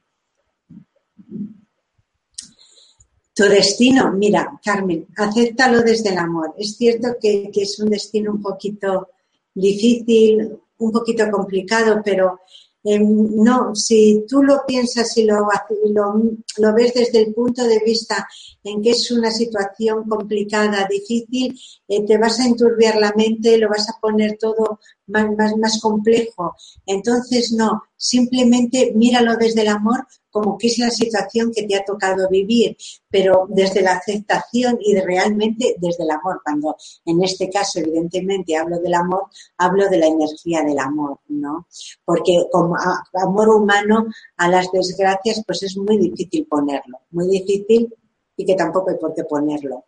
Tu 3.32 3.44
destino, 3.44 4.12
mira, 4.12 4.60
Carmen, 4.62 5.06
acéptalo 5.16 5.80
desde 5.80 6.10
el 6.10 6.18
amor. 6.18 6.52
Es 6.58 6.76
cierto 6.76 7.16
que, 7.18 7.50
que 7.50 7.62
es 7.62 7.78
un 7.80 7.88
destino 7.88 8.32
un 8.32 8.42
poquito 8.42 9.08
difícil, 9.54 10.60
un 10.80 10.92
poquito 10.92 11.30
complicado, 11.30 12.00
pero 12.04 12.40
em, 12.82 13.02
no, 13.36 13.74
si 13.74 14.24
tú 14.26 14.42
lo 14.42 14.64
piensas 14.66 15.16
y 15.16 15.24
lo, 15.24 15.46
lo, 15.92 16.74
ves 16.74 16.94
desde 16.94 17.22
el 17.22 17.34
punto 17.34 17.64
de 17.64 17.80
vista 17.84 18.26
en 18.64 18.82
que 18.82 18.90
es 18.90 19.10
una 19.10 19.30
situación 19.30 20.08
complicada, 20.08 20.88
difícil, 20.88 21.58
eh, 21.88 22.04
te 22.06 22.18
vas 22.18 22.40
a 22.40 22.46
enturbiar 22.46 22.96
la 22.96 23.12
mente, 23.14 23.58
lo 23.58 23.68
vas 23.68 23.88
a 23.88 24.00
poner 24.00 24.38
todo 24.38 24.80
más, 25.10 25.56
más, 25.56 25.80
complejo. 25.80 26.54
Entonces, 26.86 27.52
no, 27.52 27.82
simplemente 27.96 28.92
míralo 28.94 29.36
desde 29.36 29.62
el 29.62 29.68
amor 29.68 30.06
como 30.30 30.56
que 30.56 30.68
es 30.68 30.78
la 30.78 30.90
situación 30.90 31.50
que 31.52 31.64
te 31.64 31.76
ha 31.76 31.84
tocado 31.84 32.28
vivir, 32.28 32.76
pero 33.10 33.46
desde 33.48 33.82
la 33.82 33.94
aceptación 33.94 34.78
y 34.80 34.94
realmente 35.00 35.74
desde 35.78 36.04
el 36.04 36.10
amor. 36.10 36.40
Cuando 36.44 36.76
en 37.04 37.22
este 37.24 37.50
caso, 37.50 37.80
evidentemente, 37.80 38.56
hablo 38.56 38.78
del 38.78 38.94
amor, 38.94 39.24
hablo 39.58 39.88
de 39.88 39.98
la 39.98 40.06
energía 40.06 40.62
del 40.62 40.78
amor, 40.78 41.18
¿no? 41.28 41.66
Porque 42.04 42.44
como 42.52 42.76
amor 43.14 43.48
humano 43.48 44.06
a 44.36 44.48
las 44.48 44.70
desgracias, 44.70 45.42
pues 45.44 45.64
es 45.64 45.76
muy 45.76 45.98
difícil 45.98 46.46
ponerlo, 46.46 47.00
muy 47.10 47.28
difícil 47.28 47.92
y 48.40 48.44
que 48.46 48.54
tampoco 48.54 48.90
hay 48.90 48.96
por 48.96 49.14
qué 49.14 49.24
ponerlo. 49.24 49.84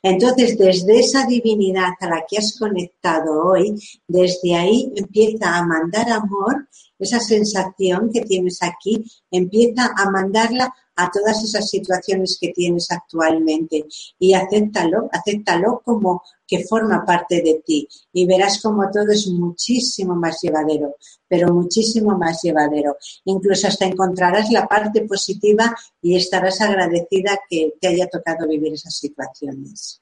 Entonces, 0.00 0.56
desde 0.56 1.00
esa 1.00 1.26
divinidad 1.26 1.94
a 2.00 2.08
la 2.08 2.24
que 2.28 2.38
has 2.38 2.56
conectado 2.56 3.46
hoy, 3.48 3.74
desde 4.06 4.54
ahí 4.54 4.92
empieza 4.94 5.56
a 5.56 5.66
mandar 5.66 6.08
amor 6.10 6.68
esa 6.98 7.18
sensación 7.18 8.10
que 8.12 8.20
tienes 8.22 8.62
aquí, 8.62 9.04
empieza 9.30 9.92
a 9.96 10.08
mandarla 10.10 10.72
a 10.96 11.10
todas 11.10 11.42
esas 11.44 11.68
situaciones 11.68 12.38
que 12.40 12.52
tienes 12.52 12.90
actualmente 12.90 13.86
y 14.18 14.32
acéptalo, 14.34 15.08
acéptalo 15.12 15.82
como 15.84 16.22
que 16.46 16.64
forma 16.64 17.04
parte 17.04 17.42
de 17.42 17.62
ti 17.64 17.88
y 18.12 18.26
verás 18.26 18.60
como 18.62 18.90
todo 18.90 19.10
es 19.10 19.26
muchísimo 19.26 20.14
más 20.14 20.40
llevadero, 20.40 20.96
pero 21.28 21.52
muchísimo 21.52 22.16
más 22.16 22.40
llevadero. 22.42 22.96
Incluso 23.24 23.68
hasta 23.68 23.84
encontrarás 23.84 24.50
la 24.50 24.66
parte 24.66 25.02
positiva 25.02 25.76
y 26.00 26.16
estarás 26.16 26.60
agradecida 26.60 27.38
que 27.48 27.74
te 27.80 27.88
haya 27.88 28.06
tocado 28.06 28.48
vivir 28.48 28.72
esas 28.74 28.96
situaciones. 28.96 30.00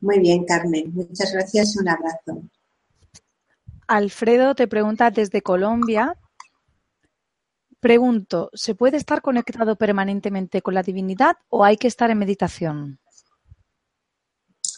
Muy 0.00 0.20
bien, 0.20 0.44
Carmen. 0.44 0.92
Muchas 0.94 1.32
gracias 1.32 1.76
un 1.76 1.88
abrazo. 1.88 2.42
Alfredo 3.88 4.54
te 4.54 4.68
pregunta 4.68 5.10
desde 5.10 5.42
Colombia. 5.42 6.16
Pregunto, 7.80 8.50
¿se 8.54 8.74
puede 8.74 8.96
estar 8.96 9.22
conectado 9.22 9.76
permanentemente 9.76 10.62
con 10.62 10.74
la 10.74 10.82
divinidad 10.82 11.36
o 11.48 11.64
hay 11.64 11.76
que 11.76 11.86
estar 11.86 12.10
en 12.10 12.18
meditación? 12.18 12.98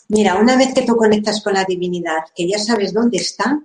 Mira, 0.09 0.37
una 0.37 0.57
vez 0.57 0.75
que 0.75 0.83
tú 0.83 0.97
conectas 0.97 1.43
con 1.43 1.55
la 1.55 1.65
divinidad, 1.65 2.25
que 2.35 2.49
ya 2.49 2.59
sabes 2.59 2.93
dónde 2.93 3.19
está, 3.19 3.59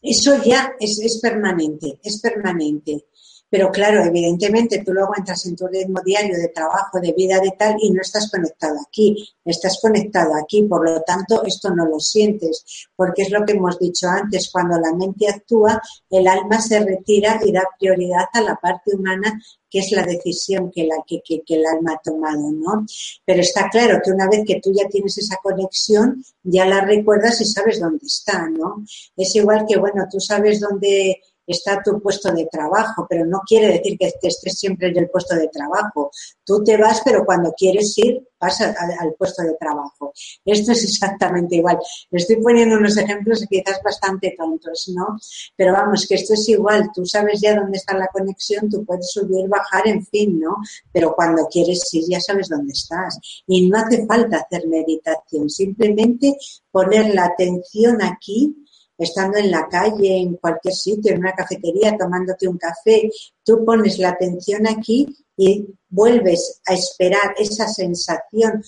eso 0.00 0.42
ya 0.42 0.72
es, 0.80 0.98
es 0.98 1.20
permanente, 1.20 2.00
es 2.02 2.20
permanente. 2.20 3.06
Pero 3.52 3.70
claro, 3.70 4.02
evidentemente 4.02 4.82
tú 4.82 4.94
luego 4.94 5.12
entras 5.14 5.44
en 5.44 5.54
tu 5.54 5.66
ritmo 5.66 6.00
diario 6.02 6.38
de 6.38 6.48
trabajo, 6.48 6.98
de 6.98 7.12
vida, 7.12 7.38
de 7.38 7.50
tal, 7.50 7.76
y 7.78 7.90
no 7.90 8.00
estás 8.00 8.30
conectado 8.30 8.76
aquí, 8.80 9.28
estás 9.44 9.78
conectado 9.78 10.32
aquí, 10.42 10.62
por 10.62 10.88
lo 10.88 11.02
tanto 11.02 11.44
esto 11.44 11.68
no 11.68 11.84
lo 11.84 12.00
sientes, 12.00 12.64
porque 12.96 13.24
es 13.24 13.30
lo 13.30 13.44
que 13.44 13.52
hemos 13.52 13.78
dicho 13.78 14.08
antes, 14.08 14.48
cuando 14.50 14.78
la 14.80 14.94
mente 14.94 15.28
actúa, 15.28 15.82
el 16.08 16.28
alma 16.28 16.62
se 16.62 16.80
retira 16.80 17.42
y 17.44 17.52
da 17.52 17.64
prioridad 17.78 18.24
a 18.32 18.40
la 18.40 18.56
parte 18.56 18.96
humana 18.96 19.38
que 19.68 19.78
es 19.78 19.90
la 19.90 20.02
decisión 20.02 20.70
que, 20.70 20.84
la, 20.84 20.96
que, 21.06 21.22
que, 21.24 21.40
el 21.48 21.64
alma 21.64 21.94
ha 21.94 22.02
tomado, 22.02 22.52
¿no? 22.52 22.84
Pero 23.24 23.40
está 23.40 23.70
claro 23.70 24.00
que 24.04 24.10
una 24.10 24.28
vez 24.28 24.44
que 24.46 24.60
tú 24.60 24.70
ya 24.70 24.86
tienes 24.86 25.16
esa 25.16 25.38
conexión, 25.42 26.22
ya 26.42 26.66
la 26.66 26.84
recuerdas 26.84 27.40
y 27.40 27.46
sabes 27.46 27.80
dónde 27.80 28.04
está, 28.04 28.50
¿no? 28.50 28.84
Es 29.16 29.34
igual 29.34 29.64
que, 29.66 29.78
bueno, 29.78 30.06
tú 30.10 30.20
sabes 30.20 30.60
dónde 30.60 31.22
está 31.52 31.82
tu 31.82 32.00
puesto 32.00 32.32
de 32.32 32.46
trabajo, 32.50 33.06
pero 33.08 33.24
no 33.24 33.40
quiere 33.46 33.68
decir 33.68 33.96
que 33.98 34.08
estés 34.08 34.58
siempre 34.58 34.88
en 34.88 34.98
el 34.98 35.08
puesto 35.08 35.34
de 35.36 35.48
trabajo. 35.48 36.10
Tú 36.44 36.62
te 36.64 36.76
vas, 36.76 37.00
pero 37.04 37.24
cuando 37.24 37.52
quieres 37.52 37.96
ir, 37.96 38.22
vas 38.42 38.60
al, 38.60 39.14
puesto 39.16 39.42
de 39.42 39.54
trabajo. 39.54 40.12
Esto 40.44 40.72
es 40.72 40.82
exactamente 40.84 41.56
igual. 41.56 41.78
Estoy 42.10 42.36
poniendo 42.36 42.76
unos 42.76 42.96
ejemplos 42.96 43.44
quizás 43.48 43.80
bastante 43.84 44.34
tontos, 44.36 44.90
¿no? 44.94 45.16
Pero 45.56 45.72
vamos, 45.72 46.06
que 46.08 46.16
esto 46.16 46.34
es 46.34 46.48
igual. 46.48 46.90
Tú 46.92 47.06
sabes 47.06 47.40
ya 47.40 47.54
dónde 47.54 47.78
está 47.78 47.96
la 47.96 48.08
conexión, 48.08 48.68
tú 48.68 48.84
puedes 48.84 49.10
subir, 49.10 49.48
bajar, 49.48 49.86
en 49.86 50.04
fin, 50.04 50.40
¿no? 50.40 50.56
Pero 50.92 51.14
cuando 51.14 51.46
quieres 51.46 51.88
ir, 51.94 52.04
ya 52.08 52.20
sabes 52.20 52.48
dónde 52.48 52.72
estás. 52.72 53.18
Y 53.46 53.68
no 53.68 53.78
hace 53.78 54.04
falta 54.06 54.38
hacer 54.38 54.66
meditación, 54.66 55.48
simplemente 55.48 56.36
poner 56.70 57.14
la 57.14 57.26
atención 57.26 58.02
aquí 58.02 58.56
estando 58.98 59.38
en 59.38 59.50
la 59.50 59.68
calle, 59.68 60.18
en 60.18 60.36
cualquier 60.36 60.74
sitio, 60.74 61.12
en 61.12 61.18
una 61.18 61.32
cafetería, 61.32 61.96
tomándote 61.96 62.48
un 62.48 62.58
café, 62.58 63.10
tú 63.42 63.64
pones 63.64 63.98
la 63.98 64.10
atención 64.10 64.66
aquí 64.66 65.06
y 65.36 65.66
vuelves 65.88 66.60
a 66.66 66.74
esperar 66.74 67.34
esa 67.38 67.66
sensación. 67.68 68.62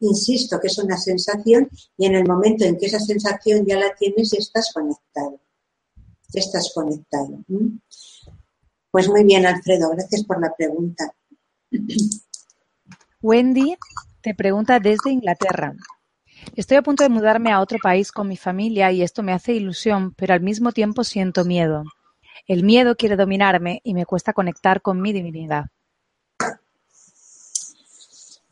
Insisto 0.00 0.60
que 0.60 0.66
es 0.66 0.78
una 0.78 0.96
sensación 0.96 1.68
y 1.96 2.06
en 2.06 2.14
el 2.14 2.26
momento 2.26 2.64
en 2.64 2.76
que 2.76 2.86
esa 2.86 3.00
sensación 3.00 3.64
ya 3.66 3.78
la 3.78 3.94
tienes, 3.94 4.32
estás 4.32 4.72
conectado. 4.72 5.40
Estás 6.32 6.70
conectado. 6.74 7.38
Pues 8.90 9.08
muy 9.08 9.24
bien, 9.24 9.46
Alfredo, 9.46 9.90
gracias 9.90 10.24
por 10.24 10.40
la 10.40 10.54
pregunta. 10.54 11.14
Wendy 13.22 13.76
te 14.20 14.34
pregunta 14.34 14.80
desde 14.80 15.10
Inglaterra. 15.10 15.74
Estoy 16.54 16.76
a 16.76 16.82
punto 16.82 17.02
de 17.02 17.08
mudarme 17.08 17.52
a 17.52 17.60
otro 17.60 17.78
país 17.82 18.12
con 18.12 18.28
mi 18.28 18.36
familia 18.36 18.92
y 18.92 19.02
esto 19.02 19.22
me 19.22 19.32
hace 19.32 19.52
ilusión, 19.52 20.14
pero 20.14 20.34
al 20.34 20.40
mismo 20.40 20.72
tiempo 20.72 21.04
siento 21.04 21.44
miedo. 21.44 21.84
El 22.46 22.62
miedo 22.62 22.96
quiere 22.96 23.16
dominarme 23.16 23.80
y 23.82 23.94
me 23.94 24.06
cuesta 24.06 24.32
conectar 24.32 24.80
con 24.80 25.00
mi 25.00 25.12
divinidad. 25.12 25.66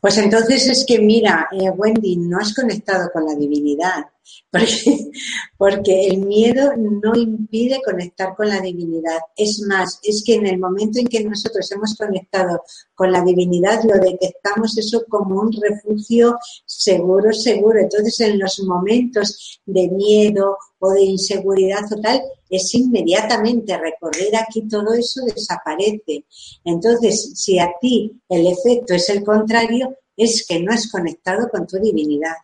Pues 0.00 0.18
entonces 0.18 0.66
es 0.68 0.84
que 0.86 0.98
mira, 0.98 1.48
eh, 1.52 1.70
Wendy, 1.70 2.16
no 2.16 2.38
has 2.38 2.54
conectado 2.54 3.08
con 3.10 3.24
la 3.24 3.34
divinidad. 3.34 4.04
porque, 5.58 6.06
el 6.06 6.18
miedo 6.18 6.72
no 6.76 7.14
impide 7.14 7.80
conectar 7.84 8.34
con 8.36 8.48
la 8.48 8.60
divinidad. 8.60 9.18
Es 9.36 9.60
más, 9.66 9.98
es 10.02 10.22
que 10.24 10.34
en 10.34 10.46
el 10.46 10.58
momento 10.58 10.98
en 10.98 11.06
que 11.06 11.24
nosotros 11.24 11.70
hemos 11.72 11.94
conectado 11.94 12.62
con 12.94 13.12
la 13.12 13.22
divinidad, 13.22 13.82
lo 13.84 13.94
detectamos 13.94 14.76
eso 14.78 15.04
como 15.08 15.40
un 15.40 15.52
refugio 15.52 16.36
seguro, 16.64 17.32
seguro. 17.32 17.80
Entonces, 17.80 18.20
en 18.20 18.38
los 18.38 18.60
momentos 18.60 19.60
de 19.66 19.88
miedo 19.88 20.56
o 20.78 20.90
de 20.90 21.02
inseguridad 21.02 21.88
total, 21.88 22.22
es 22.48 22.74
inmediatamente 22.74 23.76
recorrer 23.76 24.36
aquí 24.36 24.68
todo 24.68 24.92
eso 24.94 25.20
desaparece. 25.24 26.24
Entonces, 26.64 27.32
si 27.34 27.58
a 27.58 27.70
ti 27.80 28.20
el 28.28 28.46
efecto 28.46 28.94
es 28.94 29.08
el 29.08 29.24
contrario, 29.24 29.96
es 30.16 30.46
que 30.46 30.60
no 30.60 30.72
has 30.72 30.90
conectado 30.90 31.48
con 31.48 31.66
tu 31.66 31.78
divinidad. 31.78 32.34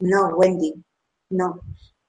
No, 0.00 0.28
Wendy, 0.36 0.74
no. 1.30 1.60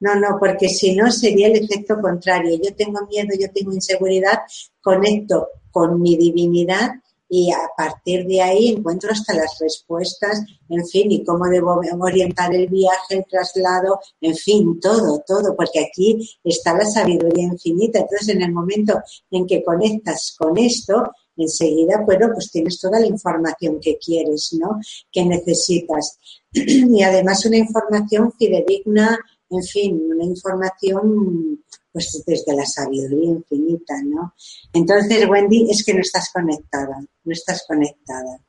No, 0.01 0.15
no, 0.15 0.37
porque 0.39 0.69
si 0.69 0.95
no 0.95 1.11
sería 1.11 1.47
el 1.47 1.57
efecto 1.57 1.99
contrario. 2.01 2.57
Yo 2.63 2.73
tengo 2.73 3.05
miedo, 3.07 3.29
yo 3.37 3.51
tengo 3.51 3.73
inseguridad, 3.73 4.39
conecto 4.81 5.49
con 5.71 6.01
mi 6.01 6.15
divinidad 6.15 6.91
y 7.31 7.51
a 7.51 7.69
partir 7.77 8.25
de 8.25 8.41
ahí 8.41 8.69
encuentro 8.69 9.11
hasta 9.11 9.35
las 9.35 9.59
respuestas, 9.59 10.41
en 10.67 10.85
fin, 10.87 11.11
y 11.11 11.23
cómo 11.23 11.45
debo 11.45 11.79
orientar 11.99 12.55
el 12.55 12.67
viaje, 12.67 13.17
el 13.17 13.25
traslado, 13.29 13.99
en 14.19 14.35
fin, 14.35 14.79
todo, 14.79 15.23
todo, 15.27 15.55
porque 15.55 15.79
aquí 15.79 16.27
está 16.43 16.75
la 16.75 16.85
sabiduría 16.85 17.43
infinita. 17.43 17.99
Entonces, 17.99 18.29
en 18.29 18.41
el 18.41 18.51
momento 18.51 18.99
en 19.29 19.45
que 19.45 19.63
conectas 19.63 20.35
con 20.39 20.57
esto, 20.57 21.11
enseguida, 21.37 22.01
bueno, 22.03 22.29
pues 22.33 22.51
tienes 22.51 22.79
toda 22.79 22.99
la 22.99 23.05
información 23.05 23.79
que 23.79 23.97
quieres, 23.97 24.49
¿no? 24.59 24.79
Que 25.11 25.23
necesitas. 25.23 26.17
Y 26.53 27.03
además 27.03 27.45
una 27.45 27.57
información 27.57 28.31
fidedigna, 28.33 29.17
en 29.49 29.63
fin, 29.63 30.01
una 30.11 30.23
información 30.23 31.63
pues 31.91 32.23
desde 32.25 32.55
la 32.55 32.65
sabiduría 32.65 33.31
infinita, 33.31 33.95
¿no? 34.03 34.33
Entonces, 34.73 35.27
Wendy, 35.27 35.69
es 35.69 35.83
que 35.83 35.93
no 35.93 36.01
estás 36.01 36.29
conectada, 36.31 36.99
no 37.23 37.31
estás 37.31 37.65
conectada. 37.67 38.39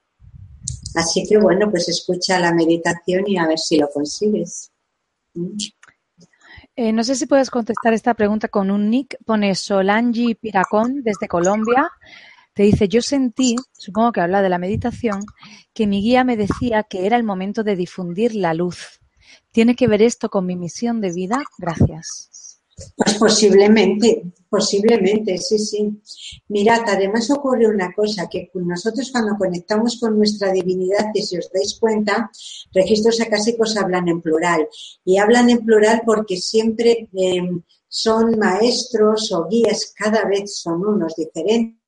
Así 0.95 1.27
que 1.27 1.39
bueno, 1.39 1.71
pues 1.71 1.89
escucha 1.89 2.39
la 2.39 2.53
meditación 2.53 3.25
y 3.27 3.39
a 3.39 3.47
ver 3.47 3.59
si 3.59 3.77
lo 3.79 3.89
consigues. 3.89 4.71
¿Mm? 5.35 5.57
Eh, 6.77 6.93
no 6.93 7.05
sé 7.05 7.15
si 7.15 7.27
puedes 7.27 7.51
contestar 7.51 7.93
esta 7.93 8.15
pregunta 8.15 8.49
con 8.49 8.71
un 8.71 8.91
nick. 8.91 9.17
Pone 9.25 9.55
Solangi 9.55 10.35
Piracón 10.35 11.03
desde 11.03 11.29
Colombia. 11.29 11.91
Te 12.61 12.67
dice, 12.67 12.89
yo 12.89 13.01
sentí, 13.01 13.57
supongo 13.73 14.13
que 14.13 14.21
habla 14.21 14.43
de 14.43 14.51
la 14.51 14.59
meditación, 14.59 15.25
que 15.73 15.87
mi 15.87 16.03
guía 16.03 16.25
me 16.25 16.37
decía 16.37 16.83
que 16.83 17.07
era 17.07 17.17
el 17.17 17.23
momento 17.23 17.65
de 17.65 17.75
difundir 17.75 18.35
la 18.35 18.53
luz. 18.53 19.01
¿Tiene 19.51 19.75
que 19.75 19.89
ver 19.89 20.03
esto 20.03 20.29
con 20.29 20.45
mi 20.45 20.57
misión 20.57 21.01
de 21.01 21.11
vida? 21.11 21.43
Gracias. 21.57 22.61
Pues 22.95 23.15
posiblemente, 23.15 24.25
posiblemente, 24.51 25.39
sí, 25.39 25.59
sí. 25.59 26.03
Mirad, 26.49 26.83
además 26.87 27.31
ocurre 27.31 27.67
una 27.67 27.95
cosa, 27.95 28.29
que 28.29 28.51
nosotros 28.53 29.11
cuando 29.11 29.39
conectamos 29.39 29.99
con 29.99 30.19
nuestra 30.19 30.53
divinidad, 30.53 31.07
y 31.15 31.23
si 31.23 31.39
os 31.39 31.51
dais 31.51 31.79
cuenta, 31.81 32.31
registros 32.75 33.23
acásicos 33.23 33.75
hablan 33.79 34.07
en 34.07 34.21
plural. 34.21 34.69
Y 35.03 35.17
hablan 35.17 35.49
en 35.49 35.65
plural 35.65 36.03
porque 36.05 36.37
siempre 36.37 37.09
em, 37.15 37.63
son 37.89 38.39
maestros 38.39 39.33
o 39.33 39.49
guías, 39.49 39.95
cada 39.97 40.27
vez 40.27 40.59
son 40.59 40.85
unos 40.85 41.17
diferentes 41.17 41.80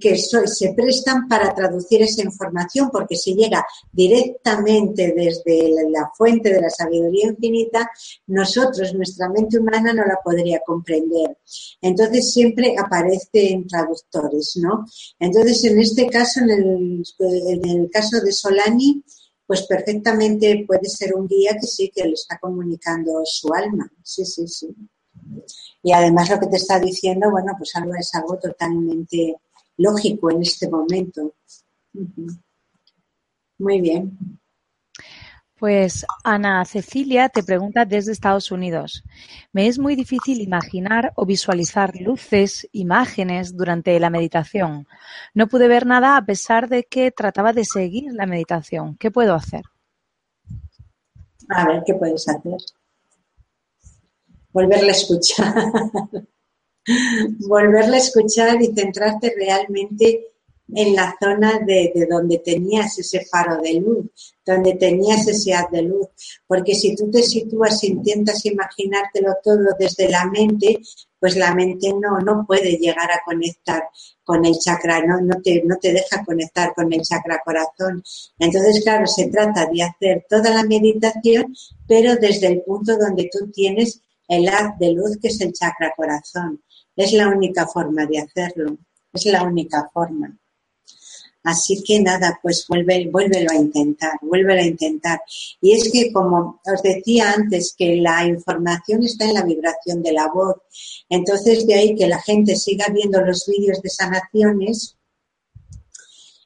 que 0.00 0.16
se 0.16 0.74
prestan 0.74 1.28
para 1.28 1.54
traducir 1.54 2.02
esa 2.02 2.22
información, 2.22 2.90
porque 2.90 3.16
si 3.16 3.34
llega 3.34 3.64
directamente 3.92 5.12
desde 5.14 5.72
la 5.90 6.10
fuente 6.16 6.52
de 6.52 6.60
la 6.60 6.70
sabiduría 6.70 7.28
infinita, 7.28 7.88
nosotros, 8.26 8.92
nuestra 8.94 9.28
mente 9.28 9.58
humana, 9.58 9.92
no 9.92 10.04
la 10.04 10.18
podría 10.22 10.60
comprender. 10.66 11.38
Entonces 11.80 12.32
siempre 12.32 12.74
aparece 12.76 13.52
en 13.52 13.66
traductores, 13.66 14.56
¿no? 14.56 14.84
Entonces, 15.18 15.64
en 15.64 15.78
este 15.78 16.08
caso, 16.08 16.40
en 16.40 16.50
el, 16.50 17.04
en 17.18 17.68
el 17.68 17.90
caso 17.90 18.20
de 18.20 18.32
Solani, 18.32 19.04
pues 19.46 19.64
perfectamente 19.66 20.64
puede 20.66 20.88
ser 20.88 21.14
un 21.14 21.28
guía 21.28 21.56
que 21.60 21.68
sí 21.68 21.92
que 21.94 22.04
le 22.04 22.14
está 22.14 22.36
comunicando 22.38 23.22
su 23.24 23.52
alma. 23.54 23.88
Sí, 24.02 24.24
sí, 24.24 24.48
sí. 24.48 24.74
Y 25.82 25.92
además 25.92 26.30
lo 26.30 26.40
que 26.40 26.46
te 26.46 26.56
está 26.56 26.78
diciendo, 26.78 27.30
bueno, 27.30 27.54
pues 27.56 27.74
algo 27.76 27.94
es 27.94 28.14
algo 28.14 28.38
totalmente 28.38 29.36
lógico 29.78 30.30
en 30.30 30.42
este 30.42 30.68
momento. 30.68 31.34
Muy 33.58 33.80
bien. 33.80 34.18
Pues 35.58 36.04
Ana 36.22 36.62
Cecilia 36.66 37.30
te 37.30 37.42
pregunta 37.42 37.86
desde 37.86 38.12
Estados 38.12 38.50
Unidos. 38.50 39.04
Me 39.52 39.68
es 39.68 39.78
muy 39.78 39.96
difícil 39.96 40.42
imaginar 40.42 41.14
o 41.16 41.24
visualizar 41.24 41.98
luces, 41.98 42.68
imágenes 42.72 43.56
durante 43.56 43.98
la 43.98 44.10
meditación. 44.10 44.86
No 45.32 45.46
pude 45.46 45.66
ver 45.66 45.86
nada 45.86 46.18
a 46.18 46.26
pesar 46.26 46.68
de 46.68 46.84
que 46.84 47.10
trataba 47.10 47.54
de 47.54 47.64
seguir 47.64 48.12
la 48.12 48.26
meditación. 48.26 48.96
¿Qué 48.98 49.10
puedo 49.10 49.34
hacer? 49.34 49.62
A 51.48 51.66
ver, 51.66 51.82
¿qué 51.86 51.94
puedes 51.94 52.28
hacer? 52.28 52.58
Volverla 54.56 54.88
a 54.88 54.92
escuchar. 54.92 55.54
volverla 57.46 57.96
a 57.96 58.00
escuchar 58.00 58.62
y 58.62 58.72
centrarte 58.74 59.34
realmente 59.36 60.32
en 60.74 60.96
la 60.96 61.14
zona 61.20 61.60
de, 61.60 62.06
donde 62.10 62.38
tenías 62.38 62.98
ese 62.98 63.24
faro 63.26 63.60
de 63.60 63.74
luz, 63.74 64.06
donde 64.44 64.74
tenías 64.74 65.28
ese 65.28 65.52
haz 65.52 65.70
de 65.70 65.82
luz. 65.82 66.08
Porque 66.46 66.74
si 66.74 66.96
tú 66.96 67.10
te 67.10 67.22
sitúas 67.22 67.82
e 67.82 67.88
intentas 67.88 68.46
imaginártelo 68.46 69.34
todo 69.44 69.76
desde 69.78 70.08
la 70.08 70.24
mente, 70.24 70.78
pues 71.20 71.36
la 71.36 71.54
mente 71.54 71.92
no, 71.92 72.18
no 72.20 72.44
puede 72.46 72.78
llegar 72.78 73.10
a 73.12 73.22
conectar 73.24 73.82
con 74.24 74.44
el 74.44 74.54
chakra, 74.58 75.04
no, 75.06 75.20
no, 75.20 75.40
te, 75.42 75.62
no 75.64 75.76
te 75.76 75.92
deja 75.92 76.24
conectar 76.24 76.72
con 76.74 76.92
el 76.92 77.02
chakra 77.02 77.42
corazón. 77.44 78.02
Entonces, 78.38 78.82
claro, 78.82 79.06
se 79.06 79.28
trata 79.28 79.66
de 79.72 79.82
hacer 79.82 80.26
toda 80.28 80.50
la 80.50 80.64
meditación, 80.64 81.54
pero 81.86 82.16
desde 82.16 82.48
el 82.48 82.62
punto 82.62 82.96
donde 82.98 83.28
tú 83.30 83.50
tienes 83.52 84.00
el 84.28 84.48
haz 84.48 84.78
de 84.78 84.92
luz 84.92 85.18
que 85.20 85.28
es 85.28 85.40
el 85.40 85.52
chakra 85.52 85.92
corazón. 85.96 86.62
Es 86.94 87.12
la 87.12 87.28
única 87.28 87.66
forma 87.66 88.06
de 88.06 88.18
hacerlo, 88.18 88.78
es 89.12 89.26
la 89.26 89.42
única 89.42 89.90
forma. 89.92 90.36
Así 91.46 91.80
que 91.84 92.00
nada, 92.00 92.40
pues 92.42 92.66
vuelve, 92.68 93.08
vuélvelo 93.08 93.52
a 93.52 93.54
intentar, 93.54 94.18
vuélvelo 94.20 94.60
a 94.60 94.66
intentar. 94.66 95.20
Y 95.60 95.74
es 95.74 95.92
que, 95.92 96.12
como 96.12 96.60
os 96.64 96.82
decía 96.82 97.30
antes, 97.30 97.72
que 97.78 97.96
la 97.96 98.26
información 98.26 99.04
está 99.04 99.26
en 99.26 99.34
la 99.34 99.44
vibración 99.44 100.02
de 100.02 100.12
la 100.12 100.26
voz. 100.26 100.56
Entonces, 101.08 101.64
de 101.64 101.74
ahí 101.74 101.94
que 101.94 102.08
la 102.08 102.20
gente 102.20 102.56
siga 102.56 102.86
viendo 102.88 103.20
los 103.20 103.46
vídeos 103.46 103.80
de 103.80 103.90
sanaciones 103.90 104.95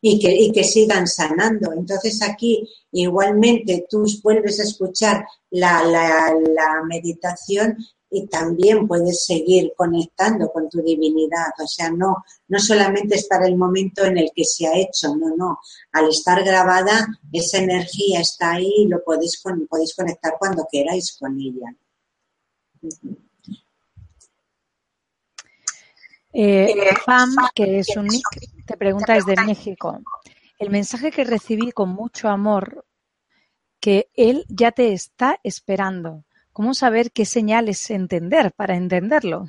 y 0.00 0.18
que, 0.18 0.34
y 0.34 0.52
que 0.52 0.64
sigan 0.64 1.06
sanando. 1.06 1.72
Entonces, 1.72 2.22
aquí 2.22 2.68
igualmente 2.92 3.86
tú 3.88 4.04
vuelves 4.22 4.60
a 4.60 4.64
escuchar 4.64 5.24
la, 5.50 5.82
la, 5.84 6.82
meditación 6.86 7.76
y 8.10 8.26
también 8.26 8.88
puedes 8.88 9.24
seguir 9.24 9.72
conectando 9.76 10.50
con 10.50 10.68
tu 10.68 10.82
divinidad. 10.82 11.52
O 11.62 11.66
sea, 11.66 11.90
no, 11.90 12.24
no 12.48 12.58
solamente 12.58 13.16
es 13.16 13.26
para 13.26 13.46
el 13.46 13.56
momento 13.56 14.04
en 14.04 14.18
el 14.18 14.30
que 14.34 14.44
se 14.44 14.66
ha 14.66 14.76
hecho, 14.76 15.14
no, 15.14 15.36
no. 15.36 15.58
Al 15.92 16.08
estar 16.08 16.42
grabada, 16.42 17.06
esa 17.32 17.58
energía 17.58 18.20
está 18.20 18.52
ahí 18.52 18.72
y 18.78 18.88
lo 18.88 19.04
podéis, 19.04 19.40
podéis 19.68 19.94
conectar 19.94 20.34
cuando 20.38 20.66
queráis 20.70 21.16
con 21.18 21.38
ella. 21.38 21.74
Eh, 26.32 26.74
Pam, 27.04 27.34
que 27.54 27.80
es 27.80 27.96
un 27.96 28.06
nick, 28.06 28.24
te 28.70 28.76
pregunta 28.76 29.14
desde 29.14 29.34
México. 29.44 30.00
El 30.58 30.70
mensaje 30.70 31.10
que 31.10 31.24
recibí 31.24 31.72
con 31.72 31.88
mucho 31.88 32.28
amor 32.28 32.86
que 33.80 34.10
él 34.14 34.44
ya 34.48 34.70
te 34.70 34.92
está 34.92 35.40
esperando. 35.42 36.24
¿Cómo 36.52 36.74
saber 36.74 37.10
qué 37.10 37.24
señales 37.24 37.90
entender 37.90 38.52
para 38.52 38.76
entenderlo? 38.76 39.46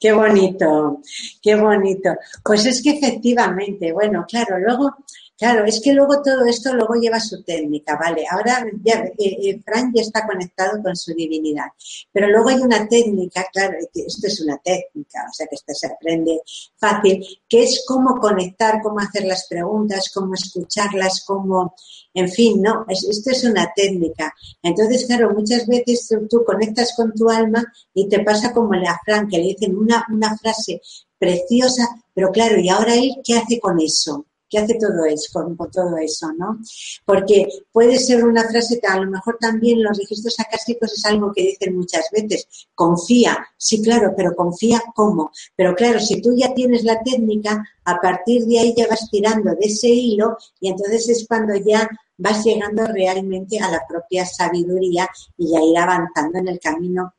Qué 0.00 0.12
bonito, 0.12 1.00
qué 1.42 1.54
bonito. 1.54 2.14
Pues 2.42 2.64
es 2.64 2.82
que 2.82 2.92
efectivamente, 2.92 3.92
bueno, 3.92 4.24
claro, 4.26 4.58
luego 4.58 4.96
Claro, 5.36 5.64
es 5.64 5.80
que 5.82 5.92
luego 5.92 6.22
todo 6.22 6.44
esto 6.46 6.72
luego 6.72 6.94
lleva 6.94 7.18
su 7.18 7.42
técnica, 7.42 7.98
¿vale? 8.00 8.24
Ahora 8.30 8.64
ya, 8.84 9.00
eh, 9.18 9.36
eh, 9.42 9.60
Frank 9.64 9.92
ya 9.92 10.02
está 10.02 10.24
conectado 10.24 10.80
con 10.80 10.94
su 10.94 11.12
divinidad, 11.12 11.66
pero 12.12 12.28
luego 12.28 12.50
hay 12.50 12.60
una 12.60 12.86
técnica, 12.86 13.44
claro, 13.52 13.76
esto 13.92 14.26
es 14.28 14.40
una 14.42 14.58
técnica, 14.58 15.26
o 15.28 15.32
sea 15.34 15.48
que 15.48 15.56
esto 15.56 15.74
se 15.74 15.88
aprende 15.88 16.40
fácil, 16.76 17.26
que 17.48 17.64
es 17.64 17.82
cómo 17.84 18.20
conectar, 18.20 18.80
cómo 18.80 19.00
hacer 19.00 19.24
las 19.24 19.48
preguntas, 19.48 20.08
cómo 20.14 20.34
escucharlas, 20.34 21.24
cómo, 21.26 21.74
en 22.14 22.28
fin, 22.28 22.62
¿no? 22.62 22.86
esto 22.88 23.30
es 23.32 23.42
una 23.42 23.72
técnica. 23.74 24.32
Entonces, 24.62 25.04
claro, 25.04 25.34
muchas 25.34 25.66
veces 25.66 26.08
tú, 26.30 26.44
conectas 26.44 26.94
con 26.96 27.12
tu 27.12 27.28
alma 27.28 27.64
y 27.92 28.08
te 28.08 28.20
pasa 28.20 28.52
como 28.52 28.72
a 28.74 29.00
Frank, 29.04 29.30
que 29.30 29.38
le 29.38 29.44
dicen 29.48 29.76
una, 29.76 30.06
una 30.10 30.36
frase 30.38 30.80
preciosa, 31.18 31.88
pero 32.14 32.30
claro, 32.30 32.60
¿y 32.60 32.68
ahora 32.68 32.94
él 32.94 33.16
qué 33.24 33.34
hace 33.34 33.58
con 33.58 33.80
eso? 33.80 34.26
Que 34.54 34.60
hace 34.60 34.74
todo 34.74 35.04
eso, 35.04 35.32
con, 35.32 35.56
todo 35.70 35.96
eso, 35.98 36.32
¿no? 36.38 36.60
Porque 37.04 37.48
puede 37.72 37.98
ser 37.98 38.24
una 38.24 38.48
frase 38.48 38.78
que 38.78 38.86
a 38.86 39.00
lo 39.00 39.10
mejor 39.10 39.36
también 39.40 39.82
los 39.82 39.98
registros 39.98 40.38
acásticos 40.38 40.92
es 40.92 41.04
algo 41.04 41.32
que 41.34 41.42
dicen 41.42 41.76
muchas 41.76 42.06
veces, 42.12 42.46
confía, 42.74 43.44
sí, 43.56 43.82
claro, 43.82 44.14
pero 44.16 44.36
confía 44.36 44.80
cómo. 44.94 45.32
Pero 45.56 45.74
claro, 45.74 45.98
si 45.98 46.20
tú 46.22 46.36
ya 46.36 46.54
tienes 46.54 46.84
la 46.84 47.02
técnica, 47.02 47.64
a 47.84 48.00
partir 48.00 48.44
de 48.46 48.60
ahí 48.60 48.74
ya 48.76 48.86
vas 48.86 49.08
tirando 49.10 49.50
de 49.50 49.66
ese 49.66 49.88
hilo 49.88 50.36
y 50.60 50.68
entonces 50.68 51.08
es 51.08 51.26
cuando 51.26 51.54
ya 51.56 51.88
vas 52.16 52.44
llegando 52.44 52.86
realmente 52.86 53.58
a 53.58 53.70
la 53.70 53.82
propia 53.88 54.24
sabiduría 54.24 55.08
y 55.36 55.56
a 55.56 55.64
ir 55.64 55.76
avanzando 55.76 56.38
en 56.38 56.48
el 56.48 56.60
camino 56.60 57.14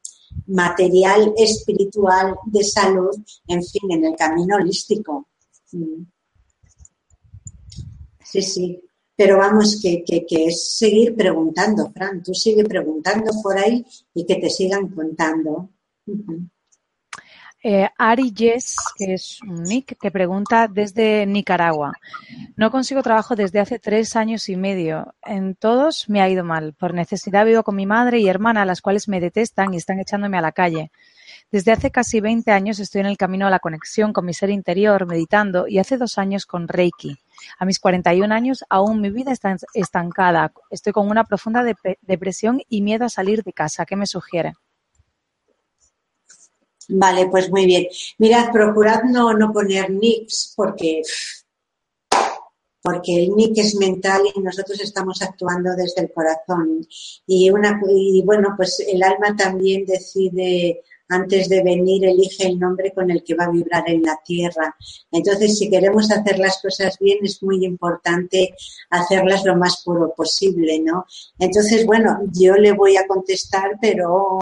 material, 0.47 1.33
espiritual, 1.37 2.35
de 2.45 2.63
salud, 2.63 3.15
en 3.47 3.61
fin, 3.61 3.91
en 3.91 4.05
el 4.05 4.15
camino 4.15 4.55
holístico. 4.55 5.27
Mm. 5.73 6.14
Sí, 8.25 8.41
sí. 8.41 8.81
Pero 9.15 9.37
vamos, 9.37 9.79
que, 9.81 10.03
es 10.29 10.77
seguir 10.77 11.15
preguntando, 11.15 11.89
Fran. 11.93 12.21
Tú 12.21 12.33
sigue 12.33 12.65
preguntando 12.65 13.31
por 13.41 13.57
ahí 13.57 13.85
y 14.13 14.25
que 14.25 14.35
te 14.35 14.49
sigan 14.49 14.89
contando. 14.89 15.69
Eh, 17.67 17.89
Ari 17.97 18.31
Yes, 18.31 18.75
que 18.95 19.15
es 19.15 19.41
un 19.41 19.63
nick, 19.63 19.97
te 19.99 20.11
pregunta 20.11 20.67
desde 20.67 21.25
Nicaragua. 21.25 21.93
No 22.57 22.69
consigo 22.69 23.01
trabajo 23.01 23.35
desde 23.35 23.59
hace 23.59 23.79
tres 23.79 24.15
años 24.15 24.49
y 24.49 24.55
medio. 24.55 25.15
En 25.23 25.55
todos 25.55 26.07
me 26.07 26.21
ha 26.21 26.29
ido 26.29 26.43
mal. 26.43 26.73
Por 26.73 26.93
necesidad 26.93 27.43
vivo 27.43 27.63
con 27.63 27.75
mi 27.75 27.87
madre 27.87 28.19
y 28.19 28.27
hermana, 28.27 28.65
las 28.65 28.81
cuales 28.81 29.07
me 29.07 29.19
detestan 29.19 29.73
y 29.73 29.77
están 29.77 29.99
echándome 29.99 30.37
a 30.37 30.41
la 30.41 30.51
calle. 30.51 30.91
Desde 31.51 31.71
hace 31.71 31.91
casi 31.91 32.19
20 32.19 32.51
años 32.51 32.79
estoy 32.79 33.01
en 33.01 33.07
el 33.07 33.17
camino 33.17 33.47
a 33.47 33.49
la 33.49 33.59
conexión 33.59 34.13
con 34.13 34.25
mi 34.25 34.33
ser 34.33 34.49
interior, 34.49 35.05
meditando, 35.05 35.67
y 35.67 35.77
hace 35.77 35.97
dos 35.97 36.17
años 36.17 36.45
con 36.45 36.67
Reiki. 36.67 37.17
A 37.59 37.65
mis 37.65 37.79
41 37.79 38.33
años 38.33 38.65
aún 38.69 38.99
mi 38.99 39.09
vida 39.09 39.31
está 39.31 39.55
estancada. 39.73 40.51
Estoy 40.69 40.93
con 40.93 41.09
una 41.09 41.23
profunda 41.23 41.63
depresión 42.01 42.61
y 42.67 42.81
miedo 42.81 43.05
a 43.05 43.09
salir 43.09 43.43
de 43.43 43.53
casa. 43.53 43.85
¿Qué 43.85 43.95
me 43.95 44.07
sugiere? 44.07 44.53
Vale, 46.89 47.27
pues 47.29 47.49
muy 47.49 47.65
bien. 47.65 47.87
Mirad, 48.17 48.51
procurad 48.51 49.03
no, 49.03 49.33
no 49.33 49.51
poner 49.51 49.89
nicks 49.89 50.53
porque, 50.55 51.01
porque 52.81 53.23
el 53.23 53.35
nick 53.35 53.57
es 53.57 53.75
mental 53.75 54.21
y 54.33 54.39
nosotros 54.39 54.79
estamos 54.81 55.21
actuando 55.21 55.75
desde 55.75 56.01
el 56.01 56.11
corazón. 56.11 56.85
Y, 57.25 57.49
una, 57.49 57.81
y 57.89 58.23
bueno, 58.23 58.53
pues 58.55 58.79
el 58.87 59.01
alma 59.03 59.35
también 59.35 59.85
decide 59.85 60.83
antes 61.09 61.49
de 61.49 61.63
venir 61.63 62.05
elige 62.05 62.47
el 62.47 62.59
nombre 62.59 62.91
con 62.93 63.11
el 63.11 63.23
que 63.23 63.35
va 63.35 63.45
a 63.45 63.51
vibrar 63.51 63.83
en 63.89 64.01
la 64.03 64.19
tierra. 64.25 64.75
Entonces, 65.11 65.57
si 65.57 65.69
queremos 65.69 66.11
hacer 66.11 66.39
las 66.39 66.61
cosas 66.61 66.97
bien, 66.99 67.19
es 67.21 67.41
muy 67.43 67.63
importante 67.63 68.55
hacerlas 68.89 69.45
lo 69.45 69.55
más 69.55 69.83
puro 69.83 70.13
posible, 70.15 70.79
¿no? 70.79 71.05
Entonces, 71.39 71.85
bueno, 71.85 72.19
yo 72.33 72.55
le 72.55 72.71
voy 72.71 72.97
a 72.97 73.07
contestar, 73.07 73.77
pero 73.79 74.39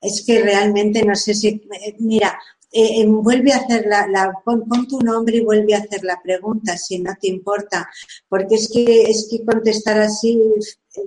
es 0.00 0.24
que 0.26 0.42
realmente 0.42 1.04
no 1.04 1.14
sé 1.14 1.34
si, 1.34 1.62
mira, 2.00 2.38
eh, 2.72 3.02
eh, 3.02 3.06
vuelve 3.06 3.52
a 3.52 3.58
hacer 3.58 3.86
la, 3.86 4.32
pon, 4.44 4.64
tu 4.88 4.98
nombre 5.00 5.36
y 5.36 5.44
vuelve 5.44 5.74
a 5.74 5.78
hacer 5.78 6.02
la 6.04 6.20
pregunta, 6.22 6.76
si 6.78 6.98
no 6.98 7.12
te 7.20 7.28
importa, 7.28 7.88
porque 8.28 8.54
es 8.54 8.70
que, 8.72 9.02
es 9.02 9.28
que 9.30 9.44
contestar 9.44 10.00
así, 10.00 10.40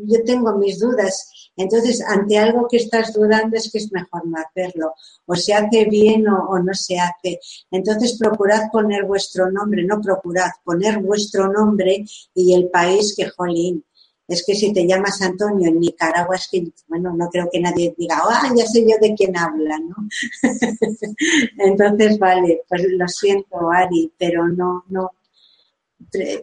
yo 0.03 0.23
tengo 0.23 0.55
mis 0.57 0.79
dudas. 0.79 1.31
Entonces, 1.57 2.01
ante 2.05 2.37
algo 2.37 2.67
que 2.67 2.77
estás 2.77 3.13
dudando 3.13 3.55
es 3.55 3.71
que 3.71 3.77
es 3.77 3.91
mejor 3.91 4.27
no 4.27 4.37
hacerlo. 4.37 4.93
O 5.25 5.35
se 5.35 5.53
hace 5.53 5.85
bien 5.85 6.27
o, 6.27 6.59
no 6.59 6.73
se 6.73 6.99
hace. 6.99 7.39
Entonces, 7.71 8.17
procurad 8.17 8.69
poner 8.71 9.05
vuestro 9.05 9.51
nombre, 9.51 9.83
no 9.83 10.01
procurad, 10.01 10.49
poner 10.63 10.99
vuestro 10.99 11.51
nombre 11.51 12.03
y 12.33 12.53
el 12.53 12.69
país 12.69 13.13
que, 13.15 13.29
jolín, 13.29 13.83
es 14.27 14.43
que 14.45 14.55
si 14.55 14.73
te 14.73 14.87
llamas 14.87 15.21
Antonio 15.21 15.69
en 15.69 15.79
Nicaragua, 15.79 16.35
es 16.35 16.47
que, 16.51 16.67
bueno, 16.87 17.13
no 17.15 17.29
creo 17.29 17.47
que 17.51 17.59
nadie 17.59 17.93
diga, 17.95 18.21
ah, 18.27 18.51
ya 18.55 18.65
sé 18.65 18.81
yo 18.81 18.95
de 18.99 19.13
quién 19.13 19.37
habla, 19.37 19.77
¿no? 19.79 19.95
Entonces, 21.59 22.17
vale, 22.17 22.61
pues 22.67 22.85
lo 22.89 23.07
siento, 23.07 23.69
Ari, 23.71 24.11
pero 24.17 24.47
no, 24.47 24.83
no. 24.89 25.11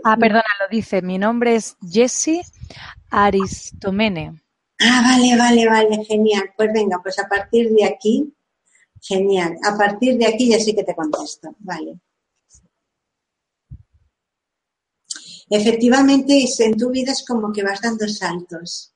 Ah, 0.05 0.17
perdona, 0.17 0.45
lo 0.61 0.69
dice, 0.71 1.03
mi 1.03 1.19
nombre 1.19 1.57
es 1.57 1.77
Jessie 1.91 2.43
Aristomene. 3.11 4.42
Ah, 4.85 5.01
vale, 5.09 5.37
vale, 5.37 5.67
vale, 5.69 6.05
genial. 6.05 6.51
Pues 6.57 6.71
venga, 6.73 7.01
pues 7.03 7.19
a 7.19 7.29
partir 7.29 7.71
de 7.71 7.85
aquí, 7.85 8.35
genial. 9.01 9.57
A 9.65 9.77
partir 9.77 10.19
de 10.19 10.27
aquí 10.27 10.51
ya 10.51 10.59
sí 10.59 10.75
que 10.75 10.85
te 10.85 10.95
contesto, 10.95 11.55
vale. 11.61 12.01
efectivamente 15.55 16.45
en 16.61 16.77
tu 16.79 16.91
vida 16.91 17.13
es 17.13 17.25
como 17.27 17.53
que 17.53 17.63
vas 17.63 17.81
dando 17.83 18.09
saltos. 18.09 18.95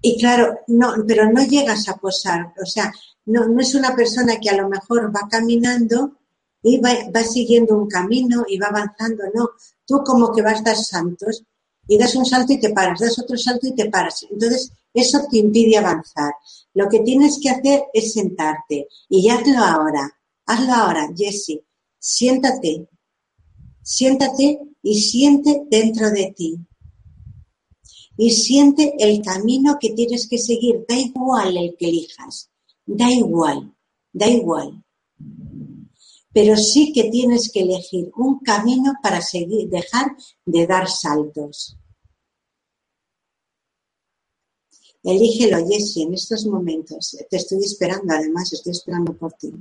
Y 0.00 0.18
claro, 0.18 0.60
no, 0.66 0.94
pero 1.06 1.30
no 1.30 1.44
llegas 1.44 1.88
a 1.88 1.96
posar, 1.96 2.52
o 2.60 2.66
sea, 2.66 2.90
no, 3.26 3.46
no 3.46 3.60
es 3.60 3.74
una 3.74 3.94
persona 3.94 4.40
que 4.40 4.50
a 4.50 4.56
lo 4.56 4.68
mejor 4.68 5.14
va 5.14 5.28
caminando 5.30 6.18
y 6.62 6.80
va, 6.80 7.22
siguiendo 7.22 7.76
un 7.76 7.88
camino 7.88 8.44
y 8.48 8.58
va 8.58 8.68
avanzando, 8.68 9.24
no, 9.34 9.50
tú 9.86 10.02
como 10.04 10.32
que 10.32 10.42
vas 10.42 10.64
dar 10.64 10.76
saltos 10.76 11.44
y 11.86 11.98
das 11.98 12.14
un 12.14 12.24
salto 12.24 12.52
y 12.52 12.60
te 12.60 12.70
paras, 12.70 13.00
das 13.00 13.18
otro 13.18 13.36
salto 13.36 13.66
y 13.66 13.74
te 13.74 13.90
paras. 13.90 14.26
Entonces, 14.30 14.72
eso 14.94 15.20
te 15.30 15.38
impide 15.38 15.78
avanzar. 15.78 16.32
Lo 16.74 16.88
que 16.88 17.00
tienes 17.00 17.38
que 17.40 17.50
hacer 17.50 17.84
es 17.92 18.12
sentarte 18.12 18.88
y 19.08 19.28
hazlo 19.28 19.58
ahora, 19.58 20.18
hazlo 20.46 20.72
ahora, 20.72 21.08
Jesse, 21.16 21.60
siéntate, 21.98 22.88
Siéntate 23.82 24.60
y 24.82 25.00
siente 25.00 25.64
dentro 25.68 26.10
de 26.10 26.32
ti. 26.36 26.56
Y 28.16 28.30
siente 28.30 28.94
el 28.98 29.22
camino 29.22 29.76
que 29.80 29.90
tienes 29.90 30.28
que 30.28 30.38
seguir. 30.38 30.84
Da 30.88 30.96
igual 30.96 31.56
el 31.56 31.76
que 31.76 31.88
elijas. 31.88 32.50
Da 32.86 33.10
igual. 33.10 33.74
Da 34.12 34.28
igual. 34.28 34.84
Pero 36.32 36.56
sí 36.56 36.92
que 36.92 37.10
tienes 37.10 37.50
que 37.52 37.60
elegir 37.60 38.10
un 38.16 38.38
camino 38.40 38.94
para 39.02 39.20
seguir, 39.20 39.68
dejar 39.68 40.16
de 40.44 40.66
dar 40.66 40.88
saltos. 40.88 41.76
Elígelo, 45.02 45.66
Jessie, 45.66 46.04
en 46.04 46.14
estos 46.14 46.46
momentos. 46.46 47.16
Te 47.28 47.36
estoy 47.36 47.58
esperando, 47.58 48.14
además, 48.14 48.52
estoy 48.52 48.72
esperando 48.72 49.16
por 49.16 49.32
ti. 49.32 49.52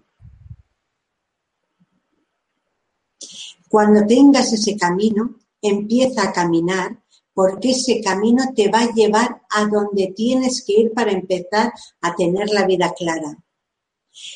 Cuando 3.68 4.06
tengas 4.06 4.54
ese 4.54 4.78
camino, 4.78 5.40
empieza 5.62 6.24
a 6.24 6.34
caminar 6.34 7.02
porque 7.34 7.72
ese 7.72 8.02
camino 8.02 8.44
te 8.56 8.70
va 8.70 8.82
a 8.82 8.94
llevar 8.94 9.42
a 9.50 9.66
donde 9.66 10.14
tienes 10.16 10.64
que 10.66 10.74
ir 10.74 10.92
para 10.94 11.12
empezar 11.12 11.72
a 12.02 12.16
tener 12.16 12.50
la 12.50 12.66
vida 12.66 12.94
clara. 12.94 13.38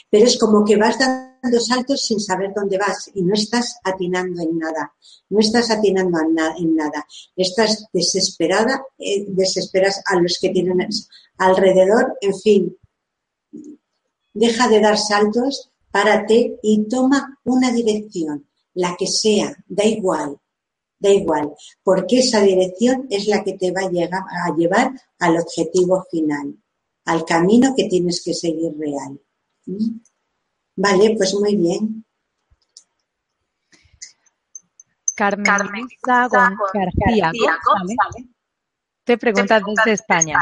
Pero 0.09 0.25
es 0.25 0.39
como 0.39 0.63
que 0.63 0.77
vas 0.77 0.97
dando 0.97 1.24
saltos 1.59 2.05
sin 2.05 2.19
saber 2.19 2.51
dónde 2.55 2.77
vas 2.77 3.09
y 3.13 3.23
no 3.23 3.33
estás 3.33 3.77
atinando 3.83 4.41
en 4.41 4.57
nada. 4.57 4.93
No 5.29 5.39
estás 5.39 5.71
atinando 5.71 6.19
en 6.57 6.75
nada. 6.75 7.05
Estás 7.35 7.85
desesperada, 7.91 8.83
eh, 8.97 9.25
desesperas 9.27 10.01
a 10.05 10.19
los 10.19 10.37
que 10.39 10.49
tienen 10.49 10.87
alrededor, 11.37 12.17
en 12.21 12.39
fin. 12.39 12.77
Deja 14.33 14.67
de 14.67 14.81
dar 14.81 14.97
saltos, 14.97 15.71
párate 15.91 16.59
y 16.61 16.87
toma 16.87 17.39
una 17.45 17.71
dirección 17.71 18.45
la 18.75 18.95
que 18.97 19.07
sea, 19.07 19.55
da 19.67 19.85
igual, 19.85 20.37
da 20.99 21.09
igual, 21.09 21.53
porque 21.83 22.19
esa 22.19 22.41
dirección 22.41 23.07
es 23.09 23.27
la 23.27 23.43
que 23.43 23.53
te 23.53 23.71
va 23.71 23.81
a 23.83 24.55
llevar 24.55 24.91
al 25.19 25.37
objetivo 25.37 26.05
final, 26.11 26.57
al 27.05 27.25
camino 27.25 27.73
que 27.75 27.85
tienes 27.85 28.21
que 28.23 28.33
seguir 28.33 28.77
real. 28.77 29.19
¿Mm? 29.65 29.99
Vale, 30.75 31.15
pues 31.17 31.33
muy 31.35 31.55
bien. 31.55 32.05
Carmen, 35.15 35.45
García, 36.73 37.31
te 39.05 39.17
pregunta 39.17 39.61
desde 39.61 39.93
España. 39.93 40.39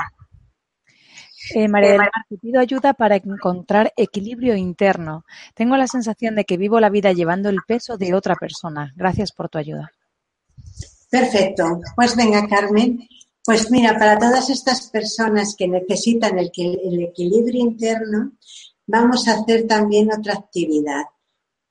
Eh, 1.54 1.68
María 1.68 1.90
del 1.90 1.98
Mar, 2.00 2.10
te 2.30 2.38
pido 2.38 2.60
ayuda 2.60 2.94
para 2.94 3.18
encontrar 3.18 3.94
equilibrio 3.98 4.56
interno. 4.56 5.26
Tengo 5.54 5.76
la 5.78 5.88
sensación 5.88 6.36
de 6.36 6.46
que 6.46 6.58
vivo 6.58 6.80
la 6.80 6.90
vida 6.90 7.12
llevando 7.12 7.50
el 7.50 7.60
peso 7.68 7.98
de 7.98 8.16
otra 8.16 8.36
persona. 8.36 8.94
Gracias 8.96 9.32
por 9.32 9.50
tu 9.50 9.58
ayuda. 9.58 9.92
Perfecto. 11.12 11.82
Pues 11.96 12.16
venga, 12.16 12.48
Carmen. 12.48 13.08
Pues 13.46 13.70
mira, 13.70 14.00
para 14.00 14.18
todas 14.18 14.50
estas 14.50 14.90
personas 14.90 15.56
que 15.58 15.68
necesitan 15.68 16.40
el, 16.40 16.50
el 16.56 17.04
equilibrio 17.04 17.62
interno, 17.62 18.32
vamos 18.88 19.28
a 19.28 19.34
hacer 19.36 19.68
también 19.68 20.12
otra 20.12 20.34
actividad. 20.34 21.04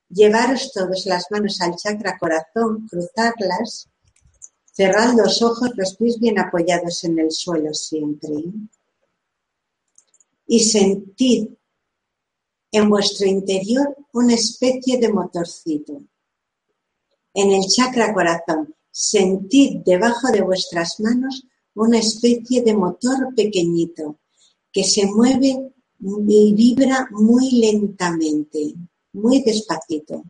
Llevaros 0.09 0.73
todos 0.73 1.07
las 1.07 1.31
manos 1.31 1.61
al 1.61 1.77
chakra 1.77 2.19
corazón, 2.19 2.87
cruzarlas, 2.89 3.89
cerrar 4.73 5.15
los 5.15 5.43
ojos, 5.43 5.71
los 5.77 5.97
pies 5.97 6.19
bien 6.19 6.39
apoyados 6.39 7.05
en 7.05 7.19
el 7.19 7.31
suelo 7.31 7.73
siempre 7.73 8.31
y 10.47 10.61
sentir 10.61 11.59
en 12.71 12.91
vuestro 12.91 13.27
interior 13.27 13.97
una 14.13 14.35
especie 14.35 14.99
de 14.99 15.11
motorcito. 15.11 16.03
En 17.35 17.53
el 17.53 17.63
chakra 17.67 18.13
corazón, 18.13 18.75
sentid 18.91 19.79
debajo 19.85 20.29
de 20.31 20.43
vuestras 20.43 21.01
manos 21.01 21.47
una 21.75 21.99
especie 21.99 22.63
de 22.63 22.75
motor 22.75 23.35
pequeñito 23.35 24.19
que 24.71 24.85
se 24.85 25.07
mueve 25.07 25.72
y 26.03 26.55
vibra 26.55 27.09
muy 27.13 27.53
lentamente, 27.53 28.75
muy 29.13 29.43
despacito. 29.43 30.25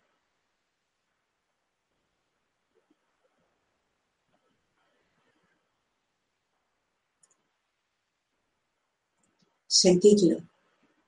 Sentidlo, 9.66 10.43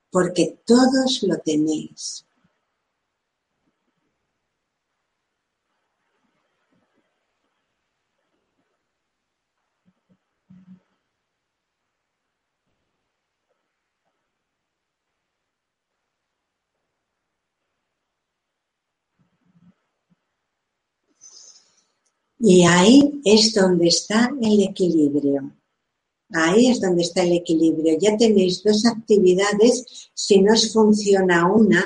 porque 0.09 0.57
todos 0.65 1.21
lo 1.21 1.37
tenéis. 1.37 2.25
Y 22.47 22.63
ahí 22.63 23.21
es 23.25 23.55
donde 23.55 23.87
está 23.87 24.31
el 24.39 24.61
equilibrio. 24.61 25.51
Ahí 26.31 26.67
es 26.67 26.79
donde 26.79 27.01
está 27.01 27.23
el 27.23 27.33
equilibrio. 27.33 27.97
Ya 27.99 28.15
tenéis 28.15 28.61
dos 28.63 28.85
actividades, 28.85 30.11
si 30.13 30.43
no 30.43 30.53
os 30.53 30.71
funciona 30.71 31.51
una, 31.51 31.83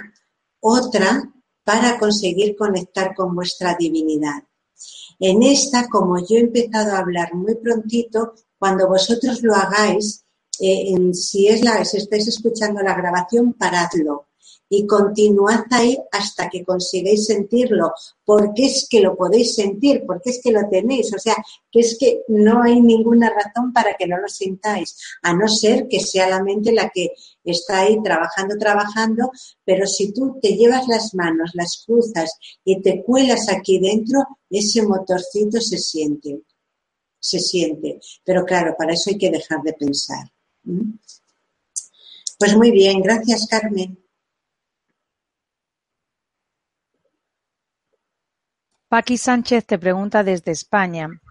otra 0.60 1.32
para 1.64 1.98
conseguir 1.98 2.58
conectar 2.58 3.16
con 3.16 3.34
vuestra 3.34 3.78
divinidad. 3.80 4.44
En 5.18 5.44
esta, 5.44 5.88
como 5.88 6.20
yo 6.20 6.36
he 6.36 6.42
empezado 6.42 6.92
a 6.92 7.00
hablar 7.00 7.34
muy 7.36 7.56
prontito, 7.56 8.34
cuando 8.58 8.90
vosotros 8.90 9.42
lo 9.42 9.56
hagáis, 9.56 10.26
eh, 10.60 10.94
si, 11.14 11.48
es 11.48 11.64
la, 11.64 11.86
si 11.86 12.00
estáis 12.00 12.28
escuchando 12.28 12.82
la 12.82 12.96
grabación, 12.96 13.54
paradlo 13.54 14.29
y 14.70 14.86
continuad 14.86 15.66
ahí 15.72 15.98
hasta 16.12 16.48
que 16.48 16.64
consigáis 16.64 17.26
sentirlo, 17.26 17.92
porque 18.24 18.68
es 18.68 18.88
que 18.88 19.02
lo 19.02 19.18
podéis 19.18 19.56
sentir, 19.56 20.04
porque 20.06 20.30
es 20.30 20.42
que 20.44 20.52
lo 20.52 20.70
tenéis, 20.70 21.12
o 21.14 21.18
sea, 21.18 21.36
que 21.72 21.80
es 21.80 21.98
que 22.00 22.22
no 22.28 22.62
hay 22.62 22.80
ninguna 22.80 23.32
razón 23.32 23.74
para 23.74 23.96
que 23.96 24.08
no 24.08 24.18
lo 24.18 24.28
sintáis, 24.28 24.96
a 25.24 25.34
no 25.34 25.48
ser 25.48 25.88
que 25.88 26.00
sea 26.00 26.30
la 26.30 26.44
mente 26.44 26.72
la 26.72 26.90
que 26.90 27.14
está 27.44 27.80
ahí 27.80 27.98
trabajando, 28.04 28.58
trabajando, 28.58 29.32
pero 29.66 29.88
si 29.88 30.14
tú 30.14 30.38
te 30.40 30.56
llevas 30.56 30.88
las 30.88 31.16
manos, 31.16 31.52
las 31.56 31.84
cruzas 31.86 32.38
y 32.64 32.80
te 32.82 33.04
cuelas 33.04 33.50
aquí 33.50 33.80
dentro, 33.80 34.20
ese 34.50 34.84
motorcito 34.84 35.60
se 35.60 35.80
siente, 35.80 36.42
se 37.20 37.40
siente, 37.40 38.00
pero 38.24 38.46
claro, 38.46 38.76
para 38.78 38.94
eso 38.94 39.10
hay 39.10 39.18
que 39.18 39.32
dejar 39.32 39.64
de 39.64 39.74
pensar. 39.74 40.32
Pues 42.38 42.56
muy 42.56 42.70
bien, 42.70 43.02
gracias 43.02 43.48
Carmen. 43.48 43.98
Paqui 48.90 49.20
Sánchez 49.20 49.68
te 49.68 49.78
pregunta 49.78 50.24
desde 50.24 50.52
España: 50.52 51.22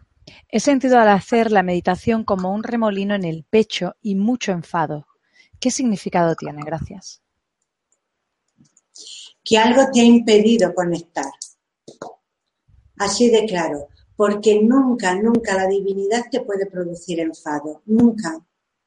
He 0.49 0.61
sentido 0.61 1.01
al 1.01 1.09
hacer 1.09 1.51
la 1.51 1.65
meditación 1.65 2.23
como 2.23 2.53
un 2.55 2.63
remolino 2.63 3.17
en 3.17 3.25
el 3.25 3.45
pecho 3.45 3.97
y 4.01 4.15
mucho 4.15 4.53
enfado. 4.53 5.09
¿Qué 5.59 5.73
significado 5.73 6.37
tiene? 6.37 6.63
Gracias. 6.65 7.21
Que 9.45 9.59
algo 9.59 9.91
te 9.93 10.01
ha 10.01 10.05
impedido 10.05 10.73
conectar. 10.73 11.33
Así 12.97 13.29
de 13.29 13.45
claro. 13.45 13.89
Porque 14.15 14.63
nunca, 14.63 15.17
nunca 15.17 15.55
la 15.55 15.67
divinidad 15.67 16.27
te 16.31 16.41
puede 16.43 16.67
producir 16.67 17.19
enfado. 17.19 17.83
Nunca, 17.87 18.39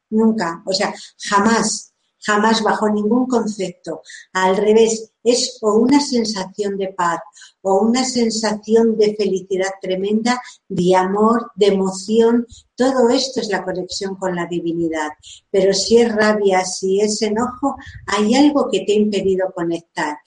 nunca. 0.10 0.64
O 0.66 0.72
sea, 0.72 0.94
jamás 1.18 1.91
jamás 2.22 2.62
bajo 2.62 2.90
ningún 2.90 3.28
concepto. 3.28 4.02
Al 4.34 4.58
revés, 4.58 5.12
es 5.24 5.60
o 5.62 5.76
una 5.76 6.00
sensación 6.00 6.78
de 6.78 6.90
paz 6.90 7.20
o 7.62 7.80
una 7.82 8.04
sensación 8.04 8.98
de 8.98 9.16
felicidad 9.16 9.70
tremenda, 9.82 10.42
de 10.68 10.96
amor, 10.96 11.52
de 11.56 11.68
emoción. 11.68 12.48
Todo 12.76 13.10
esto 13.10 13.42
es 13.42 13.50
la 13.50 13.64
conexión 13.64 14.16
con 14.16 14.36
la 14.36 14.48
divinidad. 14.48 15.10
Pero 15.50 15.74
si 15.74 15.98
es 15.98 16.14
rabia, 16.14 16.66
si 16.66 17.02
es 17.02 17.22
enojo, 17.22 17.76
hay 18.08 18.34
algo 18.36 18.70
que 18.72 18.82
te 18.82 18.94
ha 18.94 18.96
impedido 18.96 19.52
conectar. 19.54 20.18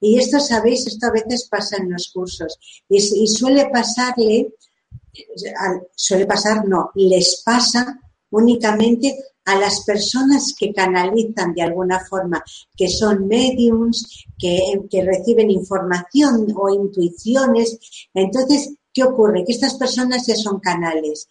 Y 0.00 0.18
esto, 0.18 0.38
sabéis, 0.38 0.86
esto 0.86 1.06
a 1.06 1.12
veces 1.12 1.48
pasa 1.48 1.76
en 1.78 1.90
los 1.90 2.10
cursos. 2.12 2.58
Y, 2.88 2.98
y 2.98 3.26
suele 3.26 3.70
pasarle, 3.70 4.54
suele 5.94 6.26
pasar, 6.26 6.66
no, 6.68 6.90
les 6.94 7.42
pasa 7.44 8.00
únicamente 8.30 9.16
a 9.44 9.58
las 9.58 9.84
personas 9.84 10.54
que 10.58 10.72
canalizan 10.72 11.54
de 11.54 11.62
alguna 11.62 12.00
forma, 12.00 12.42
que 12.76 12.88
son 12.88 13.26
mediums, 13.26 14.24
que, 14.38 14.80
reciben 15.02 15.50
información 15.50 16.46
o 16.56 16.70
intuiciones. 16.70 17.78
Entonces, 18.14 18.74
¿qué 18.92 19.04
ocurre? 19.04 19.44
Que 19.44 19.52
estas 19.52 19.74
personas 19.74 20.26
ya 20.26 20.36
son 20.36 20.60
canales. 20.60 21.28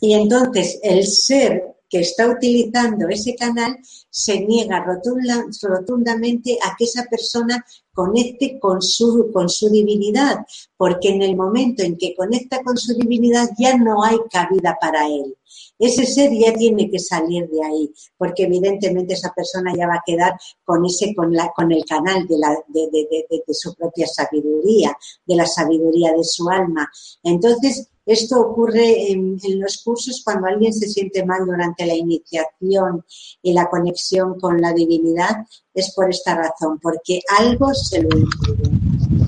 Y 0.00 0.14
entonces 0.14 0.80
el 0.82 1.06
ser 1.06 1.76
que 1.92 2.00
está 2.00 2.26
utilizando 2.26 3.06
ese 3.10 3.36
canal 3.36 3.76
se 4.08 4.40
niega 4.40 4.82
rotundamente 4.82 6.58
a 6.64 6.74
que 6.74 6.84
esa 6.84 7.04
persona 7.04 7.62
conecte 7.92 8.58
con 8.58 8.80
su, 8.80 9.30
con 9.30 9.50
su 9.50 9.68
divinidad, 9.68 10.38
porque 10.78 11.10
en 11.10 11.20
el 11.20 11.36
momento 11.36 11.82
en 11.82 11.98
que 11.98 12.14
conecta 12.16 12.62
con 12.62 12.78
su 12.78 12.94
divinidad 12.94 13.50
ya 13.58 13.76
no 13.76 14.02
hay 14.02 14.16
cabida 14.30 14.78
para 14.80 15.06
él 15.06 15.36
ese 15.78 16.06
ser 16.06 16.30
ya 16.32 16.52
tiene 16.54 16.88
que 16.88 16.98
salir 16.98 17.48
de 17.48 17.64
ahí, 17.64 17.92
porque 18.16 18.44
evidentemente 18.44 19.14
esa 19.14 19.32
persona 19.34 19.72
ya 19.76 19.88
va 19.88 19.94
a 19.94 20.02
quedar 20.04 20.32
con 20.64 20.84
ese, 20.86 21.14
con 21.14 21.32
la, 21.32 21.50
con 21.54 21.72
el 21.72 21.84
canal 21.84 22.26
de, 22.28 22.38
la, 22.38 22.56
de, 22.68 22.88
de, 22.90 23.54
su 23.54 23.74
propia 23.74 24.06
sabiduría, 24.06 24.96
de 25.26 25.34
la 25.34 25.46
sabiduría 25.46 26.12
de 26.12 26.24
su 26.24 26.48
alma. 26.48 26.88
Entonces, 27.24 27.88
esto 28.04 28.40
ocurre 28.40 29.12
en, 29.12 29.38
los 29.60 29.82
cursos 29.82 30.22
cuando 30.24 30.48
alguien 30.48 30.72
se 30.72 30.88
siente 30.88 31.24
mal 31.24 31.46
durante 31.46 31.86
la 31.86 31.94
iniciación 31.94 33.04
y 33.40 33.52
la 33.52 33.68
conexión 33.68 34.38
con 34.40 34.60
la 34.60 34.72
divinidad, 34.72 35.46
es 35.72 35.94
por 35.94 36.10
esta 36.10 36.34
razón, 36.34 36.78
porque 36.80 37.20
algo 37.38 37.72
se 37.74 38.02
lo 38.02 38.08
impide, 38.16 38.70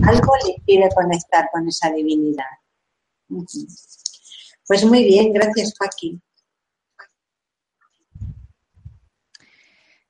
algo 0.04 0.32
le 0.44 0.54
impide 0.56 0.88
conectar 0.94 1.48
con 1.52 1.68
esa 1.68 1.90
divinidad. 1.90 2.44
Pues 4.66 4.84
muy 4.84 5.04
bien, 5.04 5.32
gracias 5.32 5.74
Paqui. 5.78 6.20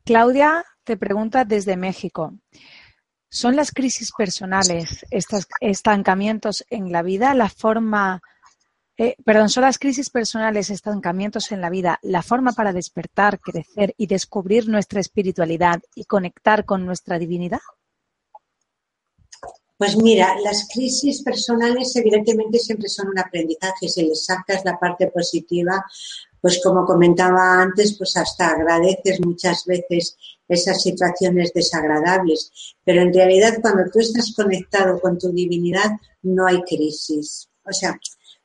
Claudia 0.04 0.64
te 0.84 0.96
pregunta 0.96 1.44
desde 1.44 1.76
México: 1.76 2.34
¿Son 3.30 3.56
las 3.56 3.72
crisis 3.72 4.10
personales, 4.16 5.04
estos 5.10 5.46
estancamientos 5.60 6.64
en 6.70 6.92
la 6.92 7.02
vida, 7.02 7.34
la 7.34 7.48
forma, 7.48 8.22
eh, 8.96 9.16
perdón, 9.24 9.48
son 9.48 9.62
las 9.64 9.78
crisis 9.78 10.08
personales, 10.08 10.70
estancamientos 10.70 11.50
en 11.50 11.60
la 11.60 11.70
vida, 11.70 11.98
la 12.02 12.22
forma 12.22 12.52
para 12.52 12.72
despertar, 12.72 13.40
crecer 13.40 13.94
y 13.96 14.06
descubrir 14.06 14.68
nuestra 14.68 15.00
espiritualidad 15.00 15.82
y 15.96 16.04
conectar 16.04 16.64
con 16.64 16.86
nuestra 16.86 17.18
divinidad? 17.18 17.60
Pues 19.76 19.96
mira, 19.96 20.38
las 20.40 20.68
crisis 20.72 21.22
personales 21.22 21.94
evidentemente 21.96 22.60
siempre 22.60 22.88
son 22.88 23.08
un 23.08 23.18
aprendizaje. 23.18 23.88
Si 23.88 24.04
les 24.04 24.24
sacas 24.24 24.64
la 24.64 24.78
parte 24.78 25.08
positiva, 25.08 25.84
pues 26.40 26.60
como 26.62 26.84
comentaba 26.84 27.60
antes, 27.60 27.98
pues 27.98 28.16
hasta 28.16 28.50
agradeces 28.50 29.20
muchas 29.20 29.64
veces 29.66 30.16
esas 30.46 30.80
situaciones 30.80 31.52
desagradables. 31.52 32.76
Pero 32.84 33.02
en 33.02 33.12
realidad 33.12 33.58
cuando 33.60 33.90
tú 33.90 33.98
estás 33.98 34.32
conectado 34.36 35.00
con 35.00 35.18
tu 35.18 35.32
divinidad, 35.32 35.90
no 36.22 36.46
hay 36.46 36.62
crisis. 36.62 37.48
O 37.64 37.72
sea, 37.72 37.98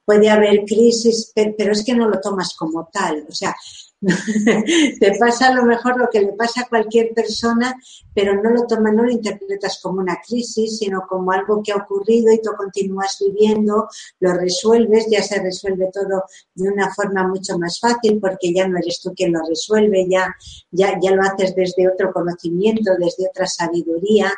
puede 0.10 0.28
haber 0.28 0.66
crisis, 0.66 1.32
pero 1.36 1.72
es 1.72 1.86
que 1.86 1.94
no 1.94 2.10
lo 2.10 2.20
tomas 2.20 2.56
como 2.56 2.90
tal. 2.92 3.28
O 3.30 3.32
sea, 3.32 3.56
te 4.02 5.12
pasa 5.20 5.50
a 5.50 5.54
lo 5.54 5.66
mejor 5.66 6.00
lo 6.00 6.10
que 6.10 6.22
le 6.22 6.34
pasa 6.34 6.62
a 6.62 6.68
cualquier 6.68 7.14
persona, 7.14 7.76
pero 8.12 8.42
no 8.42 8.50
lo 8.50 8.66
tomas, 8.66 8.92
no 8.92 9.04
lo 9.04 9.12
interpretas 9.12 9.80
como 9.84 10.00
una 10.02 10.20
crisis, 10.28 10.80
sino 10.80 11.06
como 11.08 11.32
algo 11.32 11.62
que 11.62 11.74
ha 11.74 11.76
ocurrido 11.76 12.34
y 12.34 12.42
tú 12.42 12.50
continúas 12.58 13.20
viviendo, 13.20 13.88
lo 14.20 14.34
resuelves, 14.34 15.06
ya 15.12 15.22
se 15.22 15.44
resuelve 15.44 15.92
todo 15.94 16.24
de 16.56 16.70
una 16.70 16.92
forma 16.92 17.28
mucho 17.28 17.60
más 17.60 17.80
fácil 17.80 18.20
porque 18.20 18.52
ya 18.52 18.68
no 18.68 18.80
eres 18.80 19.00
tú 19.02 19.14
quien 19.14 19.34
lo 19.34 19.42
resuelve, 19.48 20.08
ya, 20.10 20.36
ya, 20.72 20.98
ya 21.00 21.12
lo 21.12 21.22
haces 21.22 21.54
desde 21.54 21.88
otro 21.88 22.12
conocimiento, 22.12 22.94
desde 22.98 23.28
otra 23.30 23.46
sabiduría 23.46 24.34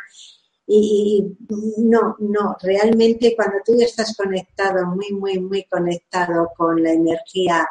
y, 0.73 1.37
no, 1.79 2.15
no, 2.19 2.55
realmente 2.61 3.35
cuando 3.35 3.57
tú 3.65 3.73
estás 3.81 4.15
conectado, 4.15 4.87
muy, 4.87 5.11
muy, 5.11 5.37
muy 5.37 5.63
conectado 5.65 6.49
con 6.55 6.81
la 6.81 6.93
energía 6.93 7.67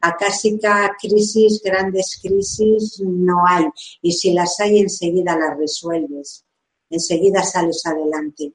acásica, 0.00 0.94
crisis, 1.00 1.60
grandes 1.64 2.16
crisis, 2.22 3.02
no 3.04 3.44
hay. 3.44 3.64
Y 4.02 4.12
si 4.12 4.32
las 4.32 4.60
hay, 4.60 4.78
enseguida 4.78 5.36
las 5.36 5.58
resuelves, 5.58 6.44
enseguida 6.90 7.42
sales 7.42 7.84
adelante. 7.86 8.52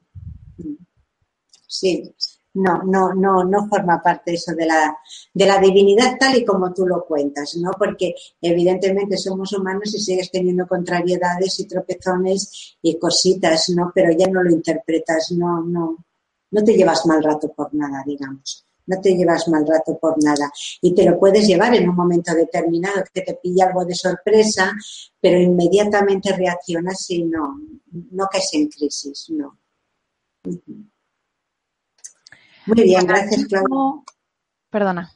Sí, 1.66 2.14
no, 2.54 2.82
no, 2.82 3.14
no, 3.14 3.44
no 3.44 3.68
forma 3.68 4.02
parte 4.02 4.34
eso 4.34 4.52
de 4.54 4.66
la, 4.66 4.96
de 5.32 5.46
la 5.46 5.58
divinidad 5.58 6.16
tal 6.18 6.36
y 6.36 6.44
como 6.44 6.72
tú 6.72 6.86
lo 6.86 7.04
cuentas, 7.04 7.56
¿no? 7.56 7.70
Porque 7.78 8.14
evidentemente 8.40 9.16
somos 9.16 9.52
humanos 9.52 9.94
y 9.94 10.00
sigues 10.00 10.30
teniendo 10.30 10.66
contrariedades 10.66 11.60
y 11.60 11.66
tropezones 11.66 12.76
y 12.82 12.98
cositas, 12.98 13.68
¿no? 13.70 13.92
Pero 13.94 14.12
ya 14.12 14.26
no 14.26 14.42
lo 14.42 14.50
interpretas, 14.50 15.30
no, 15.32 15.62
no, 15.62 16.04
no 16.50 16.64
te 16.64 16.76
llevas 16.76 17.06
mal 17.06 17.22
rato 17.22 17.52
por 17.52 17.72
nada, 17.74 18.02
digamos. 18.04 18.66
No 18.86 19.00
te 19.00 19.14
llevas 19.14 19.46
mal 19.46 19.64
rato 19.64 19.96
por 19.98 20.22
nada. 20.22 20.50
Y 20.80 20.92
te 20.92 21.04
lo 21.04 21.16
puedes 21.16 21.46
llevar 21.46 21.72
en 21.76 21.88
un 21.88 21.94
momento 21.94 22.34
determinado 22.34 23.04
que 23.14 23.20
te 23.20 23.34
pilla 23.34 23.66
algo 23.66 23.84
de 23.84 23.94
sorpresa, 23.94 24.72
pero 25.20 25.38
inmediatamente 25.38 26.36
reaccionas 26.36 27.08
y 27.10 27.22
no, 27.22 27.60
no 28.10 28.26
caes 28.26 28.50
en 28.54 28.68
crisis, 28.68 29.26
no. 29.30 29.56
Muy 32.74 32.84
bien, 32.84 33.06
gracias, 33.06 33.46
Claudia. 33.46 34.02
Perdona. 34.70 35.12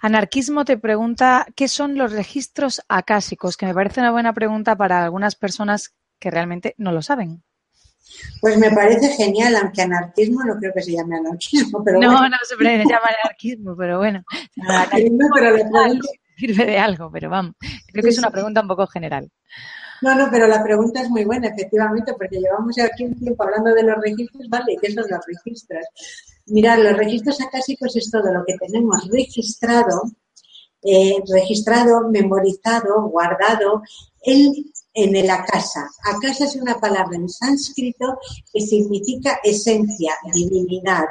Anarquismo 0.00 0.64
te 0.64 0.76
pregunta 0.76 1.46
qué 1.54 1.68
son 1.68 1.96
los 1.96 2.12
registros 2.12 2.82
acásicos, 2.88 3.56
que 3.56 3.66
me 3.66 3.74
parece 3.74 4.00
una 4.00 4.10
buena 4.10 4.32
pregunta 4.32 4.76
para 4.76 5.04
algunas 5.04 5.36
personas 5.36 5.94
que 6.18 6.30
realmente 6.30 6.74
no 6.78 6.92
lo 6.92 7.02
saben. 7.02 7.42
Pues 8.40 8.58
me 8.58 8.70
parece 8.70 9.08
genial, 9.10 9.54
aunque 9.56 9.82
anarquismo 9.82 10.42
no 10.42 10.56
creo 10.56 10.72
que 10.74 10.82
se 10.82 10.92
llame 10.92 11.18
anarquismo, 11.18 11.84
pero 11.84 12.00
No, 12.00 12.28
no 12.28 12.36
se 12.42 12.56
llama 12.64 13.08
anarquismo, 13.22 13.76
pero 13.76 13.98
bueno. 13.98 14.24
pero 14.56 16.00
sirve 16.36 16.64
de 16.64 16.78
algo, 16.78 17.10
pero 17.10 17.28
vamos. 17.30 17.54
Creo 17.92 18.02
que 18.02 18.10
es 18.10 18.18
una 18.18 18.30
pregunta 18.30 18.62
un 18.62 18.68
poco 18.68 18.86
general. 18.86 19.30
No, 20.02 20.14
no, 20.14 20.28
pero 20.30 20.46
la 20.46 20.62
pregunta 20.62 21.02
es 21.02 21.10
muy 21.10 21.24
buena, 21.24 21.48
efectivamente, 21.48 22.12
porque 22.14 22.38
llevamos 22.38 22.76
ya 22.76 22.84
aquí 22.84 23.04
un 23.04 23.18
tiempo 23.18 23.42
hablando 23.42 23.74
de 23.74 23.82
los 23.82 23.96
registros, 24.00 24.48
¿vale? 24.48 24.76
¿Qué 24.80 24.92
son 24.92 25.04
los 25.08 25.20
registros? 25.26 25.84
Mirad, 26.46 26.78
los 26.78 26.96
registros 26.96 27.40
acásicos 27.40 27.94
es 27.96 28.10
todo 28.10 28.32
lo 28.32 28.44
que 28.46 28.56
tenemos 28.56 29.08
registrado, 29.08 30.02
eh, 30.82 31.16
registrado, 31.32 32.08
memorizado, 32.08 33.02
guardado 33.08 33.82
en, 34.22 34.52
en 34.94 35.16
el 35.16 35.28
acasa. 35.30 35.88
Acasa 36.04 36.44
es 36.44 36.56
una 36.56 36.78
palabra 36.78 37.16
en 37.16 37.28
sánscrito 37.28 38.18
que 38.52 38.60
significa 38.60 39.40
esencia, 39.42 40.14
divinidad. 40.32 41.04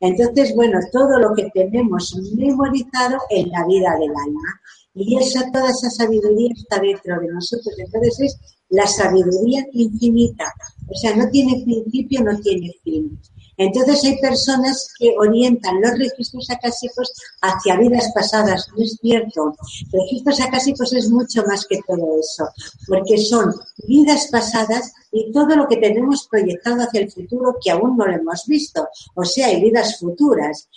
Entonces, 0.00 0.54
bueno, 0.54 0.78
todo 0.92 1.18
lo 1.18 1.34
que 1.34 1.50
tenemos 1.54 2.14
memorizado 2.36 3.18
en 3.30 3.48
la 3.48 3.66
vida 3.66 3.96
del 3.98 4.10
alma. 4.10 4.60
Y 4.94 5.18
esa, 5.18 5.50
toda 5.50 5.70
esa 5.70 5.90
sabiduría 5.90 6.50
está 6.54 6.80
dentro 6.80 7.20
de 7.20 7.28
nosotros. 7.28 7.74
Entonces 7.78 8.20
es 8.20 8.38
la 8.68 8.86
sabiduría 8.86 9.66
infinita. 9.72 10.52
O 10.88 10.94
sea, 10.96 11.16
no 11.16 11.28
tiene 11.30 11.64
principio, 11.64 12.22
no 12.22 12.38
tiene 12.40 12.72
fin. 12.82 13.18
Entonces 13.56 14.02
hay 14.04 14.18
personas 14.18 14.88
que 14.98 15.14
orientan 15.16 15.80
los 15.80 15.96
registros 15.98 16.50
acásicos 16.50 17.12
hacia 17.40 17.76
vidas 17.76 18.10
pasadas. 18.14 18.68
No 18.76 18.82
es 18.82 18.98
cierto. 19.00 19.54
Registros 19.92 20.40
acásicos 20.40 20.92
es 20.92 21.08
mucho 21.08 21.44
más 21.46 21.64
que 21.66 21.78
todo 21.86 22.18
eso, 22.18 22.48
porque 22.88 23.18
son 23.18 23.54
vidas 23.86 24.28
pasadas 24.30 24.92
y 25.12 25.30
todo 25.32 25.54
lo 25.54 25.68
que 25.68 25.76
tenemos 25.76 26.26
proyectado 26.28 26.82
hacia 26.82 27.02
el 27.02 27.12
futuro 27.12 27.56
que 27.62 27.70
aún 27.70 27.96
no 27.96 28.06
lo 28.06 28.16
hemos 28.16 28.44
visto. 28.46 28.88
O 29.14 29.24
sea, 29.24 29.46
hay 29.46 29.62
vidas 29.62 29.98
futuras 29.98 30.68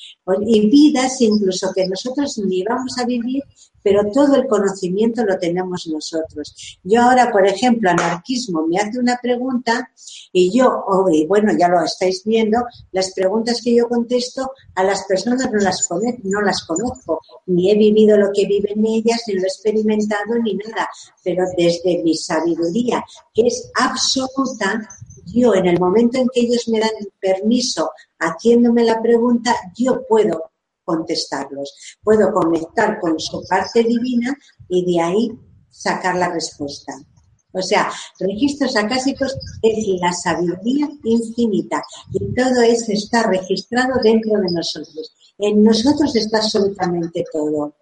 y 0.42 0.70
vidas 0.70 1.20
incluso 1.22 1.72
que 1.74 1.88
nosotros 1.88 2.38
ni 2.38 2.64
vamos 2.64 2.96
a 3.00 3.06
vivir 3.06 3.44
pero 3.88 4.12
todo 4.12 4.36
el 4.36 4.48
conocimiento 4.48 5.24
lo 5.24 5.40
tenemos 5.40 5.88
nosotros. 5.88 6.78
Yo 6.84 7.04
ahora, 7.04 7.32
por 7.32 7.48
ejemplo, 7.48 7.90
anarquismo 7.90 8.68
me 8.68 8.78
hace 8.80 9.00
una 9.00 9.18
pregunta 9.22 9.90
y 10.34 10.52
yo, 10.52 10.84
bueno, 11.26 11.54
ya 11.58 11.70
lo 11.70 11.82
estáis 11.82 12.22
viendo, 12.26 12.66
las 12.92 13.14
preguntas 13.14 13.62
que 13.64 13.74
yo 13.74 13.88
contesto 13.88 14.52
a 14.76 14.84
las 14.84 15.06
personas 15.06 15.50
no 15.50 15.60
las, 15.60 15.88
conozco, 15.88 16.20
no 16.24 16.42
las 16.42 16.66
conozco, 16.66 17.22
ni 17.46 17.72
he 17.72 17.76
vivido 17.76 18.18
lo 18.18 18.30
que 18.34 18.46
viven 18.46 18.86
ellas, 18.86 19.22
ni 19.28 19.36
lo 19.36 19.44
he 19.44 19.48
experimentado, 19.48 20.36
ni 20.44 20.56
nada, 20.56 20.90
pero 21.24 21.46
desde 21.58 22.04
mi 22.04 22.18
sabiduría, 22.18 23.02
que 23.34 23.48
es 23.48 23.72
absoluta, 23.74 24.86
yo 25.28 25.56
en 25.56 25.66
el 25.66 25.80
momento 25.80 26.18
en 26.18 26.28
que 26.28 26.42
ellos 26.42 26.68
me 26.68 26.82
dan 26.82 26.92
permiso 27.22 27.92
haciéndome 28.20 28.84
la 28.84 29.02
pregunta, 29.02 29.56
yo 29.78 30.06
puedo 30.06 30.52
contestarlos. 30.88 32.00
Puedo 32.02 32.34
conectar 32.34 33.00
con 33.02 33.20
su 33.20 33.44
parte 33.48 33.84
divina 33.84 34.36
y 34.70 34.86
de 34.86 35.02
ahí 35.02 35.32
sacar 35.70 36.16
la 36.16 36.30
respuesta. 36.30 36.94
O 37.52 37.62
sea, 37.62 37.92
registros 38.20 38.76
acásicos 38.78 39.36
es 39.62 39.88
la 40.00 40.14
sabiduría 40.14 40.88
infinita 41.04 41.84
y 42.14 42.34
todo 42.34 42.62
eso 42.62 42.92
está 42.92 43.24
registrado 43.24 44.00
dentro 44.02 44.40
de 44.40 44.52
nosotros. 44.52 45.14
En 45.38 45.64
nosotros 45.64 46.16
está 46.16 46.38
absolutamente 46.38 47.26
todo. 47.32 47.76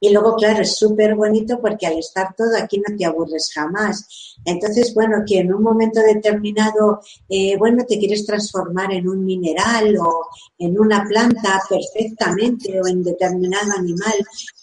Y 0.00 0.10
luego, 0.10 0.34
claro, 0.34 0.62
es 0.62 0.76
súper 0.76 1.14
bonito 1.14 1.60
porque 1.60 1.86
al 1.86 1.98
estar 1.98 2.34
todo 2.34 2.56
aquí 2.56 2.78
no 2.78 2.96
te 2.96 3.04
aburres 3.04 3.50
jamás. 3.54 4.36
Entonces, 4.44 4.94
bueno, 4.94 5.22
que 5.26 5.40
en 5.40 5.52
un 5.52 5.62
momento 5.62 6.00
determinado, 6.00 7.00
eh, 7.28 7.56
bueno, 7.58 7.84
te 7.86 7.98
quieres 7.98 8.24
transformar 8.24 8.92
en 8.92 9.06
un 9.06 9.24
mineral 9.24 9.94
o 9.98 10.26
en 10.58 10.78
una 10.78 11.04
planta 11.06 11.60
perfectamente 11.68 12.80
o 12.80 12.86
en 12.86 13.02
determinado 13.02 13.72
animal 13.76 14.14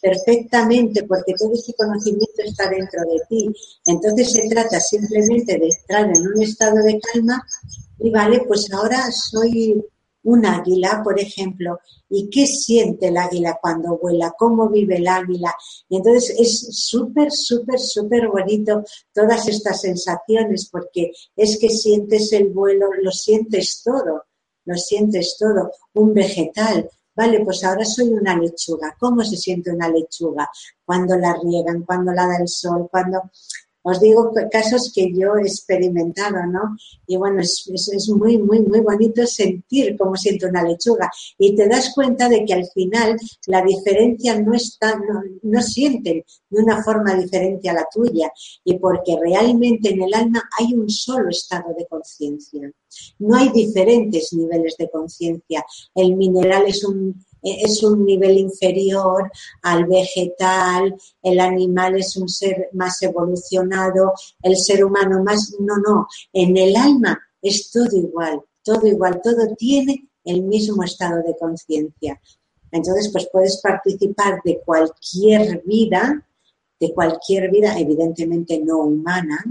perfectamente 0.02 1.04
porque 1.04 1.34
todo 1.38 1.54
ese 1.54 1.74
conocimiento 1.74 2.42
está 2.44 2.68
dentro 2.70 3.02
de 3.02 3.22
ti. 3.30 3.50
Entonces 3.86 4.32
se 4.32 4.48
trata 4.50 4.80
simplemente 4.80 5.57
de 5.57 5.68
entrar 5.68 6.06
en 6.06 6.28
un 6.28 6.41
estado 6.41 6.78
de 6.78 6.99
calma 6.99 7.45
y 7.99 8.10
vale, 8.10 8.44
pues 8.48 8.72
ahora 8.72 9.11
soy 9.11 9.84
un 10.23 10.45
águila, 10.45 11.02
por 11.03 11.19
ejemplo, 11.19 11.80
y 12.10 12.30
qué 12.30 12.45
siente 12.45 13.07
el 13.07 13.18
águila 13.18 13.57
cuando 13.61 13.98
vuela, 13.98 14.34
cómo 14.38 14.69
vive 14.69 14.98
el 14.98 15.07
águila. 15.07 15.56
Y 15.89 15.98
entonces 15.98 16.35
es 16.38 16.68
súper, 16.88 17.31
súper, 17.31 17.80
súper 17.80 18.27
bonito 18.27 18.84
todas 19.14 19.48
estas 19.48 19.81
sensaciones 19.81 20.69
porque 20.72 21.11
es 21.35 21.57
que 21.60 21.69
sientes 21.69 22.34
el 22.34 22.49
vuelo, 22.49 22.88
lo 23.02 23.11
sientes 23.11 23.81
todo, 23.84 24.26
lo 24.65 24.76
sientes 24.76 25.38
todo. 25.39 25.72
Un 25.94 26.14
vegetal, 26.14 26.89
vale, 27.15 27.44
pues 27.44 27.64
ahora 27.64 27.85
soy 27.85 28.10
una 28.10 28.38
lechuga. 28.38 28.95
¿Cómo 28.99 29.23
se 29.23 29.38
siente 29.38 29.72
una 29.72 29.89
lechuga? 29.89 30.49
Cuando 30.85 31.15
la 31.18 31.38
riegan, 31.41 31.84
cuando 31.84 32.11
la 32.11 32.27
da 32.27 32.38
el 32.38 32.48
sol, 32.48 32.88
cuando 32.91 33.31
os 33.89 34.01
digo 34.01 34.34
casos 34.51 34.91
que 34.93 35.14
yo 35.14 35.38
he 35.38 35.43
experimentado, 35.43 36.45
¿no? 36.45 36.76
Y 37.07 37.15
bueno, 37.15 37.39
es, 37.39 37.65
es, 37.72 38.09
muy, 38.09 38.38
muy, 38.38 38.59
muy 38.59 38.81
bonito 38.81 39.26
sentir 39.26 39.95
cómo 39.97 40.18
siento 40.18 40.47
una 40.47 40.61
lechuga. 40.61 41.09
Y 41.38 41.55
te 41.55 41.69
das 41.69 41.93
cuenta 41.95 42.27
de 42.27 42.43
que 42.43 42.53
al 42.53 42.65
final 42.65 43.18
la 43.45 43.61
diferencia 43.61 44.38
no 44.41 44.53
está, 44.53 44.97
no, 44.97 45.23
no 45.41 45.61
sienten 45.61 46.22
de 46.49 46.61
una 46.61 46.84
forma 46.84 47.15
diferente 47.15 47.69
a 47.69 47.76
la 47.76 47.88
tuya. 47.89 48.30
Y 48.65 48.77
porque 48.77 49.18
realmente 49.22 49.91
en 49.93 50.01
el 50.01 50.14
alma 50.14 50.43
hay 50.59 50.73
un 50.73 50.89
solo 50.89 51.30
estado 51.30 51.73
de 51.77 51.85
conciencia. 51.85 52.69
No 53.19 53.38
hay 53.38 53.49
diferentes 53.49 54.34
niveles 54.34 54.76
de 54.77 54.89
conciencia. 54.89 55.65
El 55.95 56.18
mineral 56.18 56.65
es 56.68 56.84
un, 56.84 57.23
es 57.41 57.84
un 57.84 58.05
nivel 58.05 58.38
inferior 58.38 59.31
al 59.61 59.85
vegetal, 59.85 60.95
el 61.22 61.39
animal 61.39 61.95
es 61.97 62.18
un 62.18 62.27
ser 62.27 62.69
más 62.73 63.01
evolucionado, 63.01 64.14
el 64.41 64.57
ser 64.57 64.84
humano 64.84 65.23
más, 65.23 65.55
no, 65.59 65.77
no, 65.77 66.07
en 66.34 66.57
el 66.57 66.76
alma 66.76 67.19
es 67.41 67.72
todo 67.72 67.95
igual, 67.95 68.41
todo 68.64 68.88
igual, 68.88 69.22
todo 69.23 69.55
tiene 69.55 70.09
el 70.23 70.43
mismo 70.43 70.84
estado 70.84 71.23
de 71.23 71.38
conciencia. 71.38 72.19
Entonces, 72.72 73.09
pues 73.11 73.30
puedes 73.31 73.61
participar 73.61 74.41
de 74.43 74.59
cualquier 74.65 75.64
vida, 75.65 76.26
de 76.80 76.93
cualquier 76.93 77.49
vida, 77.49 77.80
evidentemente 77.80 78.59
no 78.59 78.80
humana, 78.80 79.43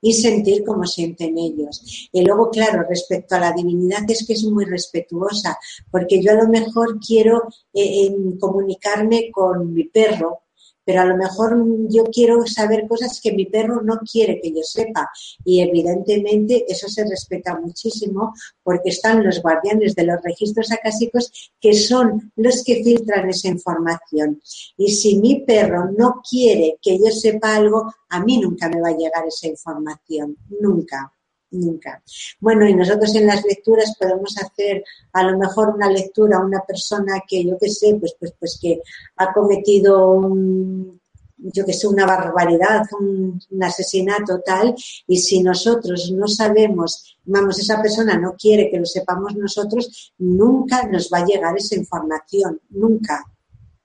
y 0.00 0.12
sentir 0.14 0.64
como 0.64 0.84
sienten 0.86 1.36
ellos. 1.38 2.08
Y 2.12 2.24
luego, 2.24 2.50
claro, 2.50 2.84
respecto 2.88 3.34
a 3.34 3.40
la 3.40 3.52
divinidad 3.52 4.08
es 4.08 4.26
que 4.26 4.34
es 4.34 4.44
muy 4.44 4.64
respetuosa, 4.64 5.58
porque 5.90 6.22
yo 6.22 6.32
a 6.32 6.42
lo 6.42 6.48
mejor 6.48 6.98
quiero 7.00 7.48
eh, 7.74 8.10
comunicarme 8.38 9.30
con 9.30 9.72
mi 9.72 9.84
perro, 9.84 10.42
pero 10.90 11.02
a 11.02 11.04
lo 11.04 11.16
mejor 11.16 11.56
yo 11.88 12.02
quiero 12.06 12.44
saber 12.48 12.88
cosas 12.88 13.20
que 13.22 13.30
mi 13.30 13.46
perro 13.46 13.80
no 13.80 14.00
quiere 14.00 14.40
que 14.40 14.50
yo 14.50 14.64
sepa. 14.64 15.08
Y 15.44 15.60
evidentemente 15.60 16.64
eso 16.66 16.88
se 16.88 17.04
respeta 17.04 17.60
muchísimo 17.60 18.34
porque 18.64 18.88
están 18.88 19.22
los 19.22 19.40
guardianes 19.40 19.94
de 19.94 20.02
los 20.02 20.20
registros 20.20 20.72
acásicos 20.72 21.52
que 21.60 21.74
son 21.74 22.32
los 22.34 22.64
que 22.64 22.82
filtran 22.82 23.30
esa 23.30 23.46
información. 23.46 24.42
Y 24.76 24.90
si 24.90 25.20
mi 25.20 25.44
perro 25.44 25.92
no 25.96 26.20
quiere 26.28 26.78
que 26.82 26.98
yo 26.98 27.12
sepa 27.12 27.54
algo, 27.54 27.94
a 28.08 28.24
mí 28.24 28.38
nunca 28.38 28.68
me 28.68 28.80
va 28.80 28.88
a 28.88 28.96
llegar 28.96 29.24
esa 29.28 29.46
información, 29.46 30.36
nunca. 30.60 31.12
Nunca. 31.50 32.02
Bueno, 32.40 32.68
y 32.68 32.74
nosotros 32.74 33.14
en 33.14 33.26
las 33.26 33.44
lecturas 33.44 33.94
podemos 33.98 34.36
hacer 34.38 34.84
a 35.12 35.22
lo 35.24 35.38
mejor 35.38 35.70
una 35.70 35.90
lectura 35.90 36.38
a 36.38 36.44
una 36.44 36.60
persona 36.60 37.22
que 37.26 37.44
yo 37.44 37.58
qué 37.58 37.68
sé, 37.68 37.96
pues, 37.98 38.14
pues, 38.18 38.34
pues 38.38 38.58
que 38.60 38.80
ha 39.16 39.32
cometido 39.32 40.12
un, 40.12 41.00
yo 41.36 41.64
que 41.64 41.72
sé, 41.72 41.86
una 41.88 42.06
barbaridad, 42.06 42.82
un, 42.98 43.40
un, 43.50 43.64
asesinato 43.64 44.40
tal, 44.40 44.74
y 45.06 45.18
si 45.18 45.42
nosotros 45.42 46.12
no 46.12 46.28
sabemos, 46.28 47.18
vamos, 47.24 47.58
esa 47.58 47.80
persona 47.80 48.18
no 48.18 48.34
quiere 48.36 48.70
que 48.70 48.78
lo 48.78 48.86
sepamos 48.86 49.34
nosotros, 49.36 50.12
nunca 50.18 50.86
nos 50.86 51.10
va 51.12 51.18
a 51.18 51.26
llegar 51.26 51.56
esa 51.56 51.76
información, 51.76 52.60
nunca, 52.70 53.24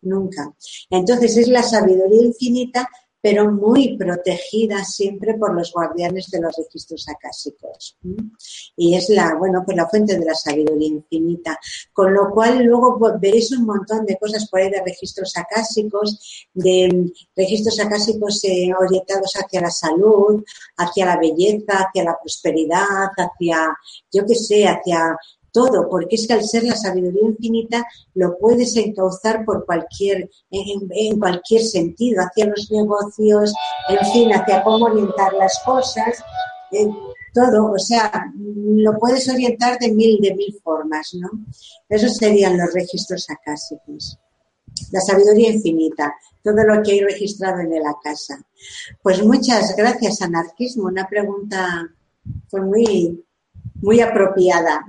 nunca. 0.02 0.54
Entonces 0.90 1.38
es 1.38 1.48
la 1.48 1.64
sabiduría 1.64 2.24
infinita 2.24 2.90
pero 3.26 3.52
muy 3.52 3.98
protegida 3.98 4.86
siempre 4.86 5.34
por 5.34 5.56
los 5.56 5.74
guardianes 5.74 6.30
de 6.30 6.40
los 6.40 6.56
registros 6.56 7.08
acásicos. 7.10 7.98
Y 8.78 8.94
es 8.94 9.10
la, 9.10 9.34
bueno, 9.34 9.64
pues 9.66 9.76
la 9.76 9.90
fuente 9.90 10.20
de 10.20 10.24
la 10.24 10.36
sabiduría 10.36 10.90
infinita. 10.90 11.60
Con 11.92 12.14
lo 12.14 12.30
cual 12.30 12.64
luego 12.64 13.00
veréis 13.20 13.52
un 13.52 13.66
montón 13.66 14.06
de 14.06 14.20
cosas 14.20 14.48
por 14.48 14.60
ahí 14.60 14.70
de 14.70 14.84
registros 14.86 15.36
acásicos, 15.38 16.48
de 16.54 17.12
registros 17.36 17.80
acásicos 17.80 18.44
eh, 18.44 18.70
orientados 18.80 19.34
hacia 19.34 19.62
la 19.62 19.72
salud, 19.72 20.44
hacia 20.78 21.08
la 21.08 21.18
belleza, 21.18 21.80
hacia 21.80 22.04
la 22.04 22.20
prosperidad, 22.22 23.10
hacia, 23.18 23.76
yo 24.12 24.24
qué 24.28 24.36
sé, 24.36 24.68
hacia 24.68 25.18
todo, 25.56 25.88
porque 25.90 26.18
es 26.18 26.28
que 26.28 26.34
al 26.34 26.44
ser 26.44 26.66
la 26.66 26.76
sabiduría 26.76 27.30
infinita 27.30 27.88
lo 28.14 28.38
puedes 28.38 28.76
encauzar 28.76 29.46
por 29.46 29.66
cualquier, 29.66 30.30
en, 30.52 31.18
cualquier 31.18 31.62
sentido, 31.62 32.22
hacia 32.22 32.48
los 32.48 32.70
negocios, 32.70 33.54
en 33.88 34.12
fin, 34.12 34.34
hacia 34.34 34.64
cómo 34.64 34.88
orientar 34.88 35.32
las 35.34 35.58
cosas, 35.66 36.22
todo, 37.34 37.72
o 37.72 37.80
sea, 37.80 38.12
lo 38.36 39.00
puedes 39.00 39.30
orientar 39.30 39.80
de 39.80 39.94
mil, 39.94 40.20
de 40.20 40.36
mil 40.36 40.60
formas, 40.62 41.14
¿no? 41.14 41.30
Esos 41.88 42.18
serían 42.18 42.58
los 42.58 42.74
registros 42.74 43.26
acásicos. 43.30 44.20
La 44.92 45.00
sabiduría 45.00 45.52
infinita, 45.52 46.14
todo 46.44 46.66
lo 46.66 46.84
que 46.84 46.92
hay 46.92 47.00
registrado 47.00 47.62
en 47.62 47.70
la 47.82 47.96
casa. 48.04 48.46
Pues 49.02 49.24
muchas 49.24 49.74
gracias, 49.78 50.22
anarquismo. 50.22 50.88
Una 50.88 51.08
pregunta 51.08 51.90
fue 52.50 52.60
muy, 52.60 53.24
muy 53.76 54.02
apropiada. 54.02 54.86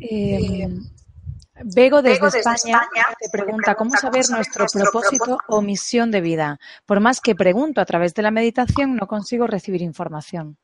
Eh, 0.00 0.68
Bego 1.64 2.02
desde, 2.02 2.26
España, 2.26 2.82
te 3.18 3.30
pregunta 3.30 3.74
cómo 3.74 3.96
saber 3.96 4.28
nuestro 4.28 4.66
propósito 4.66 5.38
o 5.48 5.62
misión 5.62 6.10
de 6.10 6.20
vida. 6.20 6.58
Por 6.84 7.00
más 7.00 7.20
que 7.20 7.34
pregunto 7.34 7.80
a 7.80 7.86
través 7.86 8.12
de 8.14 8.22
la 8.22 8.30
meditación, 8.30 8.96
no 8.96 9.06
consigo 9.06 9.46
recibir 9.46 9.80
información. 9.82 10.58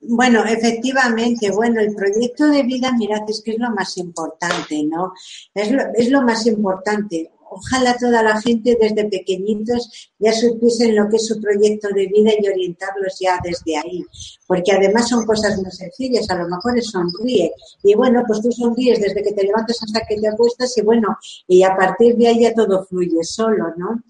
Bueno, 0.00 0.44
efectivamente, 0.44 1.50
bueno, 1.50 1.80
el 1.80 1.94
proyecto 1.94 2.46
de 2.46 2.62
vida, 2.62 2.92
mirad, 2.92 3.28
es 3.28 3.42
que 3.44 3.52
es 3.52 3.58
lo 3.58 3.70
más 3.70 3.96
importante, 3.98 4.84
¿no? 4.84 5.12
Es 5.52 5.72
lo, 5.72 5.82
es 5.94 6.08
lo 6.08 6.22
más 6.22 6.46
importante 6.46 7.32
ojalá 7.50 7.96
toda 7.96 8.22
la 8.22 8.40
gente 8.40 8.76
desde 8.80 9.04
pequeñitos 9.08 10.10
ya 10.18 10.32
supiesen 10.32 10.96
lo 10.96 11.08
que 11.08 11.16
es 11.16 11.26
su 11.26 11.40
proyecto 11.40 11.88
de 11.94 12.06
vida 12.06 12.32
y 12.38 12.48
orientarlos 12.48 13.18
ya 13.20 13.38
desde 13.42 13.76
ahí. 13.76 14.04
Porque 14.46 14.72
además 14.72 15.08
son 15.08 15.24
cosas 15.24 15.56
muy 15.58 15.70
sencillas, 15.70 16.28
a 16.30 16.36
lo 16.36 16.48
mejor 16.48 16.78
es 16.78 16.90
sonríe. 16.90 17.52
Y 17.82 17.94
bueno, 17.94 18.24
pues 18.26 18.40
tú 18.40 18.50
sonríes 18.50 19.00
desde 19.00 19.22
que 19.22 19.32
te 19.32 19.44
levantas 19.44 19.82
hasta 19.82 20.06
que 20.06 20.16
te 20.20 20.28
acuestas 20.28 20.76
y 20.78 20.82
bueno, 20.82 21.16
y 21.46 21.62
a 21.62 21.76
partir 21.76 22.16
de 22.16 22.28
ahí 22.28 22.42
ya 22.42 22.54
todo 22.54 22.84
fluye 22.84 23.22
solo, 23.22 23.74
¿no? 23.76 24.02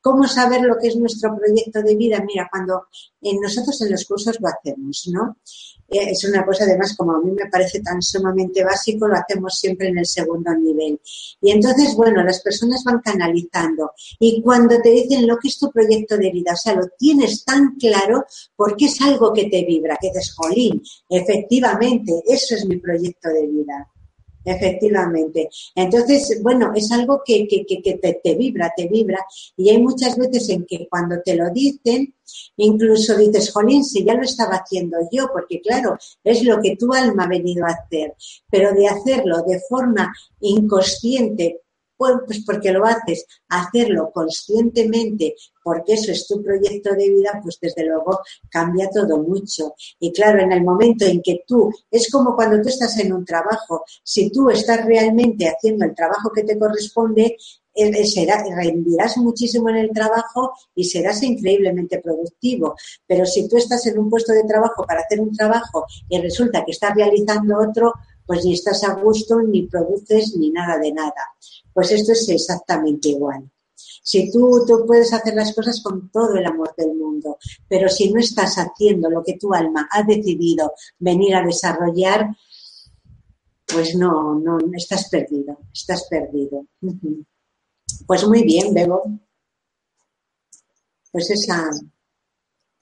¿Cómo 0.00 0.26
saber 0.26 0.62
lo 0.62 0.76
que 0.78 0.88
es 0.88 0.96
nuestro 0.96 1.36
proyecto 1.36 1.82
de 1.82 1.96
vida? 1.96 2.22
Mira, 2.26 2.48
cuando 2.50 2.86
en 3.20 3.40
nosotros 3.40 3.80
en 3.82 3.90
los 3.90 4.04
cursos 4.04 4.38
lo 4.40 4.48
hacemos, 4.48 5.08
¿no? 5.12 5.36
Eh, 5.88 6.10
es 6.10 6.24
una 6.24 6.44
cosa 6.44 6.64
además 6.64 6.96
como 6.96 7.12
a 7.12 7.20
mí 7.20 7.30
me 7.30 7.48
parece 7.48 7.80
tan 7.80 8.02
sumamente 8.02 8.64
básico, 8.64 9.06
lo 9.06 9.16
hacemos 9.16 9.58
siempre 9.58 9.88
en 9.88 9.98
el 9.98 10.06
segundo 10.06 10.52
nivel. 10.54 11.00
Y 11.40 11.52
entonces, 11.52 11.94
bueno, 11.94 12.24
las 12.24 12.40
personas 12.42 12.82
van 12.86 13.00
canalizando 13.00 13.92
y 14.18 14.40
cuando 14.40 14.80
te 14.80 14.90
dicen 14.90 15.26
lo 15.26 15.36
que 15.36 15.48
es 15.48 15.58
tu 15.58 15.70
proyecto 15.70 16.16
de 16.16 16.30
vida, 16.30 16.52
o 16.52 16.56
sea, 16.56 16.74
lo 16.74 16.86
tienes 16.98 17.44
tan 17.44 17.74
claro 17.76 18.24
porque 18.54 18.86
es 18.86 19.00
algo 19.02 19.32
que 19.32 19.50
te 19.50 19.64
vibra, 19.64 19.98
que 20.00 20.08
dices, 20.08 20.34
jolín, 20.34 20.82
efectivamente, 21.10 22.12
eso 22.26 22.54
es 22.54 22.64
mi 22.66 22.76
proyecto 22.76 23.28
de 23.28 23.46
vida. 23.46 23.88
Efectivamente. 24.46 25.48
Entonces, 25.74 26.40
bueno, 26.40 26.72
es 26.72 26.92
algo 26.92 27.20
que, 27.26 27.48
que, 27.48 27.66
que, 27.66 27.98
te, 28.00 28.20
te, 28.22 28.34
vibra, 28.36 28.72
te 28.76 28.86
vibra. 28.86 29.18
Y 29.56 29.70
hay 29.70 29.82
muchas 29.82 30.16
veces 30.16 30.48
en 30.50 30.64
que 30.64 30.86
cuando 30.88 31.16
te 31.24 31.34
lo 31.34 31.50
dicen, 31.50 32.14
incluso 32.56 33.16
dices, 33.16 33.52
jolín, 33.52 33.84
si 33.84 34.04
ya 34.04 34.14
lo 34.14 34.22
estaba 34.22 34.54
haciendo 34.54 34.98
yo, 35.10 35.28
porque 35.32 35.60
claro, 35.60 35.98
es 36.22 36.44
lo 36.44 36.60
que 36.62 36.76
tu 36.76 36.92
alma 36.94 37.24
ha 37.24 37.28
venido 37.28 37.66
a 37.66 37.70
hacer. 37.70 38.14
Pero 38.48 38.72
de 38.72 38.86
hacerlo 38.86 39.42
de 39.44 39.60
forma 39.68 40.14
inconsciente, 40.40 41.62
pues, 41.96 42.14
pues 42.26 42.44
porque 42.44 42.72
lo 42.72 42.84
haces, 42.84 43.26
hacerlo 43.48 44.10
conscientemente, 44.12 45.34
porque 45.62 45.94
eso 45.94 46.12
es 46.12 46.26
tu 46.26 46.42
proyecto 46.42 46.94
de 46.94 47.10
vida, 47.10 47.40
pues 47.42 47.58
desde 47.60 47.84
luego 47.84 48.20
cambia 48.50 48.88
todo 48.90 49.18
mucho. 49.18 49.74
Y 49.98 50.12
claro, 50.12 50.40
en 50.40 50.52
el 50.52 50.62
momento 50.62 51.04
en 51.04 51.20
que 51.22 51.42
tú, 51.46 51.70
es 51.90 52.10
como 52.10 52.34
cuando 52.34 52.60
tú 52.62 52.68
estás 52.68 52.98
en 52.98 53.12
un 53.12 53.24
trabajo, 53.24 53.84
si 54.02 54.30
tú 54.30 54.50
estás 54.50 54.84
realmente 54.84 55.48
haciendo 55.48 55.84
el 55.84 55.94
trabajo 55.94 56.30
que 56.34 56.44
te 56.44 56.58
corresponde, 56.58 57.36
eh, 57.78 58.06
será, 58.06 58.42
rendirás 58.42 59.18
muchísimo 59.18 59.68
en 59.68 59.76
el 59.76 59.90
trabajo 59.90 60.52
y 60.74 60.84
serás 60.84 61.22
increíblemente 61.22 61.98
productivo. 61.98 62.74
Pero 63.06 63.26
si 63.26 63.46
tú 63.48 63.58
estás 63.58 63.86
en 63.86 63.98
un 63.98 64.08
puesto 64.08 64.32
de 64.32 64.44
trabajo 64.44 64.84
para 64.86 65.00
hacer 65.00 65.20
un 65.20 65.36
trabajo 65.36 65.84
y 66.08 66.18
resulta 66.18 66.64
que 66.64 66.72
estás 66.72 66.94
realizando 66.94 67.58
otro, 67.58 67.92
pues 68.24 68.44
ni 68.44 68.54
estás 68.54 68.82
a 68.84 68.94
gusto, 68.94 69.40
ni 69.42 69.66
produces, 69.66 70.34
ni 70.36 70.50
nada 70.50 70.78
de 70.78 70.92
nada. 70.92 71.34
Pues 71.76 71.92
esto 71.92 72.12
es 72.12 72.26
exactamente 72.30 73.10
igual. 73.10 73.50
Si 73.74 74.32
tú, 74.32 74.64
tú 74.66 74.86
puedes 74.86 75.12
hacer 75.12 75.34
las 75.34 75.54
cosas 75.54 75.82
con 75.82 76.10
todo 76.10 76.34
el 76.36 76.46
amor 76.46 76.74
del 76.74 76.94
mundo, 76.94 77.36
pero 77.68 77.90
si 77.90 78.10
no 78.10 78.18
estás 78.18 78.54
haciendo 78.54 79.10
lo 79.10 79.22
que 79.22 79.36
tu 79.36 79.52
alma 79.52 79.86
ha 79.92 80.02
decidido 80.02 80.72
venir 80.98 81.34
a 81.34 81.44
desarrollar, 81.44 82.34
pues 83.66 83.94
no, 83.94 84.36
no, 84.36 84.56
estás 84.74 85.10
perdido, 85.10 85.58
estás 85.70 86.06
perdido. 86.08 86.64
Pues 88.06 88.26
muy 88.26 88.42
bien, 88.42 88.72
Bebo. 88.72 89.02
Pues 91.12 91.28
esa, 91.28 91.68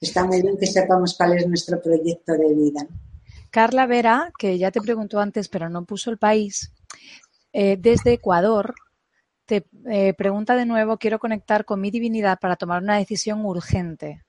está 0.00 0.24
muy 0.24 0.40
bien 0.40 0.56
que 0.56 0.68
sepamos 0.68 1.16
cuál 1.16 1.36
es 1.36 1.48
nuestro 1.48 1.82
proyecto 1.82 2.34
de 2.34 2.54
vida. 2.54 2.86
Carla 3.50 3.86
Vera, 3.86 4.32
que 4.38 4.56
ya 4.56 4.70
te 4.70 4.80
preguntó 4.80 5.18
antes, 5.18 5.48
pero 5.48 5.68
no 5.68 5.84
puso 5.84 6.12
el 6.12 6.18
país, 6.18 6.70
eh, 7.55 7.76
desde 7.78 8.14
Ecuador, 8.14 8.74
te 9.47 9.64
eh, 9.89 10.12
pregunta 10.14 10.56
de 10.56 10.66
nuevo, 10.66 10.98
quiero 10.98 11.20
conectar 11.20 11.64
con 11.64 11.81
mi 11.81 11.93
divinidad 11.93 12.40
para 12.40 12.56
tomar 12.56 12.82
una 12.82 12.98
decisión 12.98 13.47
urgente. 13.47 14.24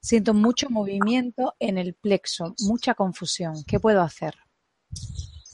Siento 0.00 0.34
mucho 0.34 0.68
movimiento 0.70 1.54
en 1.60 1.78
el 1.78 1.94
plexo, 1.94 2.52
mucha 2.66 2.94
confusión. 2.94 3.54
¿Qué 3.64 3.78
puedo 3.78 4.02
hacer? 4.02 4.34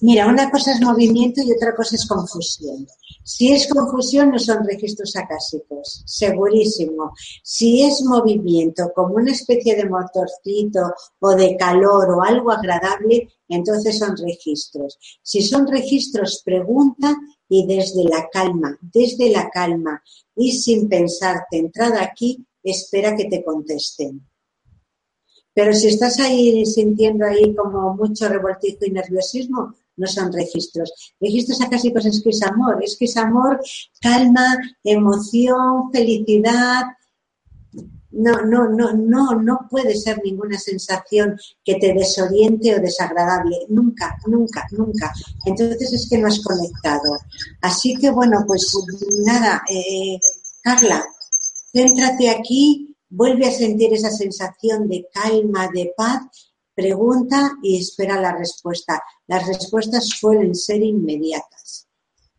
Mira, 0.03 0.29
una 0.29 0.51
cosa 0.51 0.73
es 0.73 0.81
movimiento 0.81 1.43
y 1.43 1.53
otra 1.53 1.75
cosa 1.75 1.95
es 1.97 2.07
confusión. 2.07 2.87
Si 3.23 3.53
es 3.53 3.69
confusión, 3.69 4.31
no 4.31 4.39
son 4.39 4.65
registros 4.65 5.15
acásicos, 5.15 6.03
segurísimo. 6.07 7.13
Si 7.43 7.83
es 7.83 8.03
movimiento, 8.03 8.91
como 8.95 9.17
una 9.17 9.33
especie 9.33 9.77
de 9.77 9.89
motorcito 9.89 10.95
o 11.19 11.31
de 11.35 11.55
calor 11.57 12.11
o 12.13 12.23
algo 12.23 12.51
agradable, 12.51 13.29
entonces 13.47 13.99
son 13.99 14.17
registros. 14.17 14.99
Si 15.23 15.43
son 15.43 15.67
registros, 15.67 16.41
pregunta 16.43 17.15
y 17.47 17.67
desde 17.67 18.05
la 18.05 18.27
calma, 18.33 18.79
desde 18.81 19.29
la 19.31 19.51
calma 19.51 20.03
y 20.35 20.53
sin 20.53 20.89
pensar, 20.89 21.45
entrada 21.51 22.03
aquí, 22.03 22.47
espera 22.63 23.15
que 23.15 23.27
te 23.27 23.45
contesten. 23.45 24.27
Pero 25.53 25.75
si 25.75 25.89
estás 25.89 26.19
ahí 26.21 26.65
sintiendo 26.65 27.27
ahí 27.27 27.55
como 27.55 27.95
mucho 27.95 28.29
revoltijo 28.29 28.87
y 28.87 28.93
nerviosismo, 28.93 29.75
no 29.97 30.07
son 30.07 30.33
registros. 30.33 31.15
Registros 31.21 31.61
acásicos 31.61 32.07
es 32.07 32.23
que 32.23 32.31
es 32.31 32.43
amor, 32.43 32.83
es 32.83 32.97
que 32.99 33.05
es 33.05 33.17
amor, 33.17 33.61
calma, 34.01 34.57
emoción, 34.83 35.91
felicidad. 35.93 36.85
No, 38.13 38.43
no, 38.43 38.69
no, 38.69 38.93
no, 38.93 39.35
no 39.35 39.69
puede 39.71 39.95
ser 39.95 40.21
ninguna 40.25 40.59
sensación 40.59 41.39
que 41.65 41.77
te 41.77 41.95
desoriente 41.95 42.75
o 42.75 42.81
desagradable. 42.81 43.57
Nunca, 43.69 44.17
nunca, 44.27 44.67
nunca. 44.73 45.13
Entonces 45.45 45.93
es 45.93 46.09
que 46.09 46.19
no 46.19 46.27
has 46.27 46.41
conectado. 46.41 47.19
Así 47.61 47.95
que 47.97 48.11
bueno, 48.11 48.45
pues 48.47 48.73
nada, 49.25 49.63
eh, 49.69 50.19
Carla, 50.63 51.05
céntrate 51.73 52.31
aquí, 52.31 52.97
vuelve 53.09 53.47
a 53.47 53.53
sentir 53.53 53.93
esa 53.95 54.11
sensación 54.11 54.89
de 54.89 55.07
calma, 55.13 55.69
de 55.73 55.93
paz 55.97 56.50
Pregunta 56.81 57.59
y 57.63 57.79
espera 57.79 58.19
la 58.19 58.35
respuesta. 58.35 59.03
Las 59.27 59.47
respuestas 59.47 60.09
suelen 60.09 60.55
ser 60.55 60.83
inmediatas. 60.83 61.87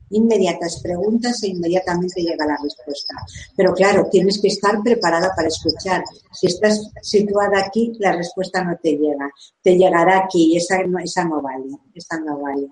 inmediatas 0.09 0.81
preguntas 0.81 1.43
e 1.43 1.49
inmediatamente 1.49 2.23
llega 2.23 2.45
la 2.47 2.57
respuesta. 2.61 3.13
Pero 3.55 3.71
claro, 3.73 4.07
tienes 4.11 4.41
que 4.41 4.47
estar 4.47 4.81
preparada 4.83 5.31
para 5.35 5.47
escuchar. 5.47 6.03
Si 6.33 6.47
estás 6.47 6.81
situada 7.03 7.59
aquí, 7.59 7.93
la 7.99 8.13
respuesta 8.13 8.63
no 8.63 8.75
te 8.81 8.97
llega. 8.97 9.29
Te 9.61 9.77
llegará 9.77 10.23
aquí 10.23 10.53
y 10.53 10.57
esa, 10.57 10.77
esa 11.03 11.23
no 11.25 11.39
vale. 11.39 11.77
Esa 11.93 12.19
no 12.19 12.39
vale. 12.39 12.67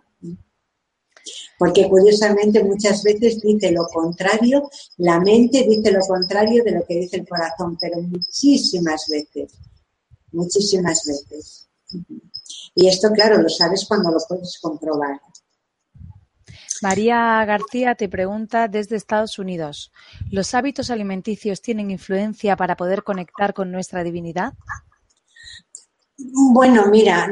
Porque 1.59 1.87
curiosamente 1.87 2.63
muchas 2.63 3.03
veces 3.03 3.41
dice 3.41 3.71
lo 3.71 3.85
contrario, 3.93 4.69
la 4.97 5.19
mente 5.19 5.67
dice 5.69 5.91
lo 5.91 6.01
contrario 6.01 6.63
de 6.63 6.71
lo 6.71 6.83
que 6.83 6.95
dice 6.95 7.17
el 7.17 7.27
corazón, 7.27 7.77
pero 7.79 8.01
muchísimas 8.01 9.05
veces, 9.07 9.53
muchísimas 10.31 11.03
veces. 11.05 11.69
Y 12.75 12.87
esto, 12.87 13.09
claro, 13.11 13.41
lo 13.41 13.49
sabes 13.49 13.85
cuando 13.87 14.11
lo 14.11 14.19
puedes 14.27 14.59
comprobar. 14.61 15.19
María 16.81 17.43
García 17.45 17.95
te 17.95 18.07
pregunta 18.07 18.67
desde 18.67 18.95
Estados 18.95 19.37
Unidos, 19.37 19.91
¿los 20.31 20.53
hábitos 20.53 20.89
alimenticios 20.89 21.61
tienen 21.61 21.91
influencia 21.91 22.55
para 22.55 22.77
poder 22.77 23.03
conectar 23.03 23.53
con 23.53 23.69
nuestra 23.69 24.03
divinidad? 24.03 24.53
Bueno, 26.17 26.85
mira, 26.87 27.31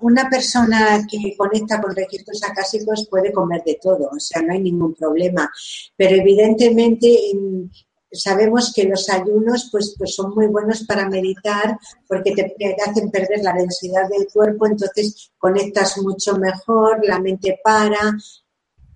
una 0.00 0.28
persona 0.28 1.06
que 1.10 1.34
conecta 1.36 1.80
con 1.80 1.96
registros 1.96 2.42
acásicos 2.44 3.08
puede 3.10 3.32
comer 3.32 3.62
de 3.64 3.78
todo, 3.80 4.10
o 4.14 4.20
sea, 4.20 4.42
no 4.42 4.52
hay 4.52 4.60
ningún 4.60 4.94
problema. 4.94 5.50
Pero 5.96 6.16
evidentemente 6.16 7.08
sabemos 8.10 8.72
que 8.74 8.84
los 8.84 9.08
ayunos 9.10 9.68
pues, 9.70 9.94
pues 9.98 10.14
son 10.14 10.34
muy 10.34 10.46
buenos 10.46 10.84
para 10.84 11.08
meditar 11.08 11.78
porque 12.06 12.32
te 12.32 12.76
hacen 12.86 13.10
perder 13.10 13.42
la 13.42 13.52
densidad 13.52 14.08
del 14.08 14.28
cuerpo, 14.32 14.66
entonces 14.66 15.30
conectas 15.38 15.98
mucho 15.98 16.36
mejor, 16.36 17.04
la 17.06 17.20
mente 17.20 17.58
para. 17.62 18.16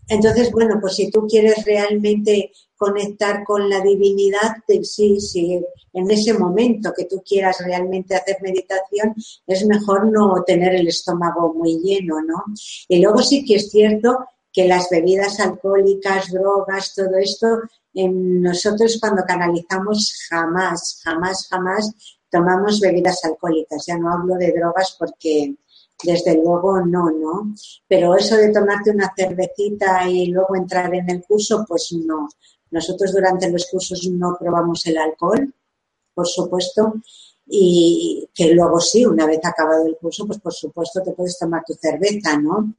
Entonces, 0.09 0.51
bueno, 0.51 0.78
pues 0.80 0.97
si 0.97 1.10
tú 1.10 1.26
quieres 1.26 1.64
realmente 1.64 2.52
conectar 2.76 3.44
con 3.44 3.68
la 3.70 3.80
divinidad, 3.80 4.56
sí, 4.82 5.20
sí, 5.20 5.60
en 5.93 6.10
ese 6.10 6.34
momento 6.34 6.93
que 6.97 7.05
tú 7.05 7.22
quieras 7.24 7.59
realmente 7.64 8.16
hacer 8.16 8.39
meditación, 8.43 9.14
es 9.47 9.64
mejor 9.66 10.10
no 10.10 10.43
tener 10.44 10.74
el 10.74 10.89
estómago 10.89 11.55
muy 11.55 11.78
lleno, 11.78 12.20
¿no? 12.22 12.44
Y 12.89 13.01
luego 13.01 13.22
sí 13.22 13.44
que 13.44 13.56
es 13.56 13.70
cierto 13.70 14.26
que 14.52 14.66
las 14.66 14.89
bebidas 14.90 15.39
alcohólicas, 15.40 16.30
drogas, 16.32 16.94
todo 16.94 17.16
esto, 17.16 17.47
nosotros 17.94 18.98
cuando 19.01 19.23
canalizamos 19.24 20.27
jamás, 20.28 21.01
jamás, 21.05 21.47
jamás 21.48 21.90
tomamos 22.31 22.81
bebidas 22.81 23.24
alcohólicas. 23.24 23.86
Ya 23.86 23.98
no 23.98 24.12
hablo 24.12 24.35
de 24.36 24.52
drogas 24.52 24.97
porque 24.98 25.55
desde 26.02 26.35
luego 26.35 26.81
no, 26.81 27.10
¿no? 27.10 27.55
Pero 27.86 28.16
eso 28.16 28.36
de 28.36 28.52
tomarte 28.52 28.90
una 28.90 29.12
cervecita 29.16 30.09
y 30.09 30.27
luego 30.27 30.56
entrar 30.56 30.93
en 30.94 31.09
el 31.10 31.23
curso, 31.23 31.64
pues 31.69 31.93
no. 31.93 32.28
Nosotros 32.70 33.12
durante 33.12 33.51
los 33.51 33.66
cursos 33.70 34.09
no 34.10 34.36
probamos 34.40 34.85
el 34.86 34.97
alcohol, 34.97 35.52
por 36.14 36.27
supuesto, 36.27 36.94
y 37.47 38.28
que 38.35 38.55
luego 38.55 38.81
sí, 38.81 39.05
una 39.05 39.27
vez 39.27 39.40
acabado 39.44 39.86
el 39.86 39.97
curso, 39.97 40.27
pues 40.27 40.39
por 40.40 40.55
supuesto 40.55 41.02
te 41.02 41.12
puedes 41.12 41.39
tomar 41.39 41.62
tu 41.66 41.74
cerveza, 41.74 42.39
¿no? 42.39 42.74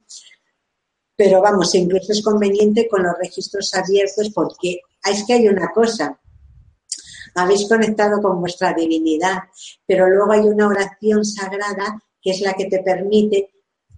Pero 1.16 1.40
vamos, 1.40 1.74
incluso 1.74 2.12
es 2.12 2.22
conveniente 2.22 2.88
con 2.88 3.02
los 3.02 3.14
registros 3.18 3.72
abiertos 3.74 4.30
porque 4.34 4.80
es 5.08 5.24
que 5.24 5.34
hay 5.34 5.48
una 5.48 5.70
cosa, 5.72 6.18
habéis 7.34 7.68
conectado 7.68 8.20
con 8.20 8.40
vuestra 8.40 8.72
divinidad, 8.72 9.38
pero 9.86 10.08
luego 10.08 10.32
hay 10.32 10.40
una 10.40 10.68
oración 10.68 11.24
sagrada 11.24 12.02
que 12.20 12.30
es 12.30 12.40
la 12.40 12.54
que 12.54 12.66
te 12.66 12.82
permite 12.82 13.50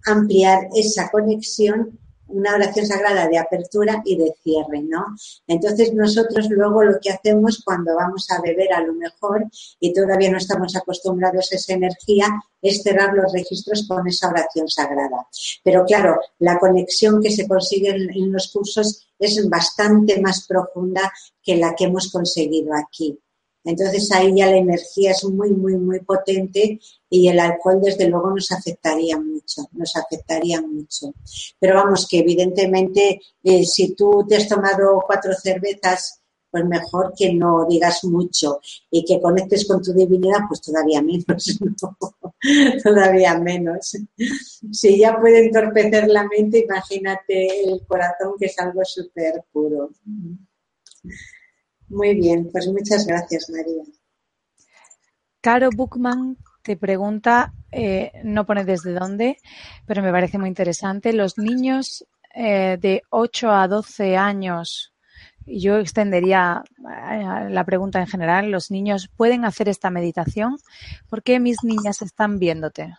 ampliar 0.05 0.67
esa 0.75 1.09
conexión 1.09 1.99
una 2.27 2.55
oración 2.55 2.85
sagrada 2.85 3.27
de 3.27 3.37
apertura 3.37 4.01
y 4.05 4.17
de 4.17 4.33
cierre, 4.43 4.81
¿no? 4.83 5.05
Entonces 5.47 5.93
nosotros 5.93 6.47
luego 6.49 6.83
lo 6.83 6.99
que 6.99 7.11
hacemos 7.11 7.61
cuando 7.63 7.95
vamos 7.95 8.27
a 8.31 8.41
beber 8.41 8.73
a 8.73 8.81
lo 8.81 8.93
mejor 8.93 9.45
y 9.79 9.93
todavía 9.93 10.31
no 10.31 10.37
estamos 10.37 10.75
acostumbrados 10.75 11.51
a 11.51 11.55
esa 11.55 11.73
energía 11.73 12.27
es 12.61 12.81
cerrar 12.81 13.13
los 13.13 13.31
registros 13.31 13.87
con 13.87 14.07
esa 14.07 14.29
oración 14.29 14.67
sagrada. 14.67 15.27
Pero 15.63 15.85
claro, 15.85 16.19
la 16.39 16.59
conexión 16.59 17.21
que 17.21 17.31
se 17.31 17.47
consigue 17.47 17.89
en 17.89 18.31
los 18.31 18.51
cursos 18.51 19.07
es 19.19 19.49
bastante 19.49 20.19
más 20.21 20.45
profunda 20.47 21.11
que 21.41 21.55
la 21.55 21.75
que 21.75 21.85
hemos 21.85 22.11
conseguido 22.11 22.73
aquí. 22.73 23.19
Entonces 23.67 24.09
ahí 24.13 24.33
ya 24.33 24.45
la 24.45 24.57
energía 24.57 25.11
es 25.11 25.25
muy, 25.25 25.51
muy, 25.51 25.75
muy 25.75 25.99
potente 25.99 26.79
y 27.09 27.27
el 27.27 27.37
alcohol 27.37 27.81
desde 27.81 28.07
luego 28.07 28.29
nos 28.29 28.49
afectaría 28.53 29.19
mucho, 29.19 29.63
nos 29.73 29.93
afectaría 29.97 30.61
mucho. 30.61 31.13
Pero 31.59 31.75
vamos, 31.75 32.07
que 32.07 32.19
evidentemente 32.19 33.19
eh, 33.43 33.65
si 33.65 33.93
tú 33.93 34.25
te 34.27 34.37
has 34.37 34.47
tomado 34.47 35.03
cuatro 35.05 35.33
cervezas, 35.33 36.21
pues 36.49 36.63
mejor 36.63 37.13
que 37.13 37.33
no 37.33 37.65
digas 37.69 38.05
mucho 38.05 38.61
y 38.89 39.03
que 39.03 39.19
conectes 39.19 39.67
con 39.67 39.81
tu 39.81 39.91
divinidad, 39.93 40.39
pues 40.47 40.61
todavía 40.61 41.01
menos, 41.01 41.59
todavía 42.83 43.37
menos. 43.37 43.97
Si 44.71 44.97
ya 44.97 45.19
puede 45.19 45.45
entorpecer 45.45 46.07
la 46.07 46.23
mente, 46.23 46.59
imagínate 46.59 47.65
el 47.65 47.85
corazón 47.85 48.35
que 48.39 48.45
es 48.45 48.57
algo 48.59 48.85
súper 48.85 49.43
puro. 49.51 49.91
Muy 51.89 52.15
bien, 52.15 52.49
pues 52.51 52.67
muchas 52.67 53.05
gracias, 53.05 53.49
María. 53.49 53.83
Caro 55.41 55.69
Buchman 55.73 56.37
te 56.61 56.75
pregunta, 56.75 57.53
eh, 57.71 58.11
no 58.23 58.45
pone 58.45 58.65
desde 58.65 58.93
dónde, 58.93 59.37
pero 59.85 60.01
me 60.01 60.11
parece 60.11 60.37
muy 60.37 60.49
interesante. 60.49 61.13
Los 61.13 61.37
niños 61.37 62.05
eh, 62.35 62.77
de 62.81 63.03
8 63.09 63.51
a 63.51 63.67
12 63.69 64.17
años, 64.17 64.93
yo 65.45 65.77
extendería 65.77 66.63
eh, 66.77 67.49
la 67.49 67.63
pregunta 67.63 67.99
en 68.01 68.07
general, 68.07 68.51
¿los 68.51 68.69
niños 68.69 69.09
pueden 69.15 69.45
hacer 69.45 69.69
esta 69.69 69.89
meditación? 69.89 70.57
¿Por 71.09 71.23
qué 71.23 71.39
mis 71.39 71.63
niñas 71.63 72.01
están 72.01 72.37
viéndote? 72.37 72.93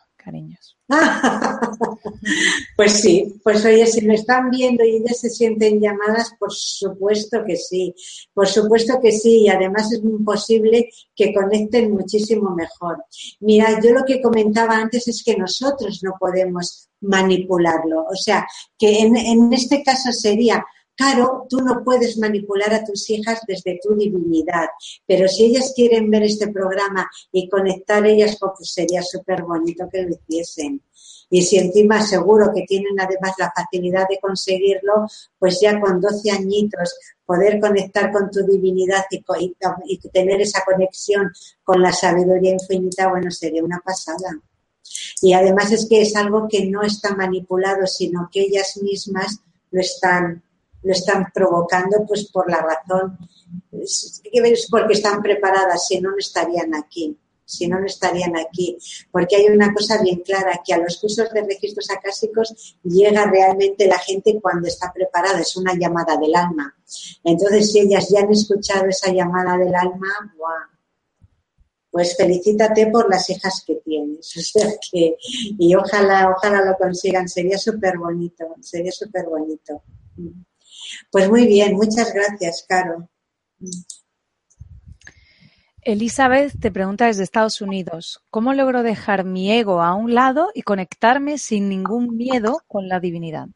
pues 2.77 2.93
sí, 3.01 3.41
pues 3.43 3.65
oye, 3.65 3.87
si 3.87 4.07
me 4.07 4.15
están 4.15 4.51
viendo 4.51 4.85
y 4.85 4.97
ellas 4.97 5.21
se 5.21 5.29
sienten 5.29 5.81
llamadas, 5.81 6.33
por 6.39 6.53
supuesto 6.53 7.45
que 7.47 7.57
sí, 7.57 7.95
por 8.33 8.49
supuesto 8.49 8.99
que 9.03 9.13
sí, 9.13 9.43
y 9.43 9.49
además 9.49 9.93
es 9.93 10.03
muy 10.03 10.23
posible 10.25 10.89
que 11.15 11.35
conecten 11.35 11.93
muchísimo 11.93 12.55
mejor. 12.55 13.05
Mira, 13.41 13.81
yo 13.83 13.93
lo 13.93 14.05
que 14.05 14.23
comentaba 14.23 14.77
antes 14.77 15.09
es 15.09 15.23
que 15.23 15.37
nosotros 15.37 16.01
no 16.03 16.15
podemos 16.19 16.89
manipularlo, 17.01 18.07
o 18.11 18.17
sea, 18.17 18.47
que 18.79 19.01
en 19.01 19.53
este 19.53 19.83
caso 19.83 20.11
sería 20.13 20.65
Claro, 20.99 21.47
tú 21.49 21.59
no 21.59 21.85
puedes 21.85 22.19
manipular 22.19 22.75
a 22.75 22.85
tus 22.85 23.09
hijas 23.11 23.43
desde 23.47 23.79
tu 23.81 23.95
divinidad, 23.95 24.67
pero 25.07 25.29
si 25.29 25.45
ellas 25.45 25.73
quieren 25.73 26.11
ver 26.11 26.25
este 26.25 26.49
programa 26.49 27.09
y 27.31 27.49
conectar 27.49 28.05
ellas, 28.05 28.37
pues 28.41 28.73
sería 28.73 29.01
súper 29.05 29.45
bonito 29.45 29.89
que 29.89 30.03
lo 30.03 30.09
hiciesen. 30.09 30.83
Y 31.31 31.43
si 31.43 31.57
encima 31.57 32.03
seguro 32.03 32.51
que 32.53 32.63
tienen 32.63 32.99
además 32.99 33.35
la 33.39 33.53
facilidad 33.55 34.09
de 34.09 34.19
conseguirlo, 34.19 35.07
pues 35.39 35.61
ya 35.63 35.81
con 35.81 36.01
12 36.01 36.33
añitos 36.33 36.99
poder 37.25 37.61
conectar 37.61 38.11
con 38.11 38.29
tu 38.29 38.45
divinidad 38.45 39.05
y, 39.13 39.23
y 39.87 39.99
tener 40.09 40.41
esa 40.41 40.65
conexión 40.65 41.31
con 41.63 41.81
la 41.81 41.93
sabiduría 41.93 42.55
infinita, 42.55 43.09
bueno, 43.09 43.31
sería 43.31 43.63
una 43.63 43.81
pasada. 43.85 44.41
Y 45.23 45.33
además 45.33 45.71
es 45.71 45.87
que 45.89 46.01
es 46.01 46.17
algo 46.17 46.49
que 46.49 46.67
no 46.67 46.83
está 46.83 47.15
manipulado, 47.15 47.87
sino 47.87 48.29
que 48.33 48.41
ellas 48.41 48.81
mismas 48.83 49.39
lo 49.71 49.81
están 49.81 50.43
lo 50.89 50.95
están 50.95 51.27
provocando 51.35 52.07
pues 52.07 52.31
por 52.33 52.51
la 52.51 52.63
razón, 52.63 53.19
porque 54.71 54.95
están 54.95 55.21
preparadas, 55.21 55.87
si 55.87 56.01
no, 56.01 56.13
no 56.13 56.17
estarían 56.17 56.75
aquí, 56.75 57.15
si 57.45 57.69
no, 57.69 57.79
no 57.79 57.85
estarían 57.85 58.35
aquí. 58.39 58.79
Porque 59.13 59.37
hay 59.37 59.49
una 59.49 59.75
cosa 59.75 60.01
bien 60.03 60.21
clara, 60.21 60.63
que 60.65 60.73
a 60.73 60.79
los 60.79 60.97
cursos 60.97 61.31
de 61.31 61.43
registros 61.43 61.91
acásicos 61.91 62.79
llega 62.83 63.27
realmente 63.27 63.87
la 63.87 63.99
gente 63.99 64.41
cuando 64.41 64.67
está 64.67 64.91
preparada, 64.91 65.41
es 65.41 65.55
una 65.59 65.75
llamada 65.75 66.17
del 66.17 66.35
alma. 66.35 66.75
Entonces, 67.23 67.71
si 67.71 67.81
ellas 67.81 68.09
ya 68.09 68.21
han 68.21 68.33
escuchado 68.33 68.87
esa 68.87 69.13
llamada 69.13 69.59
del 69.59 69.75
alma, 69.75 70.09
pues 71.91 72.17
felicítate 72.17 72.87
por 72.87 73.11
las 73.11 73.29
hijas 73.29 73.63
que 73.67 73.75
tienes. 73.85 74.35
O 74.39 74.41
sea 74.41 74.73
que, 74.91 75.17
y 75.59 75.75
ojalá, 75.75 76.33
ojalá 76.35 76.65
lo 76.65 76.79
consigan, 76.79 77.29
sería 77.29 77.59
súper 77.59 77.99
bonito, 77.99 78.47
sería 78.63 78.93
súper 78.93 79.27
bonito. 79.27 79.83
Pues 81.11 81.29
muy 81.29 81.47
bien, 81.47 81.75
muchas 81.75 82.13
gracias, 82.13 82.65
Caro. 82.69 83.09
Elizabeth 85.83 86.53
te 86.61 86.71
pregunta 86.71 87.07
desde 87.07 87.23
Estados 87.23 87.61
Unidos, 87.61 88.23
¿cómo 88.31 88.53
logro 88.53 88.83
dejar 88.83 89.25
mi 89.25 89.51
ego 89.51 89.81
a 89.81 89.95
un 89.95 90.15
lado 90.15 90.49
y 90.55 90.63
conectarme 90.63 91.39
sin 91.39 91.69
ningún 91.69 92.17
miedo 92.17 92.61
con 92.67 92.89
la 92.89 93.01
divinidad? 93.01 93.49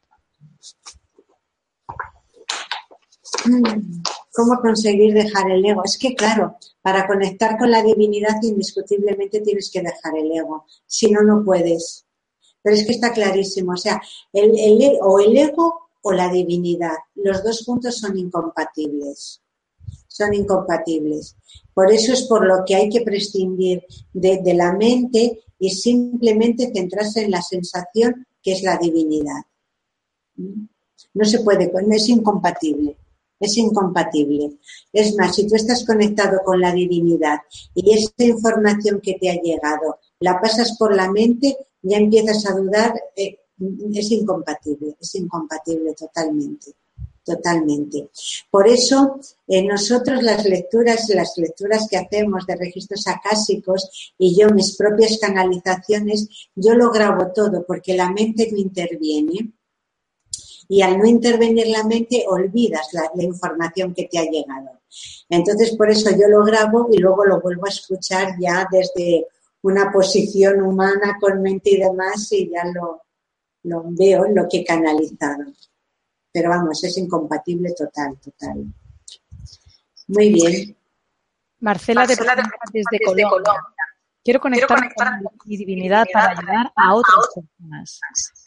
¿Cómo 4.31 4.59
conseguir 4.61 5.13
dejar 5.13 5.51
el 5.51 5.65
ego? 5.65 5.83
Es 5.83 5.97
que, 5.97 6.15
claro, 6.15 6.57
para 6.81 7.05
conectar 7.05 7.57
con 7.57 7.69
la 7.69 7.83
divinidad 7.83 8.41
indiscutiblemente 8.41 9.41
tienes 9.41 9.69
que 9.71 9.81
dejar 9.81 10.17
el 10.17 10.31
ego. 10.31 10.65
Si 10.87 11.11
no, 11.11 11.21
no 11.21 11.43
puedes. 11.43 12.05
Pero 12.61 12.75
es 12.75 12.85
que 12.85 12.93
está 12.93 13.11
clarísimo. 13.11 13.73
O 13.73 13.77
sea, 13.77 14.01
el, 14.31 14.57
el, 14.57 14.97
o 15.01 15.19
el 15.19 15.37
ego 15.37 15.82
o 16.03 16.11
la 16.11 16.29
divinidad. 16.29 16.95
Los 17.15 17.43
dos 17.43 17.63
puntos 17.63 17.97
son 17.97 18.17
incompatibles. 18.17 19.41
Son 20.07 20.33
incompatibles. 20.33 21.35
Por 21.73 21.91
eso 21.91 22.13
es 22.13 22.23
por 22.23 22.45
lo 22.45 22.63
que 22.65 22.75
hay 22.75 22.89
que 22.89 23.01
prescindir 23.01 23.83
de, 24.13 24.53
la 24.53 24.73
mente 24.73 25.43
y 25.57 25.71
simplemente 25.71 26.71
centrarse 26.73 27.23
en 27.23 27.31
la 27.31 27.41
sensación 27.41 28.27
que 28.41 28.53
es 28.53 28.61
la 28.61 28.77
divinidad. 28.77 29.41
No 30.35 31.25
se 31.25 31.39
puede, 31.39 31.71
es 31.91 32.09
incompatible 32.09 32.97
es 33.43 33.57
incompatible. 33.57 34.57
Es 34.91 35.15
más, 35.15 35.35
si 35.35 35.47
tú 35.47 35.55
estás 35.55 35.85
conectado 35.85 36.39
con 36.43 36.59
la 36.61 36.71
divinidad 36.71 37.39
y 37.75 37.93
esta 37.93 38.23
información 38.23 39.01
que 39.01 39.15
te 39.15 39.29
ha 39.29 39.41
llegado 39.41 39.99
la 40.19 40.39
pasas 40.39 40.77
por 40.77 40.95
la 40.95 41.11
mente, 41.11 41.57
ya 41.81 41.97
empiezas 41.97 42.45
a 42.45 42.55
dudar, 42.55 42.93
eh, 43.15 43.39
es 43.93 44.11
incompatible, 44.11 44.95
es 44.99 45.15
incompatible 45.15 45.93
totalmente. 45.93 46.73
Totalmente. 47.25 48.09
Por 48.51 48.67
eso, 48.67 49.17
en 49.47 49.67
nosotros 49.67 50.21
las 50.21 50.43
lecturas, 50.43 51.07
las 51.07 51.37
lecturas 51.37 51.87
que 51.89 51.95
hacemos 51.95 52.45
de 52.45 52.57
registros 52.57 53.07
acásicos 53.07 54.13
y 54.17 54.37
yo 54.37 54.49
mis 54.49 54.75
propias 54.75 55.17
canalizaciones, 55.19 56.27
yo 56.53 56.75
lo 56.75 56.91
grabo 56.91 57.31
todo 57.33 57.65
porque 57.65 57.95
la 57.95 58.11
mente 58.11 58.49
no 58.51 58.57
interviene 58.57 59.53
y 60.67 60.81
al 60.81 60.97
no 60.97 61.05
intervenir 61.05 61.67
la 61.67 61.85
mente 61.85 62.25
olvidas 62.27 62.89
la, 62.91 63.09
información 63.23 63.93
que 63.93 64.09
te 64.11 64.19
ha 64.19 64.23
llegado. 64.23 64.81
Entonces, 65.29 65.75
por 65.77 65.89
eso 65.89 66.09
yo 66.11 66.27
lo 66.27 66.43
grabo 66.43 66.89
y 66.91 66.97
luego 66.97 67.25
lo 67.25 67.39
vuelvo 67.39 67.67
a 67.67 67.69
escuchar 67.69 68.35
ya 68.37 68.67
desde 68.69 69.27
una 69.61 69.91
posición 69.91 70.61
humana 70.61 71.17
con 71.21 71.41
mente 71.41 71.71
y 71.71 71.79
demás 71.79 72.29
y 72.31 72.49
ya 72.49 72.65
lo, 72.65 73.01
lo 73.63 73.83
veo, 73.85 74.25
lo 74.27 74.47
que 74.49 74.59
he 74.59 74.65
canalizado. 74.65 75.45
Pero 76.31 76.49
vamos, 76.49 76.83
es 76.83 76.97
incompatible 76.97 77.73
total, 77.77 78.17
total. 78.17 78.65
Muy 80.07 80.33
bien. 80.33 80.77
Marcela, 81.59 82.05
de, 82.05 82.15
desde, 82.15 82.99
Colombia. 83.05 83.53
Quiero 84.23 84.39
conectar, 84.39 84.77
con 84.77 85.37
mi 85.45 85.57
divinidad 85.57 86.05
para 86.11 86.31
ayudar 86.31 86.71
a 86.75 86.93
otras 86.93 87.27
personas. 87.35 87.99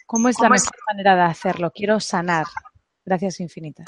¿Cómo 0.06 0.28
es 0.28 0.38
la 0.40 0.48
mejor 0.48 0.72
manera 0.88 1.14
de 1.14 1.22
hacerlo? 1.22 1.70
Quiero 1.74 2.01
sanar. 2.01 2.47
Gracias 3.05 3.40
infinitas. 3.40 3.86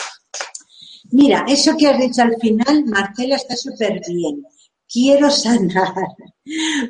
Mira, 1.11 1.45
eso 1.49 1.77
que 1.77 1.89
has 1.89 1.99
dicho 1.99 2.23
al 2.23 2.37
final, 2.41 2.85
Marcela, 2.87 3.37
está 3.37 3.57
súper 3.57 4.01
bien 4.07 4.45
quiero 4.91 5.31
sanar, 5.31 5.95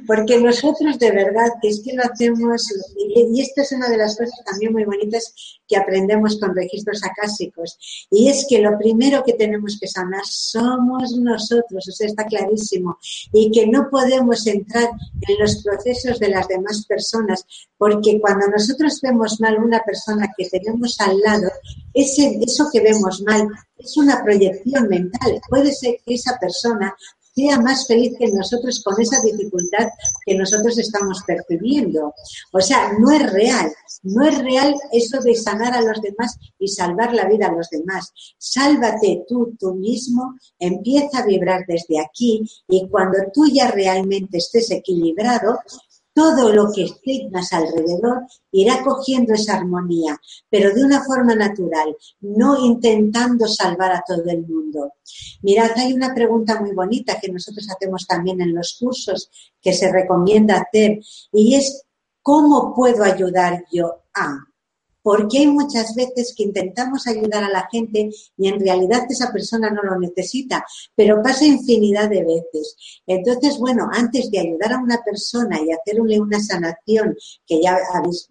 porque 0.06 0.38
nosotros 0.38 0.98
de 0.98 1.10
verdad 1.10 1.48
que 1.60 1.68
es 1.68 1.82
que 1.84 1.94
lo 1.94 2.04
hacemos, 2.04 2.66
y 2.96 3.40
esta 3.40 3.62
es 3.62 3.72
una 3.72 3.88
de 3.88 3.96
las 3.96 4.16
cosas 4.16 4.40
también 4.44 4.72
muy 4.72 4.84
bonitas 4.84 5.34
que 5.66 5.76
aprendemos 5.76 6.38
con 6.38 6.54
registros 6.54 7.02
acásicos, 7.02 8.06
y 8.10 8.28
es 8.28 8.46
que 8.48 8.60
lo 8.60 8.78
primero 8.78 9.24
que 9.24 9.32
tenemos 9.32 9.78
que 9.80 9.88
sanar 9.88 10.24
somos 10.24 11.12
nosotros, 11.16 11.88
o 11.88 11.92
sea, 11.92 12.06
está 12.06 12.24
clarísimo, 12.24 12.98
y 13.32 13.50
que 13.50 13.66
no 13.66 13.88
podemos 13.90 14.46
entrar 14.46 14.88
en 15.28 15.38
los 15.38 15.62
procesos 15.62 16.20
de 16.20 16.28
las 16.28 16.46
demás 16.46 16.86
personas, 16.86 17.44
porque 17.76 18.20
cuando 18.20 18.46
nosotros 18.48 19.00
vemos 19.02 19.40
mal 19.40 19.58
una 19.58 19.80
persona 19.82 20.32
que 20.36 20.48
tenemos 20.48 21.00
al 21.00 21.18
lado, 21.18 21.50
ese, 21.94 22.38
eso 22.40 22.68
que 22.72 22.80
vemos 22.80 23.22
mal 23.22 23.48
es 23.78 23.96
una 23.96 24.22
proyección 24.22 24.88
mental. 24.88 25.40
Puede 25.48 25.72
ser 25.72 25.96
que 26.04 26.14
esa 26.14 26.36
persona 26.38 26.94
sea 27.38 27.60
más 27.60 27.86
feliz 27.86 28.14
que 28.18 28.28
nosotros 28.32 28.82
con 28.82 29.00
esa 29.00 29.20
dificultad 29.22 29.88
que 30.26 30.36
nosotros 30.36 30.76
estamos 30.78 31.22
percibiendo. 31.24 32.12
O 32.52 32.60
sea, 32.60 32.92
no 32.98 33.12
es 33.12 33.32
real, 33.32 33.72
no 34.02 34.26
es 34.26 34.38
real 34.38 34.74
eso 34.92 35.20
de 35.20 35.34
sanar 35.36 35.74
a 35.74 35.82
los 35.82 36.00
demás 36.02 36.36
y 36.58 36.66
salvar 36.66 37.14
la 37.14 37.28
vida 37.28 37.46
a 37.46 37.52
los 37.52 37.70
demás. 37.70 38.12
Sálvate 38.38 39.24
tú, 39.28 39.56
tú 39.58 39.74
mismo, 39.74 40.34
empieza 40.58 41.18
a 41.18 41.26
vibrar 41.26 41.64
desde 41.66 42.00
aquí 42.00 42.42
y 42.68 42.88
cuando 42.88 43.18
tú 43.32 43.46
ya 43.52 43.70
realmente 43.70 44.38
estés 44.38 44.70
equilibrado, 44.72 45.60
todo 46.12 46.52
lo 46.52 46.72
que 46.72 46.88
tengas 47.04 47.52
alrededor 47.52 48.22
irá 48.50 48.82
cogiendo 48.82 49.34
esa 49.34 49.56
armonía, 49.56 50.18
pero 50.50 50.74
de 50.74 50.84
una 50.84 51.04
forma 51.04 51.34
natural, 51.34 51.96
no 52.20 52.58
intentando 52.58 53.46
salvar 53.46 53.92
a 53.92 54.02
todo 54.06 54.24
el 54.26 54.46
mundo. 54.46 54.94
Mirad, 55.42 55.70
hay 55.76 55.92
una 55.92 56.14
pregunta 56.14 56.60
muy 56.60 56.72
bonita 56.72 57.20
que 57.20 57.30
nosotros 57.30 57.68
hacemos 57.70 58.06
también 58.06 58.40
en 58.40 58.54
los 58.54 58.76
cursos 58.80 59.30
que 59.60 59.72
se 59.72 59.92
recomienda 59.92 60.56
hacer 60.56 60.98
y 61.32 61.54
es, 61.54 61.84
¿cómo 62.22 62.74
puedo 62.74 63.04
ayudar 63.04 63.64
yo 63.70 64.02
a? 64.14 64.47
Porque 65.08 65.38
hay 65.38 65.46
muchas 65.46 65.94
veces 65.94 66.34
que 66.36 66.42
intentamos 66.42 67.06
ayudar 67.06 67.42
a 67.42 67.48
la 67.48 67.66
gente 67.72 68.10
y 68.36 68.46
en 68.46 68.60
realidad 68.60 69.06
esa 69.08 69.32
persona 69.32 69.70
no 69.70 69.82
lo 69.82 69.98
necesita, 69.98 70.62
pero 70.94 71.22
pasa 71.22 71.46
infinidad 71.46 72.10
de 72.10 72.24
veces. 72.24 72.76
Entonces, 73.06 73.56
bueno, 73.56 73.88
antes 73.90 74.30
de 74.30 74.40
ayudar 74.40 74.74
a 74.74 74.82
una 74.82 75.02
persona 75.02 75.62
y 75.62 75.72
hacerle 75.72 76.20
una 76.20 76.38
sanación, 76.38 77.16
que 77.46 77.58
ya 77.62 77.78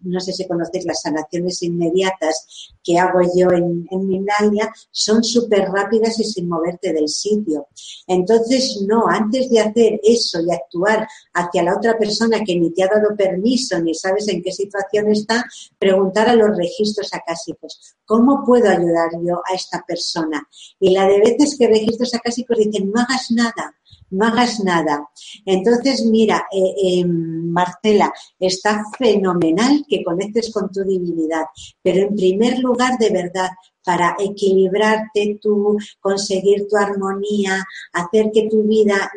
no 0.02 0.20
sé 0.20 0.32
si 0.32 0.46
conocéis 0.46 0.84
las 0.84 1.02
sanaciones 1.02 1.60
inmediatas 1.64 2.46
que 2.84 2.96
hago 2.96 3.22
yo 3.34 3.50
en, 3.50 3.84
en 3.90 4.06
Mindalia, 4.06 4.72
son 4.92 5.24
súper 5.24 5.68
rápidas 5.70 6.20
y 6.20 6.24
sin 6.24 6.48
moverte 6.48 6.92
del 6.92 7.08
sitio. 7.08 7.66
Entonces, 8.06 8.84
no, 8.86 9.08
antes 9.08 9.50
de 9.50 9.58
hacer 9.58 10.00
eso 10.04 10.40
y 10.40 10.52
actuar 10.52 11.08
hacia 11.34 11.64
la 11.64 11.76
otra 11.76 11.98
persona 11.98 12.44
que 12.44 12.56
ni 12.56 12.70
te 12.70 12.84
ha 12.84 12.86
dado 12.86 13.16
permiso 13.16 13.80
ni 13.80 13.94
sabes 13.94 14.28
en 14.28 14.42
qué 14.42 14.52
situación 14.52 15.10
está, 15.10 15.44
preguntar 15.76 16.28
a 16.28 16.36
los 16.36 16.56
registros 16.68 17.12
acásicos. 17.12 17.96
¿Cómo 18.04 18.44
puedo 18.44 18.68
ayudar 18.68 19.10
yo 19.24 19.42
a 19.50 19.54
esta 19.54 19.84
persona? 19.86 20.46
Y 20.78 20.90
la 20.90 21.06
de 21.06 21.18
veces 21.18 21.56
que 21.58 21.66
registros 21.66 22.14
acásicos 22.14 22.58
dicen, 22.58 22.90
no 22.90 23.00
hagas 23.00 23.30
nada, 23.30 23.74
no 24.10 24.26
hagas 24.26 24.60
nada. 24.60 25.08
Entonces, 25.44 26.04
mira, 26.04 26.46
eh, 26.52 26.74
eh, 26.82 27.04
Marcela, 27.06 28.12
está 28.38 28.82
fenomenal 28.98 29.84
que 29.88 30.04
conectes 30.04 30.52
con 30.52 30.70
tu 30.70 30.84
divinidad, 30.84 31.46
pero 31.82 32.08
en 32.08 32.14
primer 32.14 32.58
lugar, 32.58 32.98
de 32.98 33.10
verdad, 33.10 33.50
para 33.88 34.16
equilibrarte 34.18 35.38
tú, 35.40 35.78
conseguir 35.98 36.68
tu 36.68 36.76
armonía, 36.76 37.64
hacer 37.94 38.30
que 38.34 38.46
tu 38.46 38.62
vida 38.64 39.10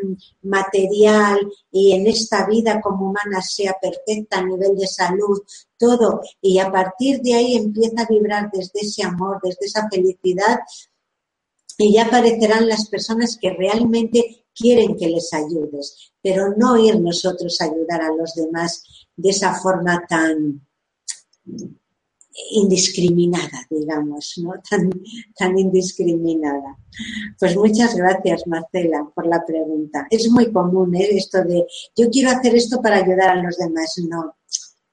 material 0.43 1.45
y 1.69 1.91
en 1.91 2.07
esta 2.07 2.45
vida 2.47 2.79
como 2.79 3.09
humana 3.09 3.41
sea 3.41 3.75
perfecta 3.81 4.39
a 4.39 4.45
nivel 4.45 4.77
de 4.77 4.87
salud, 4.87 5.41
todo, 5.77 6.21
y 6.41 6.57
a 6.59 6.71
partir 6.71 7.19
de 7.19 7.33
ahí 7.33 7.57
empieza 7.57 8.03
a 8.03 8.07
vibrar 8.07 8.49
desde 8.49 8.79
ese 8.79 9.03
amor, 9.03 9.41
desde 9.43 9.65
esa 9.65 9.89
felicidad, 9.89 10.59
y 11.77 11.95
ya 11.95 12.05
aparecerán 12.05 12.69
las 12.69 12.87
personas 12.87 13.37
que 13.41 13.49
realmente 13.49 14.45
quieren 14.55 14.95
que 14.95 15.09
les 15.09 15.33
ayudes, 15.33 16.13
pero 16.21 16.55
no 16.55 16.77
ir 16.77 16.97
nosotros 16.97 17.59
a 17.59 17.65
ayudar 17.65 18.03
a 18.03 18.15
los 18.15 18.35
demás 18.35 18.85
de 19.17 19.31
esa 19.31 19.53
forma 19.53 20.05
tan 20.07 20.65
indiscriminada, 22.51 23.65
digamos, 23.69 24.33
¿no? 24.37 24.53
Tan, 24.69 24.89
tan 25.37 25.57
indiscriminada. 25.57 26.77
Pues 27.39 27.55
muchas 27.55 27.95
gracias, 27.95 28.45
Marcela, 28.47 29.09
por 29.13 29.27
la 29.27 29.43
pregunta. 29.45 30.07
Es 30.09 30.29
muy 30.29 30.51
común 30.51 30.95
¿eh? 30.95 31.09
esto 31.11 31.43
de 31.43 31.65
yo 31.95 32.09
quiero 32.09 32.31
hacer 32.31 32.55
esto 32.55 32.81
para 32.81 32.97
ayudar 32.97 33.29
a 33.29 33.41
los 33.41 33.57
demás. 33.57 33.95
No, 34.07 34.35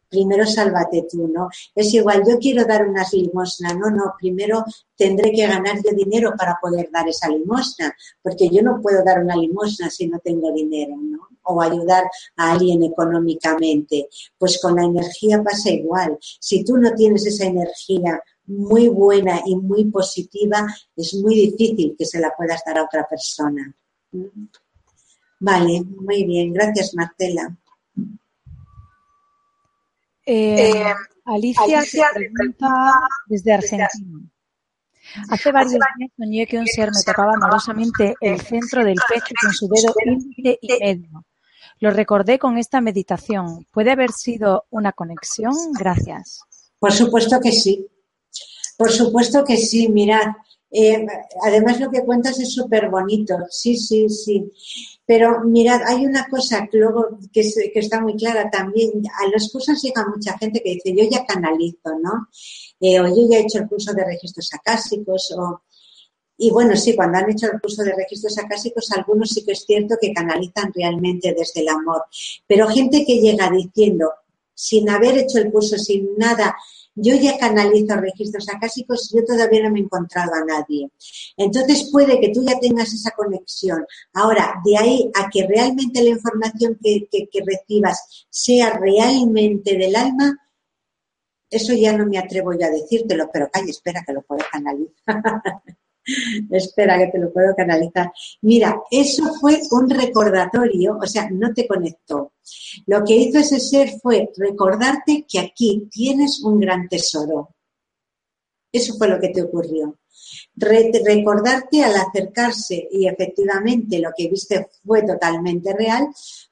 primero 0.09 0.47
sálvate 0.47 1.06
tú, 1.10 1.28
¿no? 1.28 1.48
Es 1.74 1.93
igual, 1.94 2.23
yo 2.27 2.39
quiero 2.39 2.65
dar 2.65 2.86
unas 2.86 3.12
limosnas, 3.12 3.77
no, 3.77 3.90
no, 3.90 4.15
primero 4.19 4.65
tendré 4.97 5.32
que 5.32 5.47
ganar 5.47 5.77
yo 5.77 5.94
dinero 5.94 6.32
para 6.36 6.56
poder 6.60 6.89
dar 6.93 7.09
esa 7.09 7.28
limosna, 7.28 7.94
porque 8.23 8.48
yo 8.48 8.62
no 8.62 8.81
puedo 8.81 9.05
dar 9.05 9.23
una 9.23 9.36
limosna 9.36 9.90
si 9.90 10.06
no 10.06 10.19
tengo 10.19 10.52
dinero, 10.52 10.97
¿no? 10.97 11.27
O 11.50 11.62
ayudar 11.62 12.04
a 12.36 12.52
alguien 12.52 12.82
económicamente. 12.82 14.08
Pues 14.36 14.60
con 14.60 14.76
la 14.76 14.84
energía 14.84 15.42
pasa 15.42 15.70
igual. 15.70 16.18
Si 16.20 16.62
tú 16.64 16.76
no 16.76 16.94
tienes 16.94 17.26
esa 17.26 17.46
energía 17.46 18.20
muy 18.46 18.88
buena 18.88 19.40
y 19.44 19.56
muy 19.56 19.84
positiva, 19.86 20.66
es 20.96 21.14
muy 21.14 21.34
difícil 21.34 21.94
que 21.98 22.06
se 22.06 22.20
la 22.20 22.32
puedas 22.36 22.62
dar 22.64 22.78
a 22.78 22.84
otra 22.84 23.06
persona. 23.08 23.74
Vale, 25.40 25.82
muy 25.82 26.24
bien. 26.24 26.52
Gracias, 26.52 26.94
Marcela. 26.94 27.56
Eh, 30.24 30.70
eh, 30.70 30.94
Alicia, 31.24 32.10
pregunta 32.12 32.68
desde 33.26 33.52
Argentina. 33.52 33.88
Hace 35.30 35.52
varios 35.52 35.72
días 35.72 36.10
soñé 36.16 36.46
que 36.46 36.58
un 36.58 36.66
ser 36.66 36.90
me 36.90 37.02
tocaba 37.02 37.32
amorosamente 37.34 38.14
el 38.20 38.40
centro 38.40 38.84
del 38.84 38.96
pecho 39.08 39.34
con 39.40 39.52
su 39.52 39.68
dedo 39.68 39.94
índice 40.04 40.58
y 40.60 40.78
medio. 40.78 41.24
Lo 41.80 41.90
recordé 41.90 42.38
con 42.38 42.59
esta 42.59 42.80
meditación. 42.80 43.66
¿Puede 43.72 43.92
haber 43.92 44.12
sido 44.12 44.64
una 44.70 44.92
conexión? 44.92 45.55
Gracias. 45.78 46.40
Por 46.78 46.92
supuesto 46.92 47.40
que 47.40 47.52
sí. 47.52 47.86
Por 48.76 48.90
supuesto 48.90 49.44
que 49.44 49.56
sí. 49.56 49.88
Mirad, 49.88 50.26
eh, 50.70 51.06
además 51.42 51.80
lo 51.80 51.90
que 51.90 52.05
cuentas 52.05 52.38
es 52.40 52.52
súper 52.52 52.88
bonito. 52.90 53.36
Sí, 53.50 53.76
sí, 53.76 54.09
sí. 54.09 54.50
Pero 55.06 55.40
mirad, 55.44 55.80
hay 55.86 56.05
una 56.05 56.26
cosa 56.28 56.68
que 56.70 56.80
que, 57.32 57.78
está 57.78 58.00
muy 58.00 58.16
clara 58.16 58.50
también. 58.50 58.90
A 59.20 59.28
las 59.28 59.50
cosas 59.50 59.80
llega 59.82 60.06
mucha 60.06 60.36
gente 60.38 60.60
que 60.62 60.74
dice, 60.74 60.94
yo 60.96 61.09
ya 61.10 61.24
canalizo, 61.24 61.98
¿no? 62.02 62.28
eh, 62.80 63.00
o 63.00 63.06
yo 63.09 63.28
ya 63.28 63.38
he 63.38 63.42
hecho 63.42 63.59
el 63.59 63.68
curso 63.68 63.92
de 63.92 64.05
registros 64.05 64.50
acásicos, 64.52 65.34
o, 65.36 65.62
y 66.40 66.52
bueno, 66.52 66.77
sí, 66.77 66.94
cuando 66.94 67.19
han 67.19 67.31
hecho 67.31 67.51
el 67.52 67.60
curso 67.60 67.82
de 67.82 67.97
registros 67.97 68.39
acásicos, 68.39 68.93
algunos 68.93 69.31
sí 69.31 69.44
que 69.44 69.52
es 69.52 69.65
cierto 69.66 69.97
que 70.01 70.12
canalizan 70.12 70.73
realmente 70.73 71.35
desde 71.36 71.62
el 71.62 71.69
amor, 71.69 72.05
pero 72.47 72.69
gente 72.69 73.05
que 73.05 73.19
llega 73.19 73.51
diciendo, 73.51 74.12
sin 74.55 74.89
haber 74.89 75.19
hecho 75.19 75.39
el 75.39 75.51
curso, 75.51 75.77
sin 75.77 76.16
nada, 76.16 76.56
yo 76.94 77.15
ya 77.16 77.39
canalizo 77.39 77.97
registros 77.97 78.48
acásicos 78.48 79.12
y 79.12 79.19
yo 79.19 79.24
todavía 79.24 79.65
no 79.65 79.70
me 79.70 79.81
he 79.81 79.82
encontrado 79.82 80.32
a 80.35 80.44
nadie. 80.44 80.90
Entonces 81.36 81.89
puede 81.90 82.20
que 82.20 82.31
tú 82.31 82.44
ya 82.44 82.59
tengas 82.59 82.93
esa 82.93 83.10
conexión. 83.12 83.85
Ahora, 84.12 84.55
de 84.65 84.77
ahí 84.77 85.10
a 85.15 85.28
que 85.28 85.47
realmente 85.47 86.02
la 86.02 86.10
información 86.10 86.78
que, 86.82 87.09
que 87.10 87.43
recibas 87.44 88.27
sea 88.31 88.78
realmente 88.78 89.77
del 89.77 89.94
alma, 89.94 90.39
eso 91.51 91.73
ya 91.73 91.97
no 91.97 92.06
me 92.06 92.19
atrevo 92.19 92.52
ya 92.52 92.66
a 92.66 92.70
decírtelo, 92.70 93.28
pero 93.32 93.48
calla, 93.51 93.70
espera 93.70 94.05
que 94.06 94.12
lo 94.12 94.23
puedo 94.23 94.44
canalizar. 94.51 94.94
espera 96.51 96.98
que 96.98 97.09
te 97.09 97.18
lo 97.18 97.32
puedo 97.32 97.55
canalizar. 97.55 98.12
Mira, 98.43 98.80
eso 98.90 99.24
fue 99.40 99.60
un 99.70 99.89
recordatorio, 99.90 100.98
o 101.01 101.06
sea, 101.06 101.28
no 101.30 101.52
te 101.52 101.66
conectó. 101.66 102.32
Lo 102.86 103.05
que 103.05 103.14
hizo 103.14 103.39
ese 103.39 103.60
ser 103.60 103.90
fue 104.01 104.30
recordarte 104.36 105.26
que 105.28 105.39
aquí 105.39 105.89
tienes 105.90 106.43
un 106.43 106.60
gran 106.60 106.89
tesoro. 106.89 107.55
Eso 108.72 108.94
fue 108.97 109.09
lo 109.09 109.20
que 109.20 109.30
te 109.30 109.43
ocurrió. 109.43 109.98
recordarte 110.56 111.85
al 111.85 111.97
acercarse 111.97 112.89
y 112.90 113.06
efectivamente 113.06 113.98
lo 113.98 114.10
que 114.16 114.28
viste 114.28 114.68
fue 114.85 115.02
totalmente 115.02 115.72
real, 115.72 116.09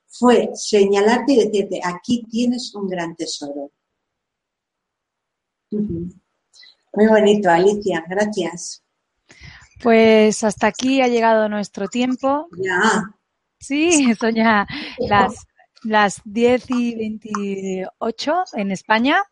fue 0.09 0.51
señalarte 0.55 1.33
y 1.33 1.45
decirte, 1.45 1.81
aquí 1.83 2.25
tienes 2.31 2.75
un 2.75 2.89
gran 2.89 3.15
tesoro. 3.17 3.71
Muy 5.71 7.07
bonito, 7.09 7.51
Alicia, 7.51 8.03
gracias. 8.09 8.86
Pues 9.83 10.43
hasta 10.45 10.69
aquí 10.69 11.01
ha 11.01 11.09
llegado 11.09 11.49
nuestro 11.49 11.89
tiempo. 11.89 12.49
Ya. 12.59 13.03
Sí, 13.59 14.15
son 14.21 14.35
ya 14.35 14.67
las, 14.99 15.47
las 15.83 16.21
10 16.25 16.65
y 16.71 16.95
28 16.95 18.45
en 18.55 18.71
España. 18.71 19.23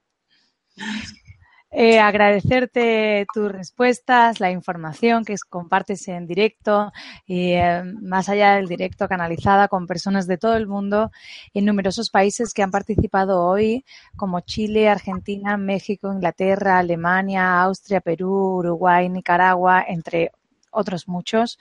Eh, 1.76 1.98
agradecerte 1.98 3.26
tus 3.34 3.50
respuestas, 3.50 4.38
la 4.38 4.52
información 4.52 5.24
que 5.24 5.34
compartes 5.50 6.06
en 6.06 6.24
directo 6.24 6.92
y 7.26 7.54
eh, 7.54 7.82
más 8.00 8.28
allá 8.28 8.54
del 8.54 8.68
directo 8.68 9.08
canalizada 9.08 9.66
con 9.66 9.88
personas 9.88 10.28
de 10.28 10.38
todo 10.38 10.56
el 10.56 10.68
mundo 10.68 11.10
en 11.52 11.64
numerosos 11.64 12.10
países 12.10 12.54
que 12.54 12.62
han 12.62 12.70
participado 12.70 13.44
hoy, 13.44 13.84
como 14.14 14.38
Chile, 14.38 14.88
Argentina, 14.88 15.56
México, 15.56 16.12
Inglaterra, 16.12 16.78
Alemania, 16.78 17.60
Austria, 17.62 18.00
Perú, 18.00 18.58
Uruguay, 18.58 19.08
Nicaragua, 19.08 19.84
entre 19.88 20.30
otros 20.70 21.08
muchos. 21.08 21.58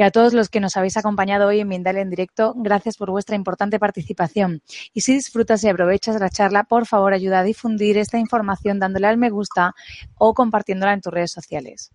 Y 0.00 0.02
a 0.02 0.10
todos 0.10 0.32
los 0.32 0.48
que 0.48 0.60
nos 0.60 0.78
habéis 0.78 0.96
acompañado 0.96 1.46
hoy 1.46 1.60
en 1.60 1.68
Mindalia 1.68 2.00
en 2.00 2.08
directo, 2.08 2.54
gracias 2.56 2.96
por 2.96 3.10
vuestra 3.10 3.36
importante 3.36 3.78
participación. 3.78 4.62
Y 4.94 5.02
si 5.02 5.12
disfrutas 5.12 5.62
y 5.62 5.68
aprovechas 5.68 6.18
la 6.18 6.30
charla, 6.30 6.64
por 6.64 6.86
favor 6.86 7.12
ayuda 7.12 7.40
a 7.40 7.42
difundir 7.42 7.98
esta 7.98 8.16
información 8.16 8.78
dándole 8.78 9.08
al 9.08 9.18
me 9.18 9.28
gusta 9.28 9.74
o 10.16 10.32
compartiéndola 10.32 10.94
en 10.94 11.02
tus 11.02 11.12
redes 11.12 11.32
sociales. 11.32 11.92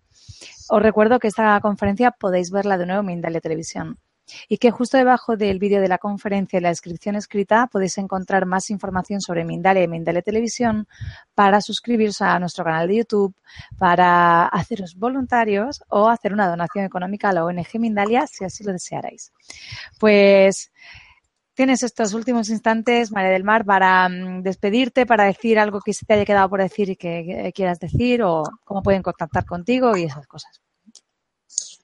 Os 0.68 0.80
recuerdo 0.80 1.18
que 1.18 1.26
esta 1.26 1.60
conferencia 1.60 2.12
podéis 2.12 2.52
verla 2.52 2.78
de 2.78 2.86
nuevo 2.86 3.00
en 3.00 3.06
Mindalia 3.06 3.40
Televisión 3.40 3.98
y 4.48 4.58
que 4.58 4.70
justo 4.70 4.96
debajo 4.96 5.36
del 5.36 5.58
vídeo 5.58 5.80
de 5.80 5.88
la 5.88 5.98
conferencia 5.98 6.58
y 6.58 6.62
la 6.62 6.68
descripción 6.70 7.16
escrita 7.16 7.66
podéis 7.66 7.98
encontrar 7.98 8.46
más 8.46 8.70
información 8.70 9.20
sobre 9.20 9.44
Mindalia 9.44 9.82
y 9.82 9.88
Mindalia 9.88 10.22
Televisión 10.22 10.86
para 11.34 11.60
suscribiros 11.60 12.20
a 12.22 12.38
nuestro 12.38 12.64
canal 12.64 12.88
de 12.88 12.96
YouTube, 12.96 13.34
para 13.78 14.46
haceros 14.46 14.94
voluntarios 14.96 15.82
o 15.88 16.08
hacer 16.08 16.32
una 16.32 16.48
donación 16.48 16.84
económica 16.84 17.30
a 17.30 17.32
la 17.32 17.44
ONG 17.44 17.78
Mindalia 17.78 18.26
si 18.26 18.44
así 18.44 18.64
lo 18.64 18.72
desearais. 18.72 19.32
Pues 19.98 20.70
tienes 21.54 21.82
estos 21.82 22.12
últimos 22.14 22.50
instantes, 22.50 23.10
María 23.12 23.30
del 23.30 23.44
Mar, 23.44 23.64
para 23.64 24.08
mm, 24.08 24.42
despedirte, 24.42 25.06
para 25.06 25.24
decir 25.24 25.58
algo 25.58 25.80
que 25.80 25.94
se 25.94 26.04
te 26.04 26.14
haya 26.14 26.24
quedado 26.24 26.48
por 26.50 26.60
decir 26.60 26.90
y 26.90 26.96
que 26.96 27.52
quieras 27.54 27.80
decir 27.80 28.22
o 28.22 28.44
cómo 28.64 28.82
pueden 28.82 29.02
contactar 29.02 29.44
contigo 29.46 29.96
y 29.96 30.04
esas 30.04 30.26
cosas. 30.26 30.65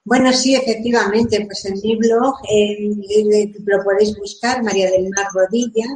Bueno, 0.05 0.33
sí, 0.33 0.57
efectivamente, 0.57 1.45
pues 1.47 1.65
en 1.65 1.75
mi 1.81 1.97
blog 1.97 2.35
lo 3.65 3.85
podéis 3.85 4.17
buscar, 4.19 4.63
María 4.63 4.91
del 4.91 5.09
Mar 5.11 5.27
Rodilla. 5.33 5.87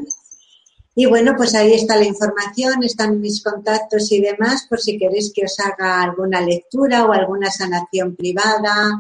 Y 0.94 1.06
bueno, 1.06 1.34
pues 1.36 1.54
ahí 1.54 1.74
está 1.74 1.96
la 1.96 2.06
información, 2.06 2.82
están 2.82 3.20
mis 3.20 3.42
contactos 3.42 4.10
y 4.12 4.20
demás, 4.20 4.66
por 4.68 4.80
si 4.80 4.96
queréis 4.96 5.32
que 5.34 5.44
os 5.44 5.58
haga 5.60 6.02
alguna 6.02 6.40
lectura 6.40 7.04
o 7.04 7.12
alguna 7.12 7.50
sanación 7.50 8.16
privada 8.16 8.92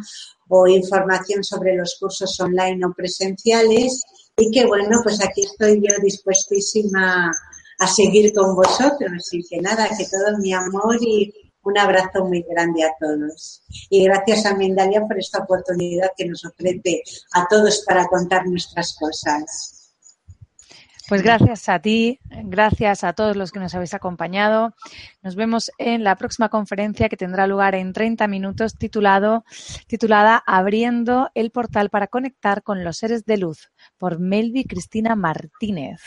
o 0.48 0.66
información 0.66 1.42
sobre 1.42 1.74
los 1.74 1.96
cursos 1.98 2.38
online 2.40 2.84
o 2.84 2.92
presenciales. 2.92 4.02
Y 4.36 4.50
que 4.50 4.66
bueno, 4.66 5.00
pues 5.02 5.24
aquí 5.24 5.42
estoy 5.42 5.80
yo 5.80 5.94
dispuestísima 6.02 7.32
a 7.78 7.86
seguir 7.86 8.34
con 8.34 8.54
vosotros. 8.54 9.32
Y 9.32 9.42
que 9.44 9.60
nada, 9.62 9.88
que 9.88 10.04
todo 10.04 10.36
mi 10.38 10.52
amor 10.52 10.98
y 11.00 11.32
un 11.66 11.76
abrazo 11.78 12.24
muy 12.24 12.44
grande 12.48 12.84
a 12.84 12.94
todos. 12.98 13.62
Y 13.90 14.04
gracias 14.04 14.46
a 14.46 14.54
Mendalia 14.54 15.00
por 15.02 15.18
esta 15.18 15.40
oportunidad 15.40 16.12
que 16.16 16.26
nos 16.26 16.44
ofrece 16.44 17.02
a 17.32 17.46
todos 17.48 17.82
para 17.86 18.06
contar 18.06 18.46
nuestras 18.46 18.96
cosas. 18.96 19.72
Pues 21.08 21.22
gracias 21.22 21.68
a 21.68 21.78
ti, 21.78 22.18
gracias 22.24 23.04
a 23.04 23.12
todos 23.12 23.36
los 23.36 23.52
que 23.52 23.60
nos 23.60 23.72
habéis 23.76 23.94
acompañado. 23.94 24.74
Nos 25.22 25.36
vemos 25.36 25.70
en 25.78 26.02
la 26.02 26.16
próxima 26.16 26.48
conferencia 26.48 27.08
que 27.08 27.16
tendrá 27.16 27.46
lugar 27.46 27.76
en 27.76 27.92
30 27.92 28.26
minutos 28.26 28.76
titulada 28.76 30.42
Abriendo 30.46 31.30
el 31.34 31.52
portal 31.52 31.90
para 31.90 32.08
conectar 32.08 32.64
con 32.64 32.82
los 32.82 32.96
seres 32.96 33.24
de 33.24 33.36
luz 33.36 33.70
por 33.98 34.18
Melvi 34.18 34.64
Cristina 34.64 35.14
Martínez. 35.14 36.00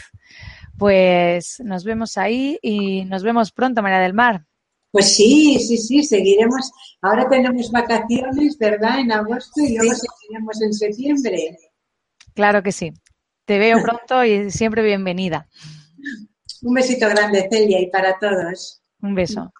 Pues 0.78 1.62
nos 1.64 1.86
vemos 1.86 2.18
ahí 2.18 2.60
y 2.62 3.06
nos 3.06 3.24
vemos 3.24 3.54
pronto, 3.54 3.82
María 3.82 4.00
del 4.00 4.14
Mar. 4.14 4.46
Pues 4.92 5.16
sí, 5.16 5.60
sí, 5.60 5.78
sí, 5.78 6.04
seguiremos. 6.04 6.72
Ahora 7.02 7.30
tenemos 7.30 7.72
vacaciones, 7.72 8.58
¿verdad? 8.58 9.00
En 9.00 9.12
agosto 9.12 9.62
y 9.62 9.78
luego 9.78 9.94
seguiremos 9.94 10.62
en 10.62 10.74
septiembre. 10.74 11.58
Claro 12.34 12.64
que 12.64 12.72
sí. 12.72 12.92
Te 13.46 13.60
veo 13.60 13.78
pronto 13.84 14.24
y 14.24 14.50
siempre 14.52 14.84
bienvenida. 14.84 15.48
Un 16.62 16.74
besito 16.74 17.08
grande, 17.08 17.48
Celia, 17.52 17.80
y 17.80 17.90
para 17.90 18.18
todos. 18.20 18.82
Un 19.02 19.16
beso. 19.16 19.52